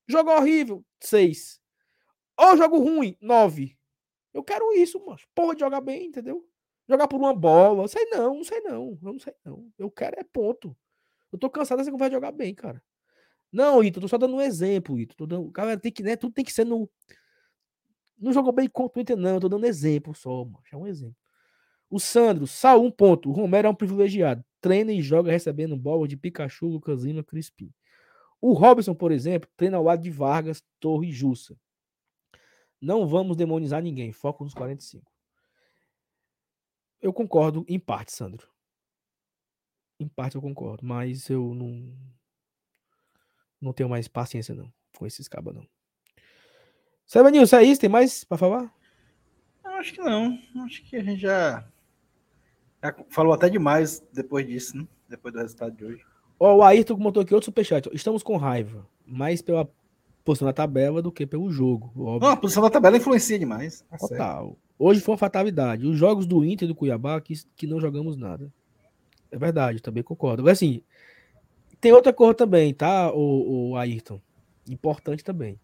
[0.08, 1.60] Jogo horrível, seis.
[2.38, 3.78] Ou jogo ruim, nove.
[4.34, 5.20] Eu quero isso, mano.
[5.36, 6.48] Porra de jogar bem, entendeu?
[6.88, 7.88] Jogar por uma bola.
[7.88, 8.98] Sei não, não sei não.
[9.02, 9.72] Eu não sei não.
[9.78, 10.76] Eu quero é ponto.
[11.32, 12.82] Eu tô cansado dessa conversa de jogar bem, cara.
[13.52, 15.16] Não, Ito, tô só dando um exemplo, Ito.
[15.16, 16.90] Tô dando, cara, tem que, né, tudo tem que ser no.
[18.18, 19.36] Não jogou bem contra o Inter, não.
[19.36, 20.62] Eu tô dando exemplo só, mano.
[20.72, 21.16] É um exemplo.
[21.90, 23.30] O Sandro, só um ponto.
[23.30, 24.44] O Romero é um privilegiado.
[24.62, 27.74] Treina e joga recebendo bola de Pikachu, Lucas Lima, Crispim.
[28.42, 31.60] O Robson, por exemplo, treina ao lado de Vargas, Torre e Jussa.
[32.82, 34.12] Não vamos demonizar ninguém.
[34.14, 35.12] Foco nos 45.
[37.02, 38.48] Eu concordo em parte, Sandro.
[40.00, 41.94] em parte eu concordo, mas eu não
[43.62, 45.68] não tenho mais paciência não com esses cabos não.
[47.06, 47.82] Sevenilson, é isso?
[47.82, 48.74] Tem mais para falar?
[49.64, 50.38] Acho que não.
[50.66, 51.68] Acho que a gente já,
[52.84, 54.88] já falou até demais depois disso, né?
[55.08, 56.06] Depois do resultado de hoje.
[56.40, 57.90] Ó, o Ayrton comentou aqui outro superchat.
[57.94, 59.70] Estamos com raiva, mais pela
[60.24, 61.92] posição na tabela do que pelo jogo.
[61.96, 62.28] Óbvio.
[62.28, 63.82] Não, a posição da tabela influencia demais.
[63.90, 64.12] Tá certo.
[64.12, 64.58] Total.
[64.78, 65.86] Hoje foi uma fatalidade.
[65.86, 68.52] Os jogos do Inter e do Cuiabá que, que não jogamos nada.
[69.30, 70.44] É verdade, também concordo.
[70.44, 70.82] Mas assim,
[71.82, 74.22] tem outra coisa também, tá, o, o Ayrton?
[74.68, 75.60] Importante também.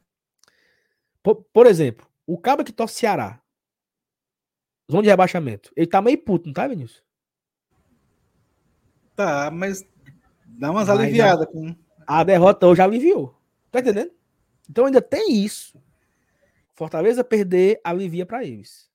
[1.23, 3.41] Por, por exemplo, o cabo que torce Ceará,
[4.91, 7.03] zona de rebaixamento, ele tá meio puto, não tá, Vinícius?
[9.15, 9.83] Tá, mas
[10.57, 11.75] dá umas Mas, aliviadas com.
[12.07, 13.39] A derrota hoje aliviou.
[13.71, 14.11] Tá entendendo?
[14.69, 15.81] Então ainda tem isso.
[16.73, 18.89] Fortaleza perder alivia para eles.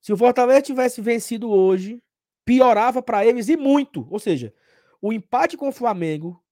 [0.00, 2.02] Se o Fortaleza tivesse vencido hoje,
[2.44, 4.06] piorava para eles e muito.
[4.10, 4.54] Ou seja,
[5.02, 6.42] o empate com o Flamengo,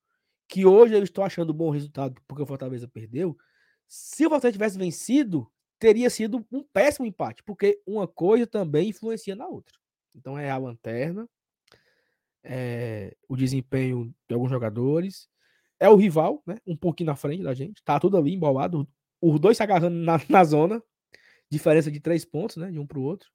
[0.49, 3.37] que hoje eu estou achando bom resultado porque o Fortaleza perdeu,
[3.87, 5.49] se o Fortaleza tivesse vencido,
[5.79, 9.79] teria sido um péssimo empate, porque uma coisa também influencia na outra.
[10.15, 11.29] Então é a lanterna,
[12.45, 15.29] é o desempenho de alguns jogadores,
[15.81, 16.57] é o rival, né?
[16.67, 18.89] Um pouquinho na frente da gente, tá tudo ali embolado,
[19.21, 20.83] os dois se agarrando na, na zona,
[21.51, 22.71] diferença de três pontos, né?
[22.71, 23.29] De um para o outro.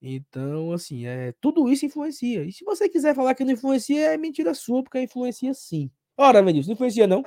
[0.00, 2.44] Então, assim, é, tudo isso influencia.
[2.44, 5.90] E se você quiser falar que não influencia, é mentira sua, porque influencia sim.
[6.16, 7.24] Ora, Vinícius, não influencia não?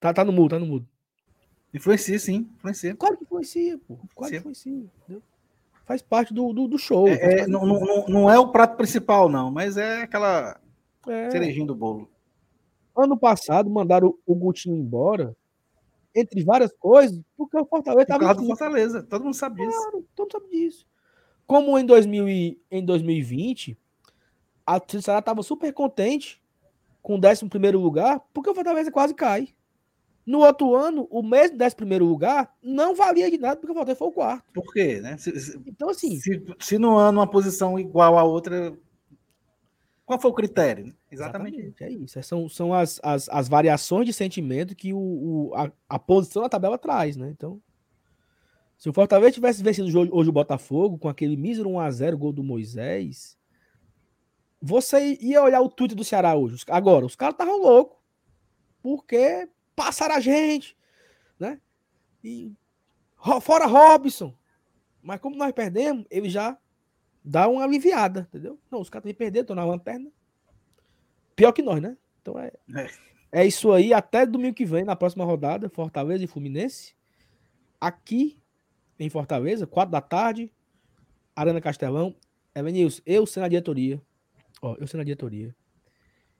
[0.00, 0.88] Tá, tá no mudo, tá no mudo.
[1.72, 2.94] Influencia, sim, influencia.
[2.94, 3.96] Claro que influencia, pô.
[4.14, 4.70] Claro que Influencia.
[4.70, 4.92] influencia.
[5.02, 5.22] entendeu?
[5.84, 7.06] Faz parte do, do, do show.
[7.08, 10.58] É, é, não, não, não- é o prato principal, não, mas é aquela
[11.06, 11.30] é.
[11.30, 12.08] cerejinha do bolo.
[12.96, 15.36] Ano passado mandaram o, Gutinho embora,
[16.14, 19.76] entre várias coisas, porque o Fortaleza Por estava causa do Fortaleza, todo mundo sabe disso.
[19.76, 20.86] Claro, todo mundo sabe disso.
[21.46, 23.76] Como em, 2000 e, em 2020,
[24.66, 26.42] a Ceará estava super contente
[27.02, 29.48] com o 11 lugar, porque o Fortaleza quase cai.
[30.26, 34.08] No outro ano, o mesmo 11 lugar não valia de nada, porque o Fortaleza foi
[34.08, 34.44] o quarto.
[34.52, 35.16] Por quê, né?
[35.18, 38.74] Se, se, Então, assim, se, se no ano uma posição igual a outra,
[40.06, 40.94] qual foi o critério?
[41.10, 41.60] Exatamente.
[41.60, 41.84] isso.
[41.84, 42.22] É isso.
[42.22, 46.48] São, são as, as, as variações de sentimento que o, o- a, a posição na
[46.48, 47.28] tabela traz, né?
[47.30, 47.60] Então,
[48.78, 52.42] se o Fortaleza tivesse vencido hoje, hoje o Botafogo com aquele mísero 1x0 gol do
[52.42, 53.36] Moisés,
[54.60, 56.64] você ia olhar o tweet do Ceará hoje.
[56.68, 57.98] Agora, os caras estavam loucos.
[58.82, 60.76] Porque passaram a gente,
[61.38, 61.60] né?
[62.22, 62.52] E
[63.40, 64.34] fora Robson.
[65.02, 66.56] Mas como nós perdemos, ele já
[67.22, 68.58] dá uma aliviada, entendeu?
[68.70, 70.10] Não, os caras também perderam, estão na lanterna.
[71.36, 71.96] Pior que nós, né?
[72.22, 72.52] Então é,
[73.32, 73.40] É.
[73.42, 73.92] é isso aí.
[73.92, 76.94] Até domingo que vem, na próxima rodada, Fortaleza e Fluminense.
[77.80, 78.38] Aqui
[78.98, 80.50] em Fortaleza, quatro da tarde,
[81.34, 82.14] Arena Castelão.
[82.54, 84.00] Evanilson, eu sendo a diretoria.
[84.62, 85.54] Ó, eu sendo a diretoria.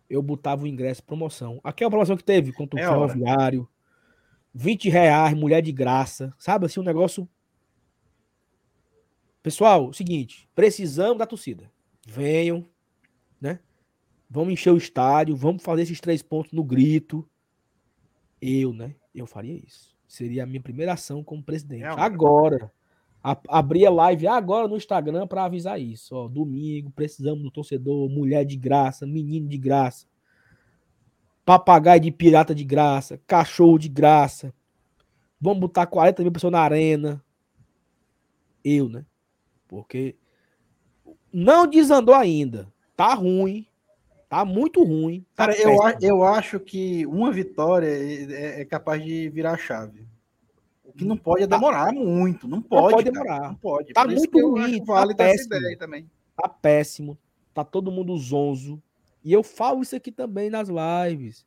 [0.08, 1.60] Eu botava o ingresso promoção.
[1.64, 3.12] Aquela promoção que teve contra o É a hora.
[3.12, 3.68] Ferroviário.
[4.54, 6.32] 20 reais, mulher de graça.
[6.38, 7.28] Sabe assim, um negócio.
[9.42, 11.70] Pessoal, seguinte, precisamos da torcida.
[12.06, 12.66] Venham,
[13.40, 13.60] né?
[14.30, 17.28] Vamos encher o estádio, vamos fazer esses três pontos no grito.
[18.40, 18.94] Eu, né?
[19.14, 19.94] Eu faria isso.
[20.06, 21.82] Seria a minha primeira ação como presidente.
[21.82, 22.72] É agora.
[23.26, 26.14] A, abrir a live agora no Instagram para avisar isso.
[26.14, 30.06] Ó, domingo, precisamos do torcedor, mulher de graça, menino de graça,
[31.42, 34.52] papagaio de pirata de graça, cachorro de graça.
[35.40, 37.24] Vamos botar 40 mil pessoas na arena.
[38.62, 39.06] Eu, né?
[39.66, 40.16] Porque
[41.32, 42.70] não desandou ainda.
[42.94, 43.66] Tá ruim.
[44.28, 45.24] Tá muito ruim.
[45.34, 50.06] Tá Cara, eu, eu acho que uma vitória é, é capaz de virar a chave.
[50.96, 52.46] Que não pode é demorar muito.
[52.46, 52.94] Não pode.
[52.94, 53.48] pode cara, demorar.
[53.48, 53.92] Não pode.
[53.92, 55.56] Tá Por muito ruim, tá válido essa péssimo.
[55.56, 56.10] ideia aí também.
[56.36, 57.18] tá péssimo,
[57.52, 58.80] tá todo mundo zonzo.
[59.24, 61.46] E eu falo isso aqui também nas lives.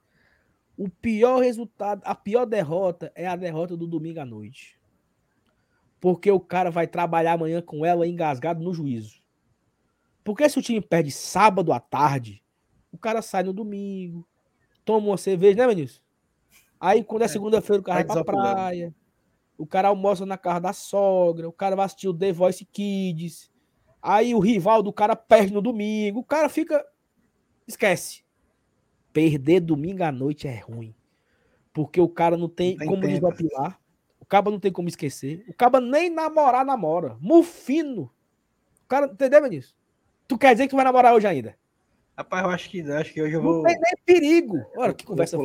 [0.78, 4.78] O pior resultado, a pior derrota é a derrota do domingo à noite.
[6.00, 9.22] Porque o cara vai trabalhar amanhã com ela engasgado no juízo.
[10.24, 12.44] Porque se o time perde sábado à tarde,
[12.92, 14.28] o cara sai no domingo,
[14.84, 16.04] toma uma cerveja, né, Vinícius?
[16.80, 18.96] Aí quando é segunda-feira o cara vai vai pra praia,
[19.58, 23.50] o cara almoça na casa da sogra, o cara vai assistir o The Voice Kids,
[24.02, 26.20] Aí o rival do cara perde no domingo.
[26.20, 26.86] O cara fica.
[27.68, 28.24] Esquece.
[29.12, 30.96] Perder domingo à noite é ruim.
[31.74, 33.14] Porque o cara não tem, Não tem como tempo.
[33.14, 33.80] desopilar.
[34.20, 35.44] O cara não tem como esquecer.
[35.48, 37.18] O cara nem namorar, namora.
[37.20, 38.04] Mufino.
[38.84, 39.76] O cara, entendeu, Vinícius?
[40.28, 41.58] Tu quer dizer que tu vai namorar hoje ainda?
[42.16, 43.64] Rapaz, eu acho que, acho que hoje eu Não vou.
[43.64, 44.66] tem nem perigo.
[44.78, 45.38] Olha que conversa.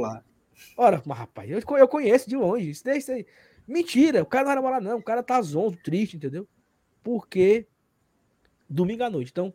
[0.76, 2.70] Ora, mas rapaz, eu, eu conheço de longe.
[2.70, 3.26] Isso daí, isso aí.
[3.66, 4.98] Mentira, o cara não vai namorar, não.
[4.98, 6.48] O cara tá zonzo, triste, entendeu?
[7.02, 7.66] Porque
[8.72, 9.30] Domingo à noite.
[9.30, 9.52] Então,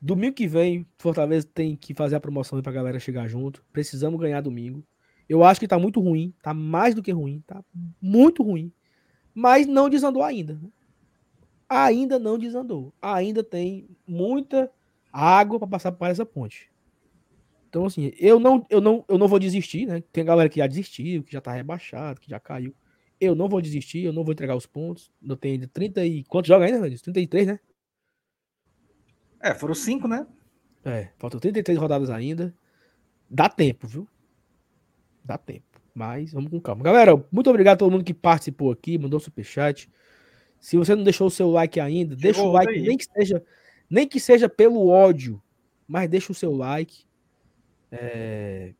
[0.00, 3.64] domingo que vem, Fortaleza tem que fazer a promoção pra galera chegar junto.
[3.72, 4.84] Precisamos ganhar domingo.
[5.28, 7.64] Eu acho que tá muito ruim, tá mais do que ruim, tá
[8.00, 8.70] muito ruim.
[9.34, 10.60] Mas não desandou ainda.
[11.66, 12.92] Ainda não desandou.
[13.00, 14.70] Ainda tem muita
[15.10, 16.70] água para passar por essa ponte.
[17.68, 20.02] Então, assim, eu não, eu não, eu não vou desistir, né?
[20.12, 22.74] Tem galera que já desistiu, que já tá rebaixado, que já caiu.
[23.24, 25.10] Eu não vou desistir, eu não vou entregar os pontos.
[25.22, 26.24] Eu tenho ainda 30 e.
[26.24, 27.60] Quantos joga ainda, 33, né?
[29.40, 30.26] É, foram cinco, né?
[30.84, 32.54] É, faltam 33 rodadas ainda.
[33.28, 34.08] Dá tempo, viu?
[35.24, 35.80] Dá tempo.
[35.94, 36.82] Mas vamos com calma.
[36.82, 39.90] Galera, muito obrigado a todo mundo que participou aqui, mandou superchat.
[40.60, 42.82] Se você não deixou o seu like ainda, Chegou deixa o like, aí.
[42.82, 43.44] nem que seja,
[43.88, 45.42] nem que seja pelo ódio,
[45.86, 47.04] mas deixa o seu like.
[47.92, 48.74] É...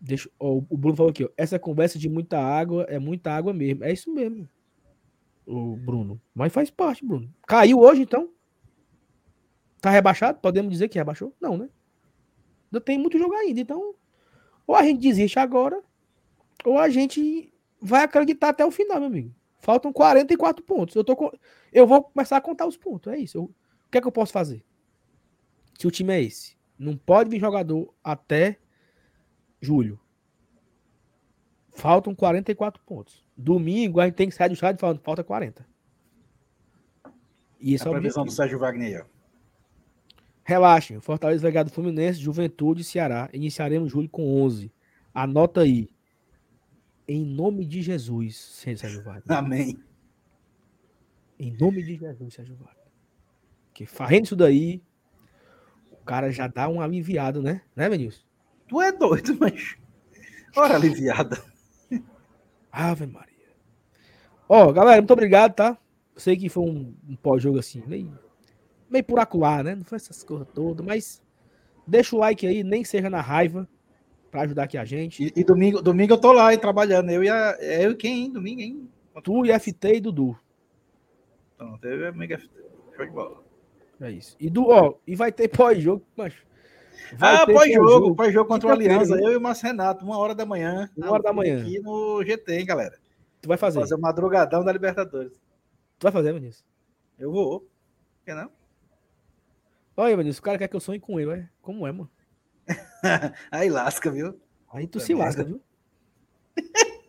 [0.00, 0.30] Deixa...
[0.38, 3.84] ó, o Bruno falou aqui, ó, essa conversa de muita água é muita água mesmo.
[3.84, 4.48] É isso mesmo,
[5.46, 6.20] o Bruno.
[6.34, 7.32] Mas faz parte, Bruno.
[7.46, 8.30] Caiu hoje, então?
[9.80, 10.38] Tá rebaixado?
[10.40, 11.34] Podemos dizer que rebaixou?
[11.40, 11.68] Não, né?
[12.72, 13.94] Ainda tem muito jogo ainda, então
[14.66, 15.82] ou a gente desiste agora,
[16.64, 19.34] ou a gente vai acreditar até o final, meu amigo.
[19.58, 20.94] Faltam 44 pontos.
[20.94, 21.30] Eu, tô com...
[21.72, 23.12] eu vou começar a contar os pontos.
[23.12, 23.36] É isso.
[23.36, 24.64] Eu- O que é que eu posso fazer?
[25.76, 26.56] Se o time é esse.
[26.78, 28.60] Não pode vir jogador até
[29.60, 30.00] julho.
[31.72, 33.24] Faltam 44 pontos.
[33.36, 35.66] Domingo a gente tem que sair do estádio falando falta 40.
[37.60, 38.30] E esse a é o previsão do.
[38.30, 39.06] Sérgio Wagner.
[40.42, 43.28] Relaxem, Fortaleza vai ganhar do Fluminense, Juventude e Ceará.
[43.32, 44.72] Iniciaremos julho com 11.
[45.14, 45.88] Anota aí.
[47.06, 49.22] Em nome de Jesus, Sérgio Wagner.
[49.28, 49.78] Amém.
[51.38, 52.86] Em nome de Jesus, Sérgio Wagner.
[53.72, 54.82] Que fazendo isso daí,
[55.90, 57.62] o cara já dá um aliviado, né?
[57.74, 58.29] Né, Benilson?
[58.70, 59.76] Tu é doido, mas.
[60.56, 61.42] Ora, aliviada.
[62.70, 63.50] Ave Maria.
[64.48, 65.76] Ó, galera, muito obrigado, tá?
[66.14, 68.16] Eu sei que foi um, um pós-jogo assim, meio,
[68.88, 69.74] meio por acuar, né?
[69.74, 71.20] Não foi essas coisas todas, mas
[71.84, 73.68] deixa o like aí, nem seja na raiva,
[74.30, 75.24] pra ajudar aqui a gente.
[75.24, 77.10] E, e domingo, domingo eu tô lá aí trabalhando.
[77.10, 77.56] Eu e a.
[77.58, 78.32] é Eu e quem, hein?
[78.32, 78.88] Domingo, hein?
[79.24, 80.38] Tu e FT e Dudu.
[81.56, 82.50] Então, teve amigo FT.
[82.96, 83.42] Show de bola.
[84.00, 84.36] É isso.
[84.38, 86.34] E, do, ó, e vai ter pós-jogo, mas.
[87.20, 89.14] Ah, pós-jogo, pós-jogo contra o Aliança.
[89.20, 90.90] Eu e o Márcio Renato, uma hora da manhã.
[90.96, 91.62] Uma hora da manhã.
[91.62, 92.98] Aqui no GT, hein, galera.
[93.40, 93.80] Tu vai fazer.
[93.80, 95.32] Fazer o madrugadão da Libertadores.
[95.98, 96.64] Tu vai fazer, Vinícius.
[97.18, 97.68] Eu vou.
[98.24, 98.50] Quer não?
[99.96, 101.48] Olha, Vinícius, o cara quer que eu sonhe com ele, é?
[101.60, 102.10] Como é, mano?
[103.50, 104.40] Aí lasca, viu?
[104.72, 105.60] Aí tu Puta se lasca, viu?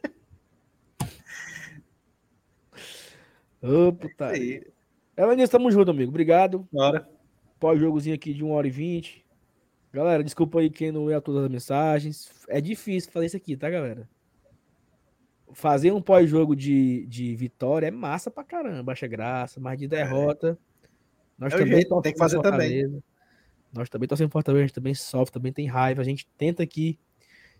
[3.61, 4.27] Ô, puta.
[4.27, 4.65] Aí.
[5.15, 6.09] É, Vinícius, tamo junto, amigo.
[6.09, 6.67] Obrigado.
[6.71, 7.07] Bora.
[7.59, 9.20] Pós-jogozinho aqui de 1 hora e 20.
[9.93, 12.29] Galera, desculpa aí quem não leu todas as mensagens.
[12.47, 14.09] É difícil fazer isso aqui, tá, galera?
[15.53, 20.57] Fazer um pós-jogo de, de vitória é massa pra caramba, acha graça, mas de derrota.
[21.37, 23.03] Nós É também jeito, tem que fazer Fortaleza.
[23.73, 26.01] Nós também torcemos Fortaleza, a gente também sofre, também tem raiva.
[26.01, 26.97] A gente tenta aqui,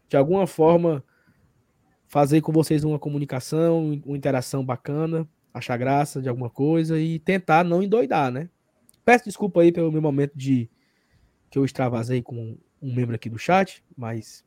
[0.08, 1.04] de alguma forma,
[2.08, 7.66] fazer com vocês uma comunicação, uma interação bacana, achar graça de alguma coisa e tentar
[7.66, 8.50] não endoidar, né?
[9.04, 10.70] Peço desculpa aí pelo meu momento de
[11.52, 14.44] que eu extravasei com um membro aqui do chat, mas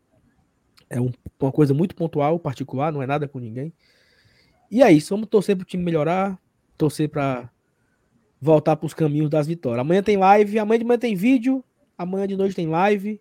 [0.89, 3.73] é um- uma coisa muito pontual, particular, não é nada com ninguém.
[4.71, 6.41] E é isso, vamos torcer pro time melhorar,
[6.77, 7.51] torcer para
[8.41, 9.81] voltar para os caminhos das vitórias.
[9.81, 11.63] Amanhã tem live, amanhã de manhã tem vídeo,
[11.97, 13.21] amanhã de noite tem live,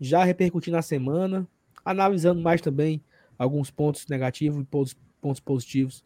[0.00, 1.46] já repercutindo na semana,
[1.84, 3.02] analisando mais também
[3.38, 4.66] alguns pontos negativos e
[5.20, 6.04] pontos positivos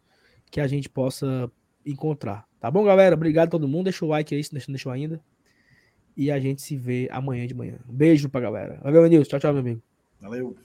[0.51, 1.51] que a gente possa
[1.85, 2.47] encontrar.
[2.59, 3.15] Tá bom, galera?
[3.15, 3.85] Obrigado a todo mundo.
[3.85, 5.19] Deixa o like aí, se não deixou ainda.
[6.17, 7.77] E a gente se vê amanhã de manhã.
[7.89, 8.79] Um beijo pra galera.
[8.81, 9.29] Valeu, Nilson.
[9.29, 9.81] Tchau, tchau, meu amigo.
[10.21, 10.55] Valeu.